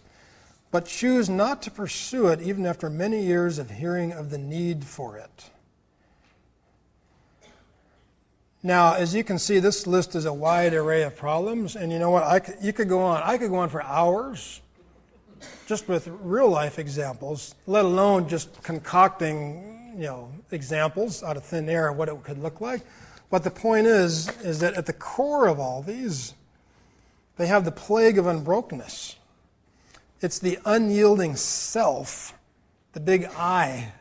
but 0.70 0.86
choose 0.86 1.28
not 1.28 1.62
to 1.62 1.70
pursue 1.70 2.28
it 2.28 2.40
even 2.40 2.64
after 2.64 2.88
many 2.88 3.24
years 3.24 3.58
of 3.58 3.70
hearing 3.70 4.12
of 4.12 4.30
the 4.30 4.38
need 4.38 4.84
for 4.84 5.16
it. 5.16 5.50
Now, 8.62 8.94
as 8.94 9.14
you 9.14 9.24
can 9.24 9.38
see, 9.38 9.58
this 9.58 9.86
list 9.86 10.14
is 10.14 10.26
a 10.26 10.32
wide 10.32 10.74
array 10.74 11.02
of 11.02 11.16
problems, 11.16 11.76
and 11.76 11.90
you 11.90 11.98
know 11.98 12.10
what? 12.10 12.24
I 12.24 12.40
could, 12.40 12.56
you 12.60 12.72
could 12.72 12.88
go 12.88 13.00
on. 13.00 13.22
I 13.24 13.38
could 13.38 13.48
go 13.48 13.56
on 13.56 13.70
for 13.70 13.82
hours 13.82 14.60
just 15.66 15.88
with 15.88 16.08
real 16.08 16.48
life 16.48 16.78
examples, 16.78 17.54
let 17.66 17.86
alone 17.86 18.28
just 18.28 18.62
concocting, 18.62 19.94
you 19.96 20.02
know, 20.02 20.30
examples 20.50 21.22
out 21.22 21.38
of 21.38 21.44
thin 21.44 21.68
air 21.70 21.88
of 21.88 21.96
what 21.96 22.08
it 22.08 22.22
could 22.22 22.38
look 22.38 22.60
like. 22.60 22.82
But 23.30 23.44
the 23.44 23.50
point 23.50 23.86
is, 23.86 24.28
is 24.40 24.58
that 24.60 24.74
at 24.74 24.84
the 24.84 24.92
core 24.92 25.46
of 25.46 25.58
all 25.58 25.80
these 25.80 26.34
they 27.40 27.46
have 27.46 27.64
the 27.64 27.72
plague 27.72 28.18
of 28.18 28.26
unbrokenness. 28.26 29.16
It's 30.20 30.38
the 30.38 30.58
unyielding 30.66 31.36
self, 31.36 32.38
the 32.92 33.00
big 33.00 33.24
I, 33.36 33.92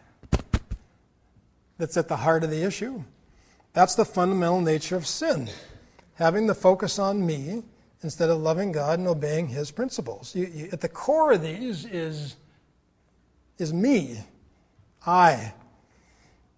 that's 1.78 1.96
at 1.96 2.10
the 2.10 2.18
heart 2.18 2.44
of 2.44 2.50
the 2.50 2.64
issue. 2.64 3.04
That's 3.72 3.96
the 3.96 4.04
fundamental 4.04 4.60
nature 4.60 4.98
of 4.98 5.08
sin, 5.08 5.50
having 6.16 6.48
the 6.48 6.54
focus 6.54 7.00
on 7.00 7.26
me 7.26 7.64
instead 8.04 8.30
of 8.30 8.40
loving 8.40 8.74
God 8.74 9.00
and 9.00 9.08
obeying 9.08 9.48
His 9.48 9.72
principles. 9.72 10.36
You, 10.36 10.52
you, 10.54 10.70
at 10.74 10.82
the 10.82 10.90
core 10.90 11.32
of 11.32 11.42
these 11.42 11.86
is, 11.86 12.36
is 13.58 13.74
me, 13.74 14.20
I. 15.06 15.54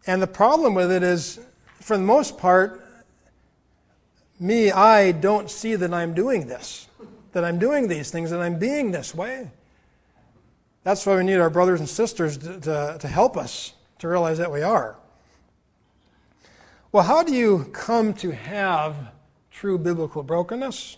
And 0.07 0.19
the 0.19 0.27
problem 0.27 0.73
with 0.73 0.91
it 0.91 1.03
is, 1.03 1.39
for 1.79 1.95
the 1.95 2.03
most 2.03 2.39
part, 2.39 2.80
me, 4.41 4.71
I 4.71 5.11
don't 5.11 5.49
see 5.49 5.75
that 5.75 5.93
I'm 5.93 6.13
doing 6.13 6.47
this, 6.47 6.87
that 7.31 7.45
I'm 7.45 7.59
doing 7.59 7.87
these 7.87 8.09
things, 8.09 8.31
that 8.31 8.41
I'm 8.41 8.57
being 8.57 8.91
this 8.91 9.13
way. 9.13 9.51
That's 10.83 11.05
why 11.05 11.15
we 11.15 11.23
need 11.23 11.35
our 11.35 11.51
brothers 11.51 11.79
and 11.79 11.87
sisters 11.87 12.37
to, 12.39 12.59
to, 12.59 12.97
to 12.99 13.07
help 13.07 13.37
us 13.37 13.73
to 13.99 14.07
realize 14.07 14.39
that 14.39 14.51
we 14.51 14.63
are. 14.63 14.97
Well, 16.91 17.03
how 17.03 17.21
do 17.21 17.33
you 17.33 17.69
come 17.71 18.13
to 18.15 18.31
have 18.31 18.95
true 19.51 19.77
biblical 19.77 20.23
brokenness? 20.23 20.97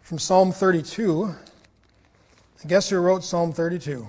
From 0.00 0.18
Psalm 0.18 0.50
32. 0.50 1.34
Guess 2.66 2.88
who 2.88 2.98
wrote 2.98 3.22
Psalm 3.22 3.52
32? 3.52 4.06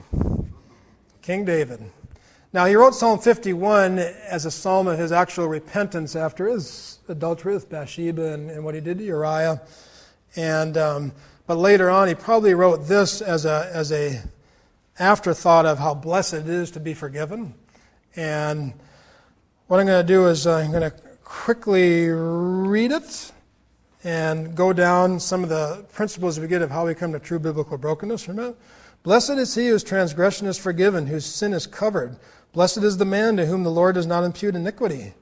King 1.21 1.43
David. 1.43 1.91
Now, 2.51 2.65
he 2.65 2.75
wrote 2.75 2.95
Psalm 2.95 3.19
51 3.19 3.99
as 3.99 4.45
a 4.45 4.49
psalm 4.51 4.87
of 4.87 4.97
his 4.97 5.11
actual 5.11 5.47
repentance 5.47 6.15
after 6.15 6.47
his 6.47 6.97
adultery 7.07 7.53
with 7.53 7.69
Bathsheba 7.69 8.33
and, 8.33 8.49
and 8.49 8.65
what 8.65 8.73
he 8.73 8.81
did 8.81 8.97
to 8.97 9.03
Uriah. 9.03 9.61
And, 10.35 10.75
um, 10.75 11.11
but 11.45 11.57
later 11.57 11.91
on, 11.91 12.07
he 12.07 12.15
probably 12.15 12.55
wrote 12.55 12.87
this 12.87 13.21
as 13.21 13.45
a, 13.45 13.69
as 13.71 13.91
a 13.91 14.23
afterthought 14.97 15.67
of 15.67 15.77
how 15.77 15.93
blessed 15.93 16.33
it 16.33 16.49
is 16.49 16.71
to 16.71 16.79
be 16.79 16.95
forgiven. 16.95 17.53
And 18.15 18.73
what 19.67 19.79
I'm 19.79 19.85
going 19.85 20.03
to 20.03 20.13
do 20.13 20.25
is 20.25 20.47
uh, 20.47 20.55
I'm 20.55 20.71
going 20.71 20.89
to 20.89 20.97
quickly 21.23 22.07
read 22.09 22.91
it 22.91 23.31
and 24.03 24.55
go 24.55 24.73
down 24.73 25.19
some 25.19 25.43
of 25.43 25.49
the 25.49 25.85
principles 25.93 26.39
we 26.39 26.47
get 26.47 26.63
of 26.63 26.71
how 26.71 26.87
we 26.87 26.95
come 26.95 27.11
to 27.11 27.19
true 27.19 27.37
biblical 27.37 27.77
brokenness. 27.77 28.27
Remember? 28.27 28.57
Blessed 29.03 29.31
is 29.31 29.55
he 29.55 29.67
whose 29.67 29.83
transgression 29.83 30.47
is 30.47 30.57
forgiven, 30.57 31.05
whose 31.05 31.25
sin 31.25 31.53
is 31.53 31.67
covered. 31.67 32.17
Blessed 32.51 32.79
is 32.79 32.97
the 32.97 33.05
man 33.05 33.37
to 33.37 33.45
whom 33.45 33.63
the 33.63 33.71
Lord 33.71 33.95
does 33.95 34.07
not 34.07 34.23
impute 34.23 34.55
iniquity, 34.55 35.13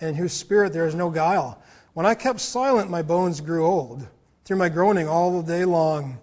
and 0.00 0.10
in 0.10 0.16
whose 0.16 0.32
spirit 0.32 0.72
there 0.72 0.86
is 0.86 0.94
no 0.94 1.08
guile. 1.08 1.62
When 1.94 2.04
I 2.04 2.14
kept 2.14 2.40
silent, 2.40 2.90
my 2.90 3.00
bones 3.00 3.40
grew 3.40 3.64
old, 3.64 4.06
through 4.44 4.58
my 4.58 4.68
groaning 4.68 5.08
all 5.08 5.40
the 5.40 5.46
day 5.46 5.64
long. 5.64 6.18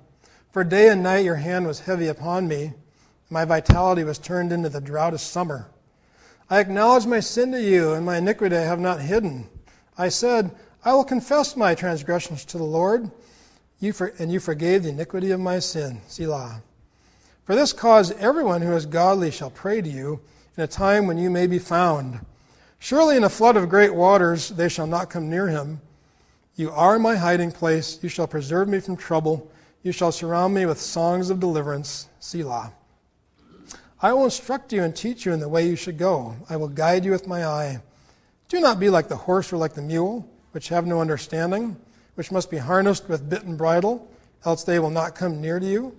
For 0.52 0.64
day 0.64 0.90
and 0.90 1.02
night 1.02 1.26
your 1.26 1.36
hand 1.36 1.66
was 1.66 1.80
heavy 1.80 2.08
upon 2.08 2.48
me. 2.48 2.74
My 3.30 3.46
vitality 3.46 4.04
was 4.04 4.20
turned 4.20 4.52
into 4.52 4.70
the 4.70 4.82
drought 4.82 5.14
of 5.14 5.22
summer. 5.22 5.68
I 6.50 6.60
acknowledged 6.60 7.08
my 7.08 7.22
sin 7.22 7.52
to 7.54 7.62
you, 7.62 7.94
and 7.94 8.06
my 8.06 8.18
iniquity 8.18 8.56
I 8.56 8.62
have 8.62 8.80
not 8.80 9.02
hidden. 9.02 9.48
I 9.98 10.10
said, 10.10 10.52
I 10.84 10.94
will 10.94 11.04
confess 11.04 11.56
my 11.56 11.74
transgressions 11.74 12.44
to 12.46 12.58
the 12.58 12.64
Lord, 12.64 13.10
you 13.80 13.94
for, 13.94 14.14
and 14.20 14.32
you 14.32 14.40
forgave 14.40 14.84
the 14.84 14.90
iniquity 14.90 15.32
of 15.32 15.40
my 15.40 15.60
sin. 15.60 16.02
Selah. 16.08 16.62
For 17.46 17.56
this 17.56 17.74
cause 17.74 18.12
everyone 18.14 18.62
who 18.62 18.74
is 18.74 18.86
godly 18.86 19.32
shall 19.32 19.50
pray 19.50 19.82
to 19.82 19.90
you 19.90 20.20
in 20.58 20.64
a 20.64 20.68
time 20.68 21.08
when 21.08 21.18
you 21.18 21.30
may 21.30 21.48
be 21.48 21.60
found. 21.60 22.20
Surely 22.80 23.16
in 23.16 23.24
a 23.24 23.30
flood 23.30 23.56
of 23.56 23.70
great 23.70 23.94
waters 23.94 24.50
they 24.50 24.68
shall 24.68 24.88
not 24.88 25.10
come 25.10 25.30
near 25.30 25.48
him. 25.48 25.82
You 26.56 26.72
are 26.72 27.00
my 27.00 27.16
hiding 27.16 27.52
place. 27.52 28.00
You 28.02 28.10
shall 28.10 28.28
preserve 28.28 28.68
me 28.68 28.80
from 28.80 28.98
trouble. 28.98 29.50
You 29.84 29.92
shall 29.92 30.12
surround 30.12 30.54
me 30.54 30.66
with 30.66 30.80
songs 30.80 31.30
of 31.30 31.40
deliverance. 31.40 32.08
Selah. 32.20 32.74
I 34.02 34.14
will 34.14 34.26
instruct 34.26 34.74
you 34.74 34.84
and 34.84 34.96
teach 34.96 35.26
you 35.26 35.32
in 35.32 35.40
the 35.40 35.50
way 35.50 35.68
you 35.68 35.76
should 35.76 35.98
go. 35.98 36.36
I 36.50 36.58
will 36.58 36.68
guide 36.68 37.06
you 37.06 37.12
with 37.12 37.28
my 37.28 37.46
eye. 37.46 37.82
Do 38.50 38.60
not 38.60 38.80
be 38.80 38.90
like 38.90 39.08
the 39.08 39.16
horse 39.16 39.54
or 39.54 39.58
like 39.58 39.76
the 39.76 39.82
mule, 39.82 40.28
which 40.52 40.70
have 40.70 40.86
no 40.86 41.00
understanding, 41.00 41.78
which 42.16 42.32
must 42.32 42.52
be 42.52 42.58
harnessed 42.58 43.08
with 43.08 43.30
bit 43.30 43.44
and 43.44 43.58
bridle, 43.58 44.12
else 44.44 44.64
they 44.64 44.80
will 44.80 44.90
not 44.90 45.16
come 45.16 45.40
near 45.40 45.60
to 45.60 45.66
you. 45.66 45.96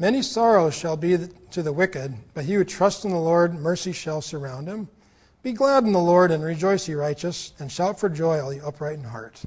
Many 0.00 0.22
sorrows 0.22 0.74
shall 0.74 0.96
be 0.96 1.28
to 1.50 1.62
the 1.62 1.74
wicked, 1.74 2.14
but 2.32 2.46
he 2.46 2.54
who 2.54 2.64
trusts 2.64 3.04
in 3.04 3.10
the 3.10 3.18
Lord, 3.18 3.54
mercy 3.54 3.92
shall 3.92 4.22
surround 4.22 4.66
him. 4.66 4.88
Be 5.42 5.52
glad 5.52 5.84
in 5.84 5.92
the 5.92 5.98
Lord 5.98 6.30
and 6.30 6.42
rejoice, 6.42 6.88
ye 6.88 6.94
righteous, 6.94 7.52
and 7.58 7.70
shout 7.70 8.00
for 8.00 8.08
joy, 8.08 8.40
all 8.40 8.50
ye 8.50 8.60
upright 8.60 8.96
in 8.96 9.04
heart. 9.04 9.42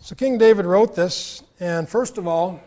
So 0.00 0.14
King 0.14 0.38
David 0.38 0.66
wrote 0.66 0.94
this, 0.94 1.42
and 1.58 1.88
first 1.88 2.16
of 2.16 2.28
all, 2.28 2.60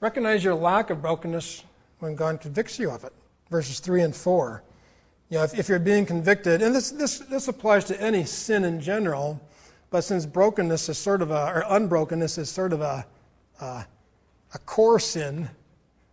recognize 0.00 0.44
your 0.44 0.54
lack 0.54 0.90
of 0.90 1.00
brokenness 1.00 1.64
when 2.00 2.14
God 2.14 2.42
convicts 2.42 2.78
you 2.78 2.90
of 2.90 3.04
it. 3.04 3.14
Verses 3.50 3.80
3 3.80 4.02
and 4.02 4.14
4. 4.14 4.62
You 5.30 5.38
know, 5.38 5.44
if, 5.44 5.58
if 5.58 5.70
you're 5.70 5.78
being 5.78 6.04
convicted, 6.04 6.60
and 6.60 6.74
this, 6.74 6.90
this, 6.90 7.20
this 7.20 7.48
applies 7.48 7.86
to 7.86 7.98
any 7.98 8.24
sin 8.24 8.64
in 8.66 8.82
general, 8.82 9.40
but 9.88 10.02
since 10.04 10.26
brokenness 10.26 10.90
is 10.90 10.98
sort 10.98 11.22
of 11.22 11.30
a, 11.30 11.46
or 11.54 11.64
unbrokenness 11.70 12.36
is 12.36 12.50
sort 12.50 12.74
of 12.74 12.82
a, 12.82 13.06
uh, 13.62 13.84
a 14.54 14.58
core 14.58 14.98
sin 14.98 15.48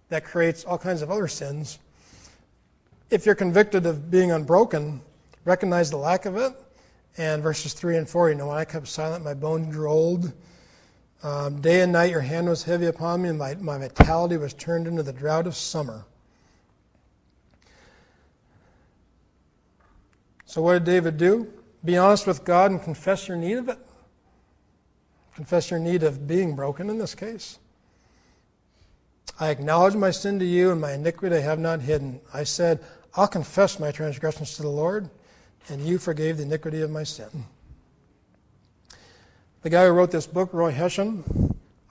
that 0.09 0.23
creates 0.23 0.63
all 0.63 0.77
kinds 0.77 1.01
of 1.01 1.09
other 1.09 1.27
sins. 1.27 1.79
If 3.09 3.25
you're 3.25 3.35
convicted 3.35 3.87
of 3.87 4.11
being 4.11 4.31
unbroken, 4.31 5.01
recognize 5.45 5.89
the 5.89 5.97
lack 5.97 6.25
of 6.25 6.37
it. 6.37 6.53
And 7.17 7.41
verses 7.41 7.73
3 7.73 7.97
and 7.97 8.07
4, 8.07 8.29
you 8.29 8.35
know, 8.35 8.47
when 8.47 8.57
I 8.57 8.65
kept 8.65 8.87
silent, 8.87 9.25
my 9.25 9.33
bones 9.33 9.75
grew 9.75 9.89
old. 9.89 10.31
Um, 11.23 11.59
day 11.59 11.81
and 11.81 11.91
night 11.91 12.11
your 12.11 12.21
hand 12.21 12.47
was 12.47 12.63
heavy 12.63 12.85
upon 12.85 13.23
me, 13.23 13.29
and 13.29 13.37
my, 13.37 13.55
my 13.55 13.77
vitality 13.77 14.37
was 14.37 14.53
turned 14.53 14.87
into 14.87 15.03
the 15.03 15.11
drought 15.11 15.47
of 15.47 15.55
summer. 15.55 16.05
So, 20.45 20.61
what 20.61 20.73
did 20.73 20.83
David 20.85 21.17
do? 21.17 21.51
Be 21.83 21.97
honest 21.97 22.25
with 22.25 22.45
God 22.45 22.71
and 22.71 22.81
confess 22.81 23.27
your 23.27 23.37
need 23.37 23.57
of 23.57 23.69
it. 23.69 23.79
Confess 25.39 25.71
your 25.71 25.79
need 25.79 26.03
of 26.03 26.27
being 26.27 26.53
broken 26.53 26.89
in 26.89 26.97
this 26.97 27.15
case. 27.15 27.59
I 29.39 29.51
acknowledge 29.51 29.95
my 29.95 30.11
sin 30.11 30.37
to 30.39 30.43
you, 30.43 30.69
and 30.69 30.81
my 30.81 30.91
iniquity 30.91 31.37
I 31.37 31.39
have 31.39 31.59
not 31.59 31.79
hidden. 31.79 32.19
I 32.33 32.43
said, 32.43 32.81
I'll 33.15 33.25
confess 33.25 33.79
my 33.79 33.89
transgressions 33.89 34.57
to 34.57 34.63
the 34.63 34.67
Lord, 34.67 35.09
and 35.69 35.81
you 35.81 35.97
forgave 35.97 36.35
the 36.35 36.43
iniquity 36.43 36.81
of 36.81 36.89
my 36.91 37.03
sin. 37.03 37.45
The 39.61 39.69
guy 39.69 39.85
who 39.85 39.93
wrote 39.93 40.11
this 40.11 40.27
book, 40.27 40.49
Roy 40.51 40.71
Hession, 40.71 41.23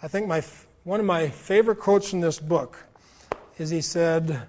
I 0.03 0.09
think 0.09 0.27
my, 0.27 0.43
one 0.85 1.01
of 1.01 1.07
my 1.07 1.31
favorite 1.31 1.79
quotes 1.79 2.11
from 2.11 2.21
this 2.21 2.39
book 2.39 2.85
is 3.57 3.71
he 3.71 3.81
said, 3.81 4.43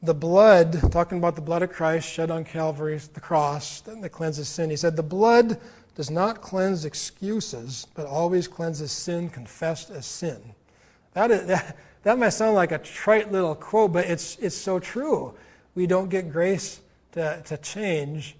The 0.00 0.14
blood, 0.14 0.92
talking 0.92 1.18
about 1.18 1.34
the 1.34 1.42
blood 1.42 1.64
of 1.64 1.72
Christ 1.72 2.08
shed 2.08 2.30
on 2.30 2.44
Calvary, 2.44 3.00
the 3.14 3.20
cross 3.20 3.80
that 3.80 4.08
cleanses 4.10 4.48
sin, 4.48 4.70
he 4.70 4.76
said, 4.76 4.94
The 4.94 5.02
blood 5.02 5.58
does 5.94 6.10
not 6.10 6.40
cleanse 6.40 6.84
excuses, 6.84 7.86
but 7.94 8.06
always 8.06 8.48
cleanses 8.48 8.92
sin 8.92 9.28
confessed 9.28 9.90
as 9.90 10.06
sin. 10.06 10.54
That, 11.14 11.30
is, 11.30 11.46
that, 11.46 11.76
that 12.02 12.18
might 12.18 12.30
sound 12.30 12.54
like 12.54 12.72
a 12.72 12.78
trite 12.78 13.30
little 13.30 13.54
quote, 13.54 13.92
but 13.92 14.06
it's, 14.06 14.36
it's 14.38 14.56
so 14.56 14.78
true. 14.78 15.34
We 15.74 15.86
don't 15.86 16.08
get 16.08 16.30
grace 16.30 16.80
to, 17.12 17.42
to 17.44 17.56
change 17.58 18.36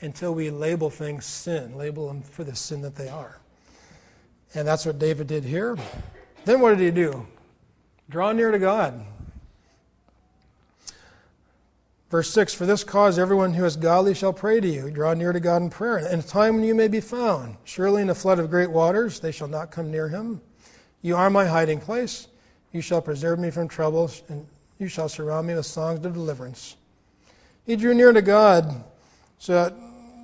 until 0.00 0.34
we 0.34 0.50
label 0.50 0.90
things 0.90 1.24
sin, 1.24 1.76
label 1.76 2.08
them 2.08 2.22
for 2.22 2.44
the 2.44 2.54
sin 2.54 2.82
that 2.82 2.96
they 2.96 3.08
are. 3.08 3.40
And 4.54 4.66
that's 4.66 4.86
what 4.86 4.98
David 4.98 5.26
did 5.26 5.44
here. 5.44 5.76
Then 6.44 6.60
what 6.60 6.76
did 6.76 6.80
he 6.80 6.90
do? 6.90 7.26
Draw 8.08 8.32
near 8.32 8.50
to 8.50 8.58
God. 8.58 9.04
Verse 12.16 12.30
6 12.30 12.54
For 12.54 12.64
this 12.64 12.82
cause 12.82 13.18
everyone 13.18 13.52
who 13.52 13.66
is 13.66 13.76
godly 13.76 14.14
shall 14.14 14.32
pray 14.32 14.58
to 14.58 14.66
you. 14.66 14.90
Draw 14.90 15.12
near 15.12 15.34
to 15.34 15.38
God 15.38 15.60
in 15.60 15.68
prayer. 15.68 15.98
In 15.98 16.20
a 16.20 16.22
time 16.22 16.54
when 16.54 16.64
you 16.64 16.74
may 16.74 16.88
be 16.88 17.02
found. 17.02 17.58
Surely 17.64 18.00
in 18.00 18.08
a 18.08 18.14
flood 18.14 18.38
of 18.38 18.48
great 18.48 18.70
waters 18.70 19.20
they 19.20 19.30
shall 19.30 19.48
not 19.48 19.70
come 19.70 19.90
near 19.90 20.08
him. 20.08 20.40
You 21.02 21.14
are 21.14 21.28
my 21.28 21.44
hiding 21.44 21.78
place. 21.78 22.28
You 22.72 22.80
shall 22.80 23.02
preserve 23.02 23.38
me 23.38 23.50
from 23.50 23.68
troubles, 23.68 24.22
and 24.28 24.46
you 24.78 24.88
shall 24.88 25.10
surround 25.10 25.46
me 25.46 25.56
with 25.56 25.66
songs 25.66 26.06
of 26.06 26.14
deliverance. 26.14 26.76
He 27.66 27.76
drew 27.76 27.92
near 27.92 28.14
to 28.14 28.22
God 28.22 28.82
so 29.36 29.52
that, 29.52 29.74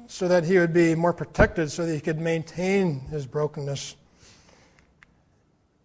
so 0.06 0.28
that 0.28 0.44
he 0.44 0.58
would 0.58 0.72
be 0.72 0.94
more 0.94 1.12
protected, 1.12 1.70
so 1.70 1.84
that 1.84 1.92
he 1.92 2.00
could 2.00 2.18
maintain 2.18 3.00
his 3.00 3.26
brokenness. 3.26 3.96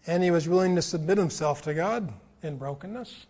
And 0.07 0.23
he 0.23 0.31
was 0.31 0.47
willing 0.47 0.73
to 0.77 0.81
submit 0.81 1.17
himself 1.17 1.63
to 1.63 1.73
God 1.73 2.13
in 2.43 2.57
brokenness. 2.57 3.25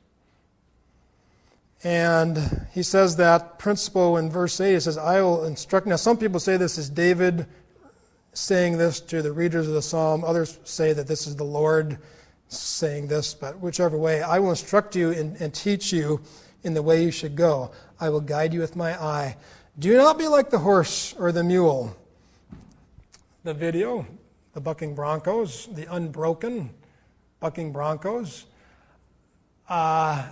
And 1.83 2.67
he 2.71 2.83
says 2.83 3.15
that 3.17 3.59
principle 3.59 4.17
in 4.17 4.29
verse 4.29 4.59
8. 4.59 4.73
He 4.73 4.79
says, 4.79 4.97
I 4.97 5.21
will 5.21 5.45
instruct. 5.45 5.87
Now, 5.87 5.95
some 5.95 6.17
people 6.17 6.39
say 6.39 6.57
this 6.57 6.77
is 6.77 6.89
David 6.89 7.45
saying 8.33 8.77
this 8.77 8.99
to 9.01 9.21
the 9.21 9.31
readers 9.31 9.67
of 9.67 9.73
the 9.73 9.81
psalm. 9.81 10.23
Others 10.23 10.59
say 10.63 10.93
that 10.93 11.07
this 11.07 11.27
is 11.27 11.35
the 11.35 11.43
Lord 11.43 11.97
saying 12.49 13.07
this, 13.07 13.33
but 13.33 13.59
whichever 13.59 13.97
way, 13.97 14.21
I 14.21 14.39
will 14.39 14.51
instruct 14.51 14.95
you 14.95 15.11
and, 15.11 15.53
teach 15.53 15.91
you 15.91 16.21
in 16.63 16.73
the 16.73 16.81
way 16.81 17.03
you 17.03 17.11
should 17.11 17.35
go. 17.35 17.71
I 17.99 18.09
will 18.09 18.21
guide 18.21 18.53
you 18.53 18.59
with 18.59 18.75
my 18.75 18.93
eye. 19.01 19.37
Do 19.77 19.95
not 19.97 20.17
be 20.17 20.27
like 20.27 20.49
the 20.49 20.59
horse 20.59 21.13
or 21.19 21.31
the 21.31 21.43
mule. 21.43 21.95
The 23.43 23.53
video, 23.53 24.05
the 24.53 24.61
bucking 24.61 24.95
broncos, 24.95 25.67
the 25.73 25.93
unbroken 25.93 26.71
bucking 27.39 27.71
broncos. 27.71 28.45
Uh, 29.69 30.27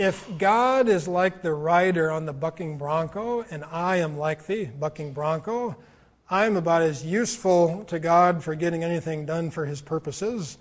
if 0.00 0.26
God 0.38 0.88
is 0.88 1.06
like 1.06 1.42
the 1.42 1.52
rider 1.52 2.10
on 2.10 2.24
the 2.24 2.32
bucking 2.32 2.78
bronco, 2.78 3.44
and 3.50 3.62
I 3.64 3.96
am 3.96 4.16
like 4.16 4.46
the 4.46 4.64
bucking 4.64 5.12
bronco, 5.12 5.76
I'm 6.30 6.56
about 6.56 6.80
as 6.80 7.04
useful 7.04 7.84
to 7.84 7.98
God 7.98 8.42
for 8.42 8.54
getting 8.54 8.82
anything 8.82 9.26
done 9.26 9.50
for 9.50 9.66
his 9.66 9.82
purposes 9.82 10.56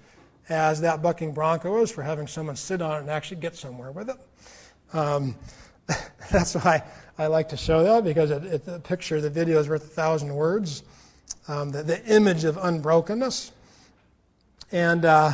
as 0.50 0.82
that 0.82 1.02
bucking 1.02 1.32
bronco 1.32 1.82
is 1.82 1.90
for 1.90 2.04
having 2.04 2.28
someone 2.28 2.58
sit 2.58 2.82
on 2.82 2.98
it 2.98 3.00
and 3.00 3.10
actually 3.10 3.40
get 3.40 3.56
somewhere 3.56 3.94
with 3.94 4.10
it. 4.10 4.18
Um, 4.92 5.38
that's 6.32 6.56
why 6.56 6.84
I 7.18 7.28
like 7.28 7.48
to 7.50 7.58
show 7.58 7.82
that 7.84 8.04
because 8.04 8.32
it, 8.32 8.44
it, 8.44 8.66
the 8.66 8.82
picture, 8.82 9.22
the 9.22 9.30
video 9.30 9.58
is 9.60 9.70
worth 9.70 9.86
a 9.86 9.88
thousand 9.88 10.36
words. 10.36 10.84
Um, 11.48 11.72
the, 11.72 11.82
the, 11.84 12.06
image 12.14 12.44
of 12.44 12.58
unbrokenness. 12.58 13.52
And 14.72 15.06
uh, 15.06 15.34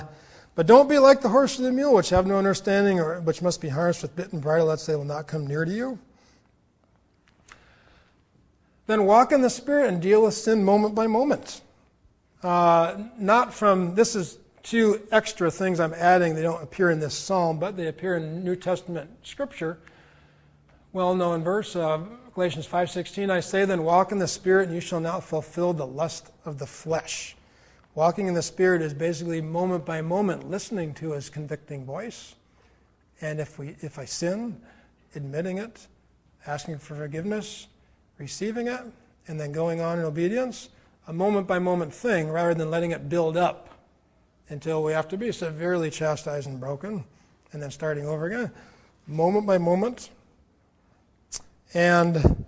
but 0.56 0.66
don't 0.66 0.89
be 0.89 0.99
like 0.99 1.22
the 1.22 1.30
horse 1.30 1.60
or 1.60 1.64
the 1.64 1.72
mule, 1.72 1.93
which 1.93 2.10
have 2.10 2.26
no 2.26 2.38
understanding, 2.38 2.99
or 2.99 3.20
which 3.20 3.41
must 3.41 3.62
be 3.62 3.70
harnessed 3.70 4.01
with 4.01 4.16
bit 4.16 4.32
and 4.32 4.41
bridle, 4.41 4.68
that 4.68 4.80
they 4.86 4.95
will 4.95 5.03
not 5.03 5.28
come 5.28 5.45
near 5.45 5.66
to 5.66 5.72
you. 5.72 5.99
Then 8.88 9.06
walk 9.06 9.32
in 9.32 9.41
the 9.41 9.49
Spirit 9.49 9.89
and 9.89 10.01
deal 10.01 10.24
with 10.24 10.34
sin 10.34 10.64
moment 10.64 10.95
by 10.95 11.08
moment. 11.08 11.62
Uh, 12.41 13.06
not 13.18 13.53
from, 13.53 13.95
this 13.95 14.16
is 14.16 14.38
two 14.64 15.01
extra 15.12 15.51
things 15.51 15.80
I'm 15.80 15.93
adding. 15.93 16.36
They 16.36 16.41
don't 16.41 16.62
appear 16.62 16.89
in 16.89 16.99
this 16.99 17.16
psalm, 17.16 17.60
but 17.60 17.76
they 17.76 17.88
appear 17.88 18.16
in 18.16 18.43
New 18.43 18.56
Testament 18.56 19.10
scripture. 19.24 19.80
Well 20.93 21.16
known 21.16 21.43
verse, 21.43 21.76
uh, 21.76 21.99
Galatians 22.34 22.68
5.16, 22.68 23.30
I 23.30 23.39
say 23.39 23.66
then 23.66 23.84
walk 23.84 24.12
in 24.12 24.20
the 24.20 24.28
Spirit 24.28 24.68
and 24.68 24.76
you 24.76 24.82
shall 24.82 24.99
not 24.99 25.24
fulfill 25.24 25.74
the 25.74 25.86
lust 25.86 26.32
of 26.45 26.60
the 26.60 26.68
flesh. 26.68 27.36
Walking 27.96 28.28
in 28.28 28.34
the 28.34 28.41
Spirit 28.41 28.82
is 28.82 28.93
basically 28.93 29.39
moment 29.39 29.86
by 29.86 30.02
moment 30.02 30.50
listening 30.50 30.93
to 30.96 31.14
His 31.14 31.30
convicting 31.30 31.86
voice. 31.86 32.36
And 33.22 33.39
if, 33.39 33.58
we, 33.58 33.78
if 33.80 33.98
I 33.98 34.04
sin, 34.04 34.60
admitting 35.16 35.60
it, 35.60 35.88
asking 36.46 36.80
for 36.80 36.96
forgiveness, 36.96 37.68
receiving 38.18 38.68
it, 38.68 38.82
and 39.30 39.39
then 39.39 39.54
going 39.54 39.80
on 39.80 39.98
in 39.98 40.04
obedience, 40.04 40.68
a 41.08 41.14
moment 41.14 41.48
by 41.48 41.58
moment 41.58 41.93
thing 41.93 42.30
rather 42.30 42.54
than 42.54 42.70
letting 42.70 42.91
it 42.91 43.08
build 43.08 43.38
up 43.38 43.70
until 44.50 44.84
we 44.84 44.91
have 44.91 45.08
to 45.08 45.18
be 45.18 45.32
severely 45.32 45.89
chastised 45.89 46.48
and 46.48 46.60
broken 46.60 47.06
and 47.54 47.64
then 47.64 47.72
starting 47.72 48.06
over 48.06 48.26
again, 48.26 48.52
moment 49.08 49.48
by 49.48 49.58
moment. 49.58 50.10
And 51.74 52.46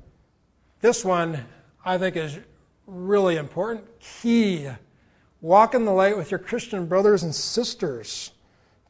this 0.82 1.06
one, 1.06 1.46
I 1.86 1.98
think, 1.98 2.18
is 2.18 2.38
really 2.86 3.38
important, 3.38 3.86
key 4.02 4.68
Walk 5.42 5.76
in 5.76 5.86
the 5.86 5.92
light 5.92 6.18
with 6.18 6.32
your 6.32 6.40
Christian 6.40 6.88
brothers 6.88 7.22
and 7.22 7.34
sisters. 7.34 8.32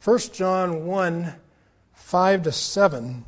1 0.03 0.19
John 0.33 0.85
1 0.85 1.35
5 1.93 2.43
to 2.43 2.51
7. 2.53 3.25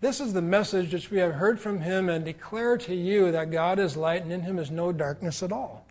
This 0.00 0.20
is 0.20 0.34
the 0.34 0.42
message 0.42 0.92
which 0.92 1.10
we 1.10 1.18
have 1.18 1.34
heard 1.34 1.58
from 1.58 1.80
him 1.80 2.10
and 2.10 2.24
declare 2.24 2.76
to 2.78 2.94
you 2.94 3.32
that 3.32 3.50
God 3.50 3.78
is 3.78 3.96
light 3.96 4.22
and 4.22 4.32
in 4.32 4.42
him 4.42 4.58
is 4.58 4.70
no 4.70 4.92
darkness 4.92 5.42
at 5.42 5.52
all. 5.52 5.86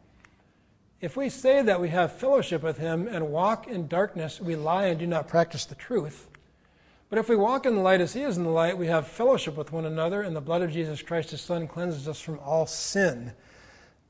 If 1.01 1.17
we 1.17 1.29
say 1.29 1.61
that 1.63 1.81
we 1.81 1.89
have 1.89 2.11
fellowship 2.11 2.61
with 2.61 2.77
him 2.77 3.07
and 3.07 3.31
walk 3.31 3.67
in 3.67 3.87
darkness, 3.87 4.39
we 4.39 4.55
lie 4.55 4.87
and 4.87 4.99
do 4.99 5.07
not 5.07 5.27
practice 5.27 5.65
the 5.65 5.75
truth. 5.75 6.27
But 7.09 7.17
if 7.17 7.29
we 7.29 7.35
walk 7.35 7.65
in 7.65 7.75
the 7.75 7.81
light 7.81 8.01
as 8.01 8.13
he 8.13 8.21
is 8.21 8.37
in 8.37 8.43
the 8.43 8.49
light, 8.49 8.77
we 8.77 8.87
have 8.87 9.07
fellowship 9.07 9.57
with 9.57 9.71
one 9.71 9.85
another, 9.85 10.21
and 10.21 10.35
the 10.35 10.41
blood 10.41 10.61
of 10.61 10.71
Jesus 10.71 11.01
Christ, 11.01 11.31
his 11.31 11.41
Son, 11.41 11.67
cleanses 11.67 12.07
us 12.07 12.19
from 12.19 12.37
all 12.39 12.67
sin. 12.67 13.33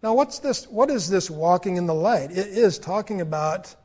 Now, 0.02 0.14
what's 0.14 0.40
this? 0.40 0.66
What 0.68 0.90
is 0.90 1.10
this 1.10 1.30
walking 1.30 1.76
in 1.76 1.86
the 1.86 1.94
light? 1.94 2.32
It 2.32 2.48
is 2.48 2.80
talking 2.80 3.20
about 3.22 3.76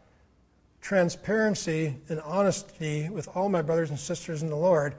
transparency 0.80 1.96
and 2.08 2.20
honesty 2.20 3.08
with 3.08 3.28
all 3.34 3.48
my 3.48 3.62
brothers 3.62 3.90
and 3.90 3.98
sisters 3.98 4.42
in 4.42 4.48
the 4.50 4.56
Lord. 4.56 4.94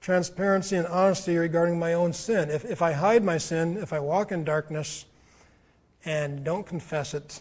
Transparency 0.00 0.76
and 0.76 0.86
honesty 0.86 1.36
regarding 1.36 1.78
my 1.78 1.94
own 1.94 2.12
sin. 2.12 2.48
If, 2.48 2.64
if 2.64 2.80
I 2.80 2.92
hide 2.92 3.24
my 3.24 3.38
sin, 3.38 3.76
if 3.76 3.92
I 3.92 3.98
walk 3.98 4.30
in 4.30 4.44
darkness 4.44 5.04
and 6.04 6.44
don't 6.44 6.66
confess 6.66 7.12
it, 7.12 7.40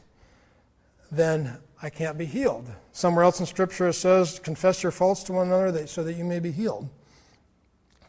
then 1.12 1.58
I 1.82 1.90
can't 1.90 2.18
be 2.18 2.26
healed. 2.26 2.68
Somewhere 2.92 3.24
else 3.24 3.40
in 3.40 3.46
Scripture 3.46 3.90
it 3.90 3.94
says, 3.94 4.40
confess 4.40 4.82
your 4.82 4.92
faults 4.92 5.24
to 5.24 5.34
one 5.34 5.48
another 5.48 5.86
so 5.86 6.04
that 6.04 6.14
you 6.14 6.26
may 6.26 6.40
be 6.40 6.52
healed. 6.52 6.90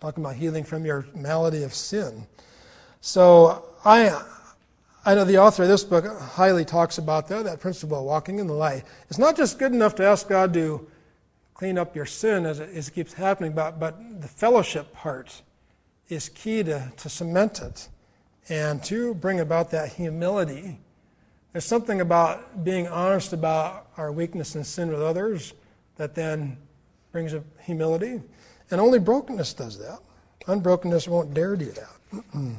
Talking 0.01 0.25
about 0.25 0.37
healing 0.37 0.65
from 0.65 0.87
your 0.87 1.07
malady 1.15 1.63
of 1.63 1.75
sin. 1.75 2.27
So 3.03 3.65
I, 3.85 4.23
I 5.07 5.15
know 5.15 5.25
the 5.25 5.39
author 5.39 5.63
of 5.63 5.69
this 5.69 5.85
book 5.85 6.05
highly 6.21 6.65
talks 6.65 6.99
about 6.99 7.29
that, 7.29 7.45
that 7.45 7.61
principle 7.61 7.97
of 7.97 8.05
walking 8.05 8.41
in 8.41 8.49
the 8.49 8.53
light. 8.53 8.83
It's 9.09 9.21
not 9.21 9.37
just 9.37 9.57
good 9.57 9.73
enough 9.73 9.95
to 9.95 10.05
ask 10.05 10.29
God 10.29 10.53
to 10.55 10.85
clean 11.55 11.79
up 11.79 11.95
your 11.95 12.07
sin 12.07 12.45
as 12.45 12.59
it, 12.59 12.71
as 12.75 12.89
it 12.89 12.91
keeps 12.95 13.13
happening, 13.13 13.53
but, 13.53 13.79
but 13.79 14.21
the 14.21 14.27
fellowship 14.27 14.93
part 14.93 15.43
is 16.09 16.29
key 16.31 16.65
to, 16.65 16.91
to 16.97 17.09
cement 17.09 17.63
it 17.63 17.89
and 18.49 18.83
to 18.83 19.15
bring 19.15 19.39
about 19.39 19.71
that 19.71 19.93
humility. 19.93 20.81
There's 21.53 21.65
something 21.65 22.01
about 22.01 22.65
being 22.65 22.89
honest 22.89 23.33
about 23.33 23.87
our 23.97 24.11
weakness 24.11 24.57
and 24.57 24.67
sin 24.67 24.89
with 24.89 25.03
others 25.03 25.55
that 25.99 26.17
then 26.17 26.57
brings 27.13 27.33
a 27.33 27.45
humility. 27.61 28.21
And 28.73 28.81
only 28.81 28.99
brokenness 28.99 29.55
does 29.55 29.79
that. 29.79 30.01
Unbrokenness 30.49 31.07
won't 31.07 31.33
dare 31.33 31.55
do 31.55 31.71
that. 31.73 32.57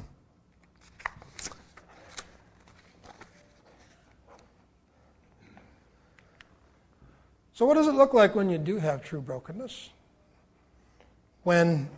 So, 7.58 7.66
what 7.66 7.74
does 7.74 7.88
it 7.88 7.95
look 7.95 8.14
like 8.14 8.36
when 8.36 8.51
you 8.51 8.60
do 8.60 8.78
have 8.78 9.03
true 9.03 9.20
brokenness? 9.20 9.89
When, 11.41 11.89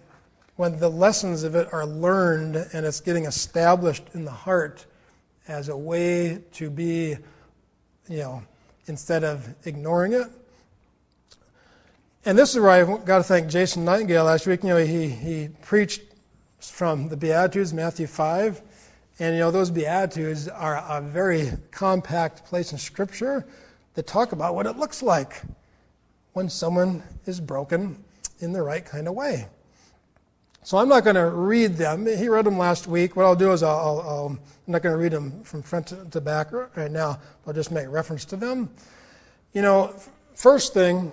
when 0.55 0.79
the 0.79 0.87
lessons 0.87 1.43
of 1.43 1.53
it 1.53 1.67
are 1.73 1.85
learned 1.85 2.55
and 2.71 2.85
it's 2.85 3.01
getting 3.01 3.25
established 3.25 4.05
in 4.13 4.23
the 4.23 4.31
heart 4.31 4.85
as 5.49 5.67
a 5.67 5.75
way 5.75 6.41
to 6.53 6.69
be 6.69 7.17
you 8.07 8.17
know, 8.19 8.41
instead 8.85 9.25
of 9.25 9.53
ignoring 9.65 10.13
it. 10.13 10.27
And 12.23 12.37
this 12.37 12.55
is 12.55 12.61
where 12.61 12.69
I've 12.69 13.03
got 13.03 13.17
to 13.17 13.23
thank 13.25 13.49
Jason 13.49 13.83
Nightingale 13.83 14.23
last 14.23 14.47
week. 14.47 14.63
You 14.63 14.69
know, 14.69 14.77
he, 14.77 15.09
he 15.09 15.49
preached 15.61 16.03
from 16.61 17.09
the 17.09 17.17
Beatitudes, 17.17 17.73
Matthew 17.73 18.07
5. 18.07 18.61
And, 19.19 19.35
you 19.35 19.41
know, 19.41 19.51
those 19.51 19.71
Beatitudes 19.71 20.47
are 20.47 20.77
a 20.77 21.01
very 21.01 21.51
compact 21.69 22.45
place 22.45 22.71
in 22.71 22.77
Scripture 22.77 23.45
that 23.99 24.07
talk 24.07 24.31
about 24.31 24.55
what 24.55 24.65
it 24.65 24.77
looks 24.77 25.03
like 25.03 25.41
when 26.31 26.47
someone 26.47 27.03
is 27.25 27.41
broken 27.41 28.01
in 28.39 28.53
the 28.53 28.61
right 28.61 28.85
kind 28.85 29.09
of 29.09 29.13
way. 29.13 29.45
So 30.63 30.77
I'm 30.77 30.87
not 30.87 31.03
going 31.03 31.17
to 31.17 31.29
read 31.29 31.75
them. 31.75 32.05
He 32.05 32.29
read 32.29 32.45
them 32.45 32.57
last 32.57 32.87
week. 32.87 33.17
What 33.17 33.25
I'll 33.25 33.35
do 33.35 33.51
is 33.51 33.61
I'll 33.61 34.29
I'm 34.29 34.39
not 34.71 34.83
going 34.83 34.95
to 34.95 34.97
read 34.97 35.11
them 35.11 35.43
from 35.43 35.61
front 35.61 35.87
to, 35.87 36.05
to 36.11 36.21
back 36.21 36.53
right 36.53 36.89
now. 36.89 37.19
I'll 37.45 37.51
just 37.51 37.71
make 37.73 37.89
reference 37.89 38.23
to 38.25 38.37
them. 38.37 38.69
You 39.51 39.63
know, 39.63 39.93
first 40.33 40.73
thing, 40.73 41.11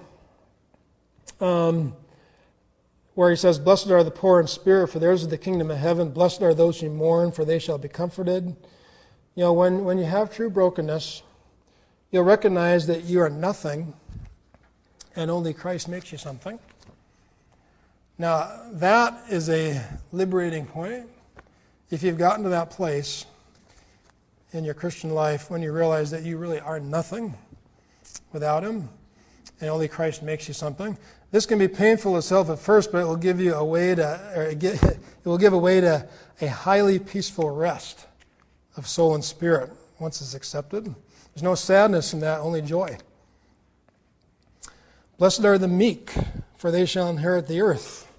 um, 1.40 1.92
where 3.14 3.30
he 3.30 3.36
says, 3.36 3.58
Blessed 3.58 3.90
are 3.90 4.04
the 4.04 4.12
poor 4.12 4.38
in 4.38 4.46
spirit, 4.46 4.90
for 4.90 5.00
theirs 5.00 5.22
is 5.22 5.28
the 5.28 5.38
kingdom 5.38 5.72
of 5.72 5.78
heaven. 5.78 6.10
Blessed 6.10 6.40
are 6.42 6.54
those 6.54 6.78
who 6.78 6.88
mourn, 6.88 7.32
for 7.32 7.44
they 7.44 7.58
shall 7.58 7.78
be 7.78 7.88
comforted. 7.88 8.54
You 9.34 9.42
know, 9.42 9.52
when, 9.52 9.84
when 9.84 9.98
you 9.98 10.04
have 10.04 10.32
true 10.32 10.50
brokenness, 10.50 11.24
you'll 12.16 12.24
recognize 12.24 12.86
that 12.86 13.04
you 13.04 13.20
are 13.20 13.28
nothing, 13.28 13.92
and 15.16 15.30
only 15.30 15.52
Christ 15.52 15.86
makes 15.86 16.10
you 16.10 16.16
something. 16.16 16.58
Now, 18.16 18.58
that 18.72 19.22
is 19.28 19.50
a 19.50 19.84
liberating 20.12 20.64
point. 20.64 21.10
If 21.90 22.02
you've 22.02 22.16
gotten 22.16 22.42
to 22.44 22.48
that 22.48 22.70
place 22.70 23.26
in 24.52 24.64
your 24.64 24.72
Christian 24.72 25.10
life 25.10 25.50
when 25.50 25.60
you 25.60 25.72
realize 25.72 26.10
that 26.10 26.22
you 26.22 26.38
really 26.38 26.58
are 26.58 26.80
nothing 26.80 27.34
without 28.32 28.64
Him, 28.64 28.88
and 29.60 29.68
only 29.68 29.86
Christ 29.86 30.22
makes 30.22 30.48
you 30.48 30.54
something, 30.54 30.96
this 31.32 31.44
can 31.44 31.58
be 31.58 31.68
painful 31.68 32.16
itself 32.16 32.48
at 32.48 32.58
first, 32.58 32.92
but 32.92 33.02
it 33.02 33.04
will 33.04 33.16
give 33.16 33.42
you 33.42 33.52
a 33.52 33.64
way 33.64 33.94
to, 33.94 34.56
it 34.58 34.98
will 35.22 35.36
give 35.36 35.52
a 35.52 35.58
way 35.58 35.82
to 35.82 36.08
a 36.40 36.46
highly 36.46 36.98
peaceful 36.98 37.50
rest 37.50 38.06
of 38.74 38.88
soul 38.88 39.14
and 39.14 39.22
spirit 39.22 39.70
once 39.98 40.22
it's 40.22 40.32
accepted. 40.32 40.94
There's 41.36 41.42
no 41.42 41.54
sadness 41.54 42.14
in 42.14 42.20
that, 42.20 42.40
only 42.40 42.62
joy. 42.62 42.96
Blessed 45.18 45.44
are 45.44 45.58
the 45.58 45.68
meek, 45.68 46.14
for 46.56 46.70
they 46.70 46.86
shall 46.86 47.10
inherit 47.10 47.46
the 47.46 47.60
earth. 47.60 48.10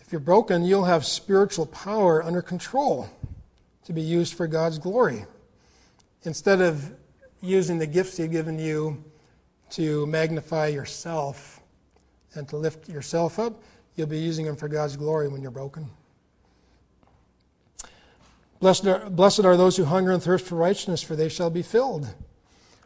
If 0.00 0.10
you're 0.10 0.18
broken, 0.18 0.64
you'll 0.64 0.86
have 0.86 1.04
spiritual 1.04 1.66
power 1.66 2.22
under 2.22 2.40
control 2.40 3.10
to 3.84 3.92
be 3.92 4.00
used 4.00 4.32
for 4.32 4.46
God's 4.46 4.78
glory. 4.78 5.26
Instead 6.22 6.62
of 6.62 6.94
using 7.42 7.76
the 7.76 7.86
gifts 7.86 8.16
He's 8.16 8.28
given 8.28 8.58
you 8.58 9.04
to 9.72 10.06
magnify 10.06 10.68
yourself 10.68 11.60
and 12.32 12.48
to 12.48 12.56
lift 12.56 12.88
yourself 12.88 13.38
up, 13.38 13.62
you'll 13.96 14.06
be 14.06 14.18
using 14.18 14.46
them 14.46 14.56
for 14.56 14.66
God's 14.66 14.96
glory 14.96 15.28
when 15.28 15.42
you're 15.42 15.50
broken. 15.50 15.90
Blessed 18.62 18.86
are, 18.86 19.10
blessed 19.10 19.44
are 19.44 19.56
those 19.56 19.76
who 19.76 19.82
hunger 19.82 20.12
and 20.12 20.22
thirst 20.22 20.46
for 20.46 20.54
righteousness, 20.54 21.02
for 21.02 21.16
they 21.16 21.28
shall 21.28 21.50
be 21.50 21.62
filled. 21.62 22.14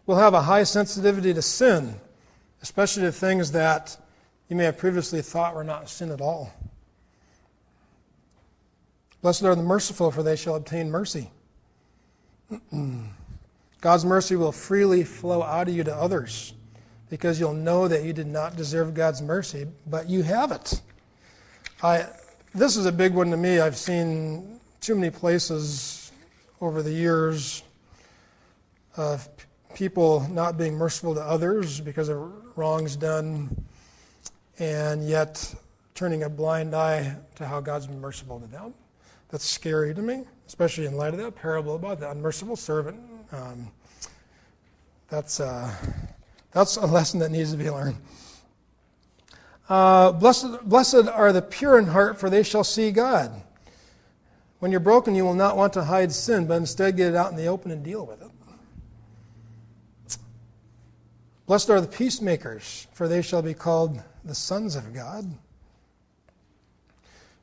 We'll 0.07 0.17
have 0.17 0.33
a 0.33 0.41
high 0.41 0.63
sensitivity 0.63 1.35
to 1.35 1.43
sin, 1.43 1.97
especially 2.63 3.03
to 3.03 3.13
things 3.13 3.53
that 3.53 3.99
you 4.49 4.57
may 4.57 4.65
have 4.65 4.79
previously 4.79 5.21
thought 5.21 5.55
were 5.55 5.65
not 5.65 5.91
sin 5.91 6.11
at 6.11 6.23
all. 6.23 6.51
Blessed 9.21 9.43
are 9.43 9.55
the 9.55 9.63
merciful, 9.63 10.11
for 10.11 10.23
they 10.23 10.35
shall 10.35 10.55
obtain 10.55 10.91
mercy. 10.91 11.31
God's 13.83 14.07
mercy 14.07 14.35
will 14.35 14.53
freely 14.53 15.05
flow 15.05 15.43
out 15.43 15.69
of 15.69 15.75
you 15.75 15.85
to 15.85 15.95
others 15.95 16.55
because 17.11 17.39
you'll 17.39 17.53
know 17.53 17.87
that 17.87 18.03
you 18.03 18.15
did 18.15 18.29
not 18.29 18.57
deserve 18.57 18.95
God's 18.95 19.21
mercy, 19.21 19.67
but 19.87 20.09
you 20.09 20.23
have 20.23 20.53
it. 20.53 20.81
I, 21.83 22.07
this 22.55 22.79
is 22.79 22.87
a 22.87 22.93
big 22.93 23.13
one 23.13 23.31
to 23.31 23.37
me. 23.37 23.61
I've 23.61 23.77
seen 23.77 24.57
too 24.81 24.95
many 24.95 25.11
places 25.11 26.13
over 26.61 26.83
the 26.83 26.93
years 26.93 27.63
of 28.97 29.29
people 29.75 30.27
not 30.31 30.57
being 30.57 30.75
merciful 30.75 31.15
to 31.15 31.21
others 31.21 31.81
because 31.81 32.09
of 32.09 32.19
wrongs 32.57 32.97
done, 32.97 33.65
and 34.59 35.07
yet 35.07 35.55
turning 35.95 36.23
a 36.23 36.29
blind 36.29 36.75
eye 36.75 37.17
to 37.35 37.47
how 37.47 37.61
God's 37.61 37.87
been 37.87 38.01
merciful 38.01 38.41
to 38.41 38.47
them. 38.47 38.75
That's 39.29 39.45
scary 39.45 39.95
to 39.95 40.03
me, 40.03 40.25
especially 40.47 40.87
in 40.87 40.97
light 40.97 41.13
of 41.15 41.21
that 41.21 41.35
parable 41.35 41.75
about 41.75 42.01
the 42.01 42.11
unmerciful 42.11 42.57
servant. 42.57 43.01
Um, 43.33 43.71
that's. 45.09 45.41
Uh, 45.41 45.75
that's 46.57 46.79
a 46.79 46.87
lesson 46.87 47.21
that 47.21 47.31
needs 47.31 47.51
to 47.51 47.59
be 47.59 47.69
learned. 47.69 47.99
Uh, 49.69 50.11
blessed, 50.13 50.67
blessed 50.67 51.07
are 51.07 51.31
the 51.31 51.43
pure 51.43 51.79
in 51.79 51.85
heart, 51.85 52.19
for 52.19 52.31
they 52.31 52.43
shall 52.43 52.65
see 52.65 52.91
God. 52.91 53.43
When 54.59 54.71
you're 54.71 54.81
broken, 54.81 55.15
you 55.15 55.25
will 55.25 55.35
not 55.35 55.57
want 55.57 55.73
to 55.75 55.85
hide 55.85 56.13
sin, 56.13 56.47
but 56.47 56.55
instead 56.55 56.97
get 56.97 57.11
it 57.11 57.15
out 57.15 57.31
in 57.31 57.37
the 57.37 57.47
open 57.47 57.71
and 57.71 57.85
deal 57.85 58.07
with 58.07 58.23
it. 58.23 58.31
Blessed 61.47 61.71
are 61.71 61.81
the 61.81 61.87
peacemakers, 61.87 62.89
for 62.93 63.07
they 63.07 63.23
shall 63.23 63.43
be 63.43 63.55
called 63.55 64.03
the 64.25 64.35
sons 64.35 64.75
of 64.75 64.93
God. 64.93 65.31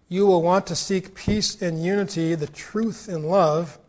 You 0.09 0.26
will 0.26 0.41
want 0.41 0.68
to 0.68 0.76
seek 0.76 1.16
peace 1.16 1.61
and 1.61 1.84
unity, 1.84 2.36
the 2.36 2.47
truth 2.47 3.07
and 3.07 3.26
love 3.26 3.80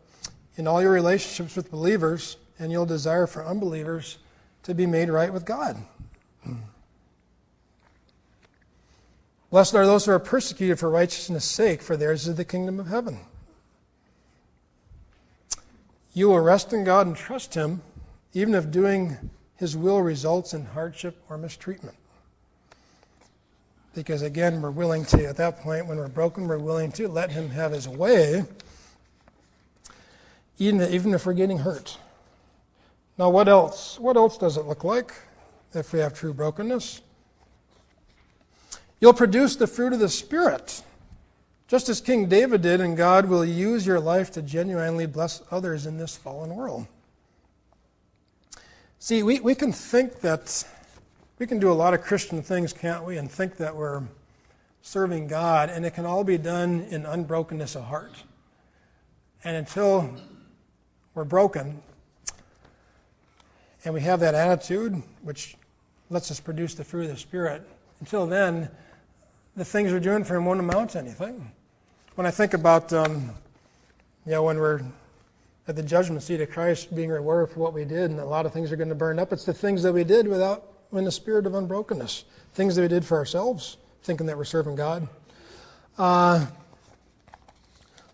in 0.55 0.67
all 0.67 0.81
your 0.81 0.91
relationships 0.91 1.55
with 1.55 1.69
believers, 1.69 2.37
and 2.57 2.71
you'll 2.71 2.85
desire 2.85 3.27
for 3.27 3.45
unbelievers 3.45 4.19
to 4.63 4.73
be 4.73 4.85
made 4.85 5.09
right 5.09 5.33
with 5.33 5.45
God. 5.45 5.77
Blessed 9.49 9.75
are 9.75 9.85
those 9.85 10.05
who 10.05 10.11
are 10.11 10.19
persecuted 10.19 10.79
for 10.79 10.89
righteousness' 10.89 11.45
sake, 11.45 11.81
for 11.81 11.95
theirs 11.95 12.27
is 12.27 12.35
the 12.35 12.45
kingdom 12.45 12.79
of 12.79 12.87
heaven. 12.87 13.19
You 16.13 16.29
will 16.29 16.39
rest 16.39 16.73
in 16.73 16.83
God 16.83 17.07
and 17.07 17.15
trust 17.15 17.53
Him, 17.53 17.81
even 18.33 18.55
if 18.55 18.71
doing 18.71 19.17
His 19.57 19.77
will 19.77 20.01
results 20.01 20.53
in 20.53 20.65
hardship 20.65 21.21
or 21.29 21.37
mistreatment. 21.37 21.97
Because 23.93 24.21
again, 24.21 24.61
we're 24.61 24.71
willing 24.71 25.05
to, 25.05 25.25
at 25.25 25.37
that 25.37 25.59
point, 25.59 25.87
when 25.87 25.97
we're 25.97 26.07
broken, 26.07 26.47
we're 26.47 26.57
willing 26.57 26.91
to 26.93 27.07
let 27.07 27.31
Him 27.31 27.49
have 27.49 27.71
His 27.71 27.87
way, 27.87 28.45
even, 30.57 30.81
even 30.91 31.13
if 31.13 31.25
we're 31.25 31.33
getting 31.33 31.59
hurt. 31.59 31.97
Now, 33.17 33.29
what 33.29 33.47
else? 33.47 33.99
What 33.99 34.17
else 34.17 34.37
does 34.37 34.57
it 34.57 34.65
look 34.65 34.83
like 34.83 35.13
if 35.73 35.93
we 35.93 35.99
have 35.99 36.13
true 36.13 36.33
brokenness? 36.33 37.01
You'll 38.99 39.13
produce 39.13 39.55
the 39.55 39.67
fruit 39.67 39.93
of 39.93 39.99
the 39.99 40.09
Spirit, 40.09 40.81
just 41.67 41.89
as 41.89 41.99
King 42.01 42.27
David 42.27 42.61
did, 42.61 42.81
and 42.81 42.95
God 42.95 43.25
will 43.25 43.45
use 43.45 43.85
your 43.85 43.99
life 43.99 44.31
to 44.31 44.41
genuinely 44.41 45.05
bless 45.05 45.41
others 45.51 45.85
in 45.85 45.97
this 45.97 46.15
fallen 46.15 46.55
world. 46.55 46.87
See, 48.99 49.21
we, 49.21 49.39
we 49.39 49.53
can 49.53 49.71
think 49.71 50.21
that 50.21 50.65
we 51.37 51.45
can 51.45 51.59
do 51.59 51.71
a 51.71 51.73
lot 51.73 51.93
of 51.93 52.01
Christian 52.01 52.41
things, 52.41 52.71
can't 52.71 53.05
we? 53.05 53.17
And 53.17 53.29
think 53.29 53.57
that 53.57 53.75
we're 53.75 54.03
serving 54.81 55.27
God, 55.27 55.69
and 55.69 55.85
it 55.85 55.93
can 55.93 56.05
all 56.05 56.23
be 56.23 56.37
done 56.37 56.87
in 56.89 57.05
unbrokenness 57.05 57.75
of 57.75 57.83
heart. 57.83 58.23
And 59.43 59.57
until 59.57 60.15
we're 61.13 61.25
broken, 61.25 61.81
and 63.83 63.93
we 63.93 64.01
have 64.01 64.19
that 64.21 64.33
attitude, 64.33 65.03
which 65.21 65.55
lets 66.09 66.31
us 66.31 66.39
produce 66.39 66.73
the 66.73 66.83
fruit 66.83 67.03
of 67.03 67.11
the 67.11 67.17
Spirit, 67.17 67.67
until 67.99 68.25
then, 68.25 68.69
the 69.55 69.65
things 69.65 69.91
we're 69.91 69.99
doing 69.99 70.23
for 70.23 70.35
Him 70.35 70.45
won't 70.45 70.59
amount 70.59 70.91
to 70.91 70.99
anything. 70.99 71.51
When 72.15 72.27
I 72.27 72.31
think 72.31 72.53
about, 72.53 72.91
um, 72.93 73.31
you 74.25 74.31
know, 74.31 74.43
when 74.43 74.57
we're 74.57 74.81
at 75.67 75.75
the 75.75 75.83
judgment 75.83 76.23
seat 76.23 76.41
of 76.41 76.49
Christ 76.49 76.95
being 76.95 77.09
rewarded 77.09 77.53
for 77.53 77.59
what 77.59 77.73
we 77.73 77.85
did, 77.85 78.11
and 78.11 78.19
a 78.19 78.25
lot 78.25 78.45
of 78.45 78.53
things 78.53 78.71
are 78.71 78.75
going 78.75 78.89
to 78.89 78.95
burn 78.95 79.19
up, 79.19 79.33
it's 79.33 79.45
the 79.45 79.53
things 79.53 79.83
that 79.83 79.93
we 79.93 80.03
did 80.03 80.27
without, 80.27 80.63
in 80.91 81.03
the 81.03 81.11
spirit 81.11 81.45
of 81.45 81.53
unbrokenness, 81.53 82.25
things 82.53 82.75
that 82.75 82.81
we 82.81 82.87
did 82.87 83.05
for 83.05 83.17
ourselves, 83.17 83.77
thinking 84.03 84.27
that 84.27 84.37
we're 84.37 84.45
serving 84.45 84.75
God. 84.75 85.07
Uh, 85.97 86.45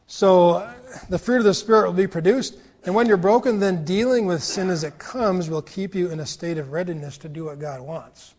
so 0.07 0.69
the 1.09 1.17
fruit 1.17 1.37
of 1.37 1.45
the 1.45 1.53
Spirit 1.53 1.85
will 1.85 1.93
be 1.93 2.05
produced. 2.05 2.57
And 2.83 2.93
when 2.93 3.07
you're 3.07 3.15
broken, 3.17 3.59
then 3.59 3.85
dealing 3.85 4.25
with 4.25 4.43
sin 4.43 4.69
as 4.69 4.83
it 4.83 4.97
comes 4.97 5.49
will 5.49 5.61
keep 5.61 5.95
you 5.95 6.09
in 6.09 6.19
a 6.19 6.25
state 6.25 6.57
of 6.57 6.71
readiness 6.71 7.17
to 7.19 7.29
do 7.29 7.45
what 7.45 7.59
God 7.59 7.79
wants. 7.79 8.33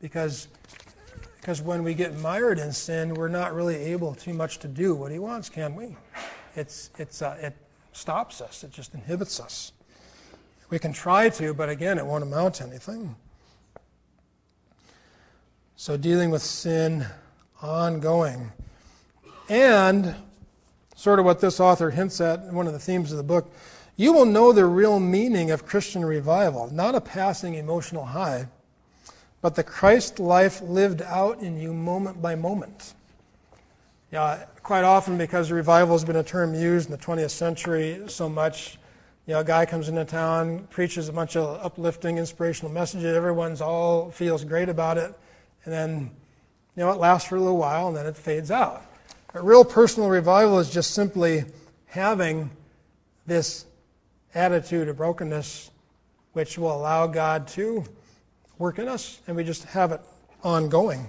Because, 0.00 0.48
because 1.48 1.62
when 1.62 1.82
we 1.82 1.94
get 1.94 2.14
mired 2.18 2.58
in 2.58 2.70
sin, 2.74 3.14
we're 3.14 3.26
not 3.26 3.54
really 3.54 3.74
able 3.74 4.14
too 4.14 4.34
much 4.34 4.58
to 4.58 4.68
do 4.68 4.94
what 4.94 5.10
He 5.10 5.18
wants, 5.18 5.48
can 5.48 5.74
we? 5.74 5.96
It's, 6.54 6.90
it's, 6.98 7.22
uh, 7.22 7.38
it 7.40 7.56
stops 7.92 8.42
us, 8.42 8.62
it 8.64 8.70
just 8.70 8.92
inhibits 8.92 9.40
us. 9.40 9.72
We 10.68 10.78
can 10.78 10.92
try 10.92 11.30
to, 11.30 11.54
but 11.54 11.70
again, 11.70 11.96
it 11.96 12.04
won't 12.04 12.22
amount 12.22 12.56
to 12.56 12.64
anything. 12.64 13.16
So, 15.76 15.96
dealing 15.96 16.28
with 16.28 16.42
sin 16.42 17.06
ongoing. 17.62 18.52
And, 19.48 20.16
sort 20.96 21.18
of 21.18 21.24
what 21.24 21.40
this 21.40 21.60
author 21.60 21.88
hints 21.88 22.20
at, 22.20 22.52
one 22.52 22.66
of 22.66 22.74
the 22.74 22.78
themes 22.78 23.10
of 23.10 23.16
the 23.16 23.24
book, 23.24 23.50
you 23.96 24.12
will 24.12 24.26
know 24.26 24.52
the 24.52 24.66
real 24.66 25.00
meaning 25.00 25.50
of 25.50 25.64
Christian 25.64 26.04
revival, 26.04 26.68
not 26.70 26.94
a 26.94 27.00
passing 27.00 27.54
emotional 27.54 28.04
high, 28.04 28.48
but 29.40 29.54
the 29.54 29.62
Christ 29.62 30.18
life 30.18 30.60
lived 30.60 31.02
out 31.02 31.40
in 31.40 31.58
you 31.58 31.72
moment 31.72 32.20
by 32.20 32.34
moment. 32.34 32.94
Yeah, 34.10 34.44
quite 34.62 34.84
often, 34.84 35.18
because 35.18 35.52
revival 35.52 35.94
has 35.94 36.04
been 36.04 36.16
a 36.16 36.24
term 36.24 36.54
used 36.54 36.90
in 36.90 36.92
the 36.92 37.02
20th 37.02 37.30
century 37.30 38.02
so 38.06 38.28
much, 38.28 38.78
you 39.26 39.34
know, 39.34 39.40
a 39.40 39.44
guy 39.44 39.66
comes 39.66 39.88
into 39.88 40.04
town, 40.04 40.66
preaches 40.70 41.08
a 41.08 41.12
bunch 41.12 41.36
of 41.36 41.62
uplifting, 41.62 42.16
inspirational 42.16 42.72
messages. 42.72 43.14
Everyone's 43.14 43.60
all 43.60 44.10
feels 44.10 44.44
great 44.44 44.70
about 44.70 44.96
it, 44.96 45.14
and 45.64 45.74
then, 45.74 46.10
you 46.74 46.82
know, 46.84 46.90
it 46.90 46.98
lasts 46.98 47.28
for 47.28 47.36
a 47.36 47.40
little 47.40 47.58
while, 47.58 47.88
and 47.88 47.96
then 47.96 48.06
it 48.06 48.16
fades 48.16 48.50
out. 48.50 48.82
But 49.32 49.44
real 49.44 49.64
personal 49.64 50.08
revival 50.08 50.58
is 50.58 50.70
just 50.70 50.92
simply 50.92 51.44
having 51.86 52.50
this 53.26 53.66
attitude 54.34 54.88
of 54.88 54.96
brokenness, 54.96 55.70
which 56.32 56.56
will 56.56 56.74
allow 56.74 57.06
God 57.06 57.46
to 57.48 57.84
work 58.58 58.78
in 58.78 58.88
us, 58.88 59.20
and 59.26 59.36
we 59.36 59.44
just 59.44 59.64
have 59.64 59.92
it 59.92 60.00
ongoing. 60.42 61.06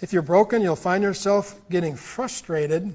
If 0.00 0.12
you're 0.12 0.22
broken, 0.22 0.62
you'll 0.62 0.76
find 0.76 1.02
yourself 1.02 1.60
getting 1.70 1.94
frustrated 1.94 2.94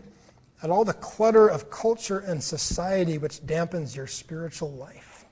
at 0.62 0.70
all 0.70 0.84
the 0.84 0.94
clutter 0.94 1.48
of 1.48 1.70
culture 1.70 2.20
and 2.20 2.44
society 2.44 3.18
which 3.18 3.46
dampens 3.46 3.96
your 3.96 4.08
spiritual 4.08 4.72
life. 4.72 5.26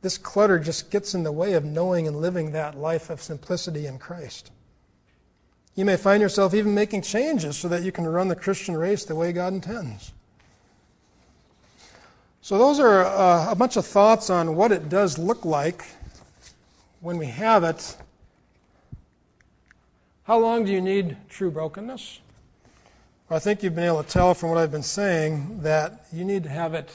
This 0.00 0.18
clutter 0.18 0.58
just 0.58 0.90
gets 0.90 1.14
in 1.14 1.22
the 1.24 1.32
way 1.32 1.54
of 1.54 1.64
knowing 1.64 2.06
and 2.06 2.20
living 2.20 2.52
that 2.52 2.78
life 2.78 3.10
of 3.10 3.22
simplicity 3.22 3.86
in 3.86 3.98
Christ. 3.98 4.50
You 5.74 5.84
may 5.84 5.96
find 5.96 6.20
yourself 6.20 6.54
even 6.54 6.74
making 6.74 7.02
changes 7.02 7.56
so 7.56 7.68
that 7.68 7.82
you 7.82 7.92
can 7.92 8.06
run 8.06 8.28
the 8.28 8.36
Christian 8.36 8.76
race 8.76 9.04
the 9.04 9.14
way 9.14 9.32
God 9.32 9.52
intends. 9.52 10.12
So, 12.48 12.56
those 12.56 12.80
are 12.80 13.04
uh, 13.04 13.50
a 13.50 13.54
bunch 13.54 13.76
of 13.76 13.84
thoughts 13.84 14.30
on 14.30 14.56
what 14.56 14.72
it 14.72 14.88
does 14.88 15.18
look 15.18 15.44
like 15.44 15.84
when 17.02 17.18
we 17.18 17.26
have 17.26 17.62
it 17.62 17.94
how 20.22 20.38
long 20.38 20.64
do 20.64 20.72
you 20.72 20.80
need 20.80 21.18
true 21.28 21.50
brokenness? 21.50 22.20
I 23.28 23.38
think 23.38 23.62
you've 23.62 23.74
been 23.74 23.84
able 23.84 24.02
to 24.02 24.08
tell 24.08 24.32
from 24.32 24.48
what 24.48 24.56
I've 24.56 24.72
been 24.72 24.82
saying 24.82 25.60
that 25.60 26.06
you 26.10 26.24
need 26.24 26.42
to 26.44 26.48
have 26.48 26.72
it 26.72 26.90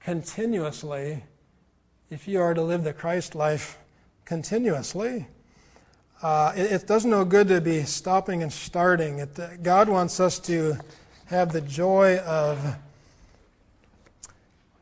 continuously 0.00 1.24
if 2.10 2.28
you 2.28 2.38
are 2.42 2.52
to 2.52 2.60
live 2.60 2.84
the 2.84 2.92
Christ 2.92 3.34
life 3.34 3.78
continuously. 4.26 5.26
Uh, 6.20 6.52
it, 6.54 6.70
it, 6.70 6.86
does 6.86 7.06
no 7.06 7.24
good 7.24 7.48
to 7.48 7.62
be 7.62 7.84
stopping 7.84 8.42
and 8.42 8.52
starting. 8.52 9.20
It, 9.20 9.40
uh, 9.40 9.56
God 9.62 9.88
wants 9.88 10.20
us 10.20 10.38
to 10.40 10.76
have 11.28 11.50
the 11.50 11.62
joy 11.62 12.18
of 12.18 12.76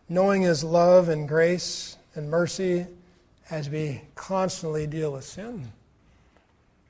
knowing 0.09 0.43
His 0.43 0.63
love 0.63 1.09
and 1.09 1.29
grace 1.29 1.97
and 2.15 2.31
mercy 2.31 2.87
as 3.51 3.69
we 3.69 4.03
constantly 4.15 4.87
deal 4.87 5.13
with 5.13 5.25
sin 5.25 5.73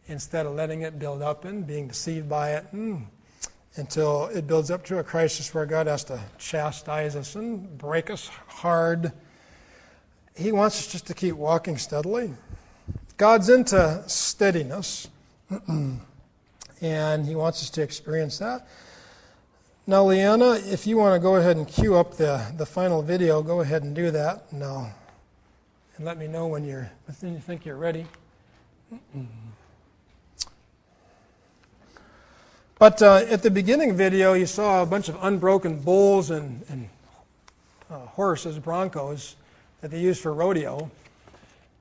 instead 0.07 0.47
of 0.47 0.55
letting 0.55 0.83
it 0.83 0.99
build 0.99 1.23
up 1.23 1.45
and 1.45 1.67
being 1.67 1.89
deceived 1.89 2.29
by 2.29 2.53
it 2.55 2.67
and, 2.73 3.07
until 3.77 4.27
it 4.27 4.47
builds 4.47 4.71
up 4.71 4.85
to 4.85 4.99
a 4.99 5.05
crisis 5.05 5.55
where 5.55 5.65
God 5.67 5.87
has 5.87 6.05
to 6.05 6.21
chastise 6.39 7.17
us 7.17 7.35
and 7.35 7.79
break 7.79 8.11
us 8.11 8.29
hard. 8.47 9.13
He 10.37 10.53
wants 10.53 10.79
us 10.79 10.93
just 10.93 11.07
to 11.07 11.15
keep 11.15 11.35
walking 11.35 11.79
steadily. 11.79 12.35
God's 13.17 13.49
into 13.49 14.03
steadiness, 14.07 15.09
and 16.81 17.27
He 17.27 17.35
wants 17.35 17.63
us 17.63 17.71
to 17.71 17.83
experience 17.83 18.39
that. 18.39 18.67
Now, 19.85 20.05
Leanna, 20.05 20.53
if 20.53 20.87
you 20.87 20.97
want 20.97 21.16
to 21.16 21.18
go 21.18 21.35
ahead 21.35 21.57
and 21.57 21.66
cue 21.66 21.97
up 21.97 22.16
the, 22.16 22.53
the 22.57 22.64
final 22.64 23.03
video, 23.03 23.43
go 23.43 23.62
ahead 23.62 23.83
and 23.83 23.97
do 23.97 24.12
that 24.12 24.53
now. 24.53 24.95
And 25.97 26.07
let 26.07 26.18
me 26.18 26.28
know 26.28 26.47
when 26.47 26.64
you're 26.64 26.89
when 27.20 27.35
you 27.35 27.41
think 27.41 27.66
you're 27.66 27.76
ready. 27.76 28.07
But 32.78 33.03
uh, 33.03 33.24
at 33.28 33.43
the 33.43 33.51
beginning 33.51 33.97
video, 33.97 34.35
you 34.35 34.47
saw 34.47 34.83
a 34.83 34.87
bunch 34.87 35.09
of 35.09 35.18
unbroken 35.20 35.80
bulls 35.80 36.30
and, 36.30 36.64
and 36.68 36.89
uh, 37.91 37.99
horses, 38.07 38.61
broncos, 38.61 39.35
that 39.80 39.91
they 39.91 39.99
use 39.99 40.20
for 40.20 40.33
rodeo. 40.33 40.93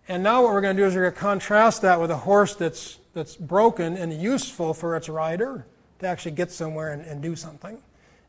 And 0.07 0.23
now 0.23 0.41
what 0.41 0.53
we're 0.53 0.61
going 0.61 0.75
to 0.75 0.81
do 0.81 0.87
is 0.87 0.95
we're 0.95 1.01
going 1.01 1.13
to 1.13 1.19
contrast 1.19 1.83
that 1.83 2.01
with 2.01 2.09
a 2.09 2.17
horse 2.17 2.55
that's, 2.55 2.97
that's 3.13 3.35
broken 3.35 3.95
and 3.95 4.11
useful 4.11 4.73
for 4.73 4.95
its 4.95 5.07
rider 5.07 5.67
to 5.99 6.07
actually 6.07 6.31
get 6.31 6.51
somewhere 6.51 6.93
and, 6.93 7.05
and 7.05 7.21
do 7.21 7.35
something. 7.35 7.77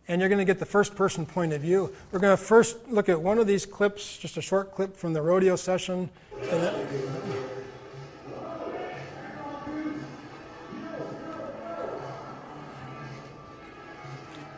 And 0.08 0.20
you're 0.20 0.28
going 0.28 0.38
to 0.38 0.44
get 0.44 0.58
the 0.58 0.66
first 0.66 0.96
person 0.96 1.24
point 1.24 1.52
of 1.52 1.60
view. 1.60 1.92
We're 2.10 2.18
going 2.18 2.36
to 2.36 2.42
first 2.42 2.76
look 2.88 3.08
at 3.08 3.20
one 3.20 3.38
of 3.38 3.46
these 3.46 3.64
clips, 3.64 4.18
just 4.18 4.36
a 4.36 4.42
short 4.42 4.74
clip 4.74 4.96
from 4.96 5.12
the 5.12 5.22
rodeo 5.22 5.56
session. 5.56 6.10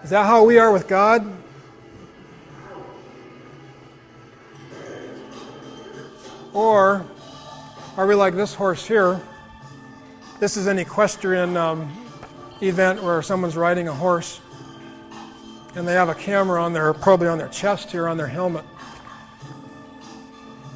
Is 0.03 0.11
that 0.11 0.27
how 0.27 0.45
we 0.45 0.59
are 0.59 0.73
with 0.73 0.89
God? 0.89 1.31
Or 6.53 7.05
are 7.97 8.07
we 8.07 8.15
like 8.15 8.35
this 8.35 8.55
horse 8.55 8.87
here? 8.87 9.21
This 10.41 10.57
is 10.57 10.67
an 10.67 10.79
equestrian 10.79 11.57
um, 11.57 11.93
event 12.63 13.03
where 13.03 13.23
someone's 13.23 13.57
riding 13.57 13.89
a 13.89 13.93
horse 13.93 14.41
and 15.77 15.87
they 15.87 15.95
have 15.95 16.09
a 16.09 16.15
camera 16.15 16.63
on 16.63 16.73
their, 16.73 16.93
probably 16.95 17.29
on 17.29 17.39
their 17.39 17.49
chest 17.49 17.91
here, 17.91 18.09
on 18.09 18.17
their 18.17 18.29
helmet. 18.29 18.65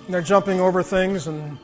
And 0.05 0.15
they're 0.15 0.23
jumping 0.23 0.61
over 0.61 0.83
things 0.83 1.27
and 1.27 1.59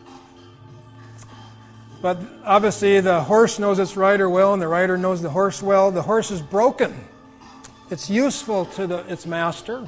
but 2.04 2.18
obviously 2.44 3.00
the 3.00 3.22
horse 3.22 3.58
knows 3.58 3.78
its 3.78 3.96
rider 3.96 4.28
well 4.28 4.52
and 4.52 4.60
the 4.60 4.68
rider 4.68 4.98
knows 4.98 5.22
the 5.22 5.30
horse 5.30 5.62
well. 5.62 5.90
The 5.90 6.02
horse 6.02 6.30
is 6.30 6.42
broken. 6.42 6.94
It's 7.90 8.10
useful 8.10 8.66
to 8.66 8.86
the, 8.86 8.98
its 9.10 9.24
master. 9.24 9.86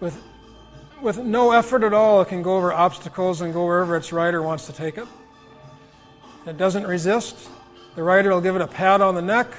With, 0.00 0.18
with 1.02 1.18
no 1.18 1.50
effort 1.50 1.82
at 1.82 1.92
all, 1.92 2.22
it 2.22 2.28
can 2.28 2.40
go 2.40 2.56
over 2.56 2.72
obstacles 2.72 3.42
and 3.42 3.52
go 3.52 3.66
wherever 3.66 3.94
its 3.94 4.10
rider 4.10 4.40
wants 4.40 4.64
to 4.68 4.72
take 4.72 4.96
it. 4.96 5.06
It 6.46 6.56
doesn't 6.56 6.86
resist. 6.86 7.36
The 7.94 8.02
rider 8.02 8.30
will 8.30 8.40
give 8.40 8.56
it 8.56 8.62
a 8.62 8.66
pat 8.66 9.02
on 9.02 9.14
the 9.14 9.20
neck, 9.20 9.52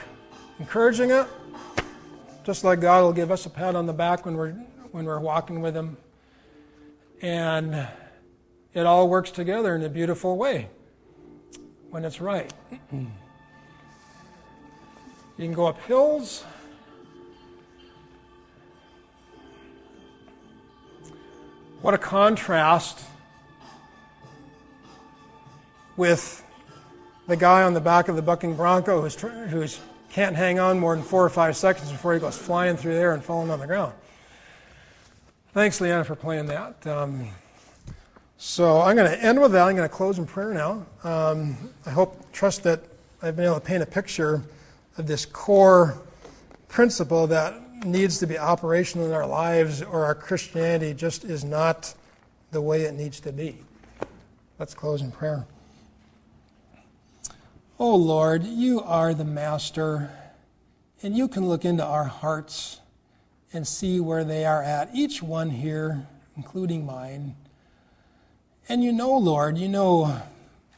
encouraging 0.57 1.11
it, 1.11 1.27
just 2.45 2.63
like 2.63 2.79
God 2.79 3.01
will 3.01 3.11
give 3.11 3.31
us 3.31 3.47
a 3.47 3.49
pat 3.49 3.75
on 3.75 3.87
the 3.87 3.93
back 3.93 4.23
when 4.23 4.37
we're, 4.37 4.51
when 4.91 5.05
we're 5.05 5.19
walking 5.19 5.61
with 5.61 5.75
Him. 5.75 5.97
And 7.21 7.87
it 8.73 8.85
all 8.85 9.09
works 9.09 9.31
together 9.31 9.75
in 9.75 9.81
a 9.83 9.89
beautiful 9.89 10.37
way 10.37 10.69
when 11.89 12.05
it's 12.05 12.21
right. 12.21 12.53
You 12.91 13.07
can 15.39 15.53
go 15.53 15.65
up 15.65 15.81
hills. 15.81 16.43
What 21.81 21.95
a 21.95 21.97
contrast 21.97 23.03
with 25.97 26.43
the 27.27 27.35
guy 27.35 27.63
on 27.63 27.73
the 27.73 27.81
back 27.81 28.07
of 28.07 28.15
the 28.15 28.21
bucking 28.21 28.55
bronco 28.55 29.01
who's, 29.01 29.15
who's 29.15 29.79
can't 30.15 30.37
hang 30.37 30.59
on 30.59 30.79
more 30.79 30.95
than 30.95 31.03
four 31.03 31.25
or 31.25 31.29
five 31.29 31.57
seconds 31.57 31.91
before 31.91 32.13
he 32.13 32.21
goes 32.21 32.37
flying 32.37 32.77
through 32.77 32.93
there 32.93 33.13
and 33.13 33.21
falling 33.21 33.51
on 33.51 33.59
the 33.59 33.67
ground. 33.67 33.91
Thanks, 35.51 35.81
Leanna, 35.81 36.05
for 36.05 36.15
playing 36.15 36.45
that. 36.45 36.87
Um, 36.87 37.27
so 38.37 38.79
I'm 38.79 38.95
going 38.95 39.11
to 39.11 39.21
end 39.21 39.41
with 39.41 39.51
that. 39.51 39.67
I'm 39.67 39.75
going 39.75 39.89
to 39.89 39.93
close 39.93 40.17
in 40.17 40.25
prayer 40.25 40.53
now. 40.53 40.85
Um, 41.03 41.57
I 41.85 41.89
hope, 41.89 42.31
trust 42.31 42.63
that 42.63 42.81
I've 43.21 43.35
been 43.35 43.43
able 43.43 43.55
to 43.55 43.59
paint 43.59 43.83
a 43.83 43.85
picture 43.85 44.41
of 44.97 45.05
this 45.05 45.25
core 45.25 46.01
principle 46.69 47.27
that 47.27 47.85
needs 47.85 48.17
to 48.19 48.25
be 48.25 48.37
operational 48.37 49.07
in 49.07 49.11
our 49.11 49.27
lives, 49.27 49.81
or 49.81 50.05
our 50.05 50.15
Christianity 50.15 50.93
just 50.93 51.25
is 51.25 51.43
not 51.43 51.93
the 52.51 52.61
way 52.61 52.83
it 52.83 52.93
needs 52.93 53.19
to 53.19 53.33
be. 53.33 53.57
Let's 54.59 54.73
close 54.73 55.01
in 55.01 55.11
prayer. 55.11 55.45
Oh 57.77 57.95
Lord, 57.95 58.45
you 58.45 58.79
are 58.81 59.13
the 59.13 59.25
master, 59.25 60.09
and 61.03 61.15
you 61.15 61.27
can 61.27 61.49
look 61.49 61.65
into 61.65 61.83
our 61.83 62.05
hearts 62.05 62.79
and 63.51 63.67
see 63.67 63.99
where 63.99 64.23
they 64.23 64.45
are 64.45 64.63
at, 64.63 64.89
each 64.93 65.21
one 65.21 65.49
here, 65.49 66.07
including 66.37 66.85
mine. 66.85 67.35
And 68.69 68.81
you 68.81 68.93
know, 68.93 69.17
Lord, 69.17 69.57
you 69.57 69.67
know 69.67 70.21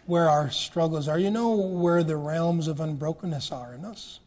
where 0.08 0.28
our 0.28 0.50
struggles 0.50 1.08
are. 1.08 1.20
You 1.20 1.30
know 1.30 1.52
where 1.52 2.02
the 2.02 2.16
realms 2.16 2.68
of 2.68 2.80
unbrokenness 2.80 3.52
are 3.52 3.76
in 3.76 3.86
us. 3.86 4.20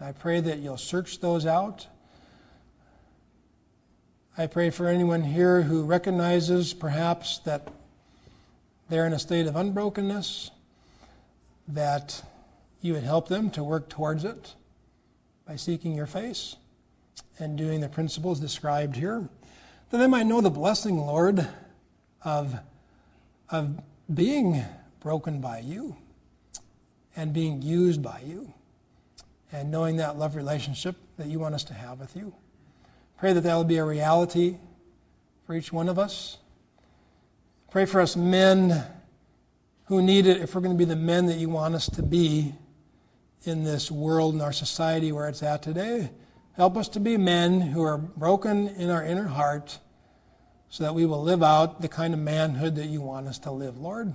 I 0.00 0.10
pray 0.10 0.40
that 0.40 0.58
you'll 0.58 0.76
search 0.76 1.20
those 1.20 1.46
out. 1.46 1.86
I 4.36 4.48
pray 4.48 4.70
for 4.70 4.88
anyone 4.88 5.22
here 5.22 5.62
who 5.62 5.84
recognizes 5.84 6.74
perhaps 6.74 7.38
that 7.40 7.68
they're 8.88 9.06
in 9.06 9.12
a 9.12 9.18
state 9.18 9.46
of 9.46 9.54
unbrokenness, 9.54 10.50
that 11.74 12.22
you 12.80 12.94
would 12.94 13.02
help 13.02 13.28
them 13.28 13.50
to 13.50 13.62
work 13.62 13.88
towards 13.88 14.24
it 14.24 14.54
by 15.46 15.56
seeking 15.56 15.94
your 15.94 16.06
face 16.06 16.56
and 17.38 17.56
doing 17.56 17.80
the 17.80 17.88
principles 17.88 18.40
described 18.40 18.96
here. 18.96 19.28
That 19.90 19.98
they 19.98 20.06
might 20.06 20.26
know 20.26 20.40
the 20.40 20.50
blessing, 20.50 20.98
Lord, 20.98 21.46
of, 22.22 22.54
of 23.48 23.80
being 24.12 24.64
broken 25.00 25.40
by 25.40 25.60
you 25.60 25.96
and 27.16 27.32
being 27.32 27.62
used 27.62 28.02
by 28.02 28.22
you 28.24 28.52
and 29.52 29.70
knowing 29.70 29.96
that 29.96 30.18
love 30.18 30.36
relationship 30.36 30.96
that 31.18 31.26
you 31.26 31.38
want 31.40 31.54
us 31.54 31.64
to 31.64 31.74
have 31.74 31.98
with 31.98 32.14
you. 32.14 32.34
Pray 33.18 33.32
that 33.32 33.42
that 33.42 33.54
will 33.54 33.64
be 33.64 33.78
a 33.78 33.84
reality 33.84 34.56
for 35.46 35.54
each 35.54 35.72
one 35.72 35.88
of 35.88 35.98
us. 35.98 36.38
Pray 37.70 37.84
for 37.84 38.00
us 38.00 38.16
men 38.16 38.84
who 39.90 40.00
need 40.00 40.24
it 40.24 40.40
if 40.40 40.54
we're 40.54 40.60
going 40.60 40.72
to 40.72 40.78
be 40.78 40.84
the 40.84 40.94
men 40.94 41.26
that 41.26 41.38
you 41.38 41.48
want 41.48 41.74
us 41.74 41.90
to 41.90 42.00
be 42.00 42.54
in 43.42 43.64
this 43.64 43.90
world 43.90 44.34
and 44.34 44.40
our 44.40 44.52
society 44.52 45.10
where 45.10 45.28
it's 45.28 45.42
at 45.42 45.64
today. 45.64 46.12
Help 46.52 46.76
us 46.76 46.88
to 46.88 47.00
be 47.00 47.16
men 47.16 47.60
who 47.60 47.82
are 47.82 47.98
broken 47.98 48.68
in 48.68 48.88
our 48.88 49.04
inner 49.04 49.26
heart 49.26 49.80
so 50.68 50.84
that 50.84 50.94
we 50.94 51.04
will 51.04 51.20
live 51.20 51.42
out 51.42 51.80
the 51.80 51.88
kind 51.88 52.14
of 52.14 52.20
manhood 52.20 52.76
that 52.76 52.86
you 52.86 53.00
want 53.00 53.26
us 53.26 53.40
to 53.40 53.50
live, 53.50 53.78
Lord. 53.78 54.14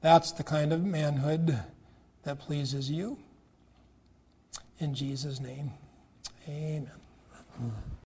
That's 0.00 0.32
the 0.32 0.42
kind 0.42 0.72
of 0.72 0.82
manhood 0.82 1.58
that 2.22 2.38
pleases 2.38 2.90
you. 2.90 3.18
In 4.78 4.94
Jesus' 4.94 5.38
name, 5.38 5.72
amen. 6.48 6.90
Mm. 7.62 7.91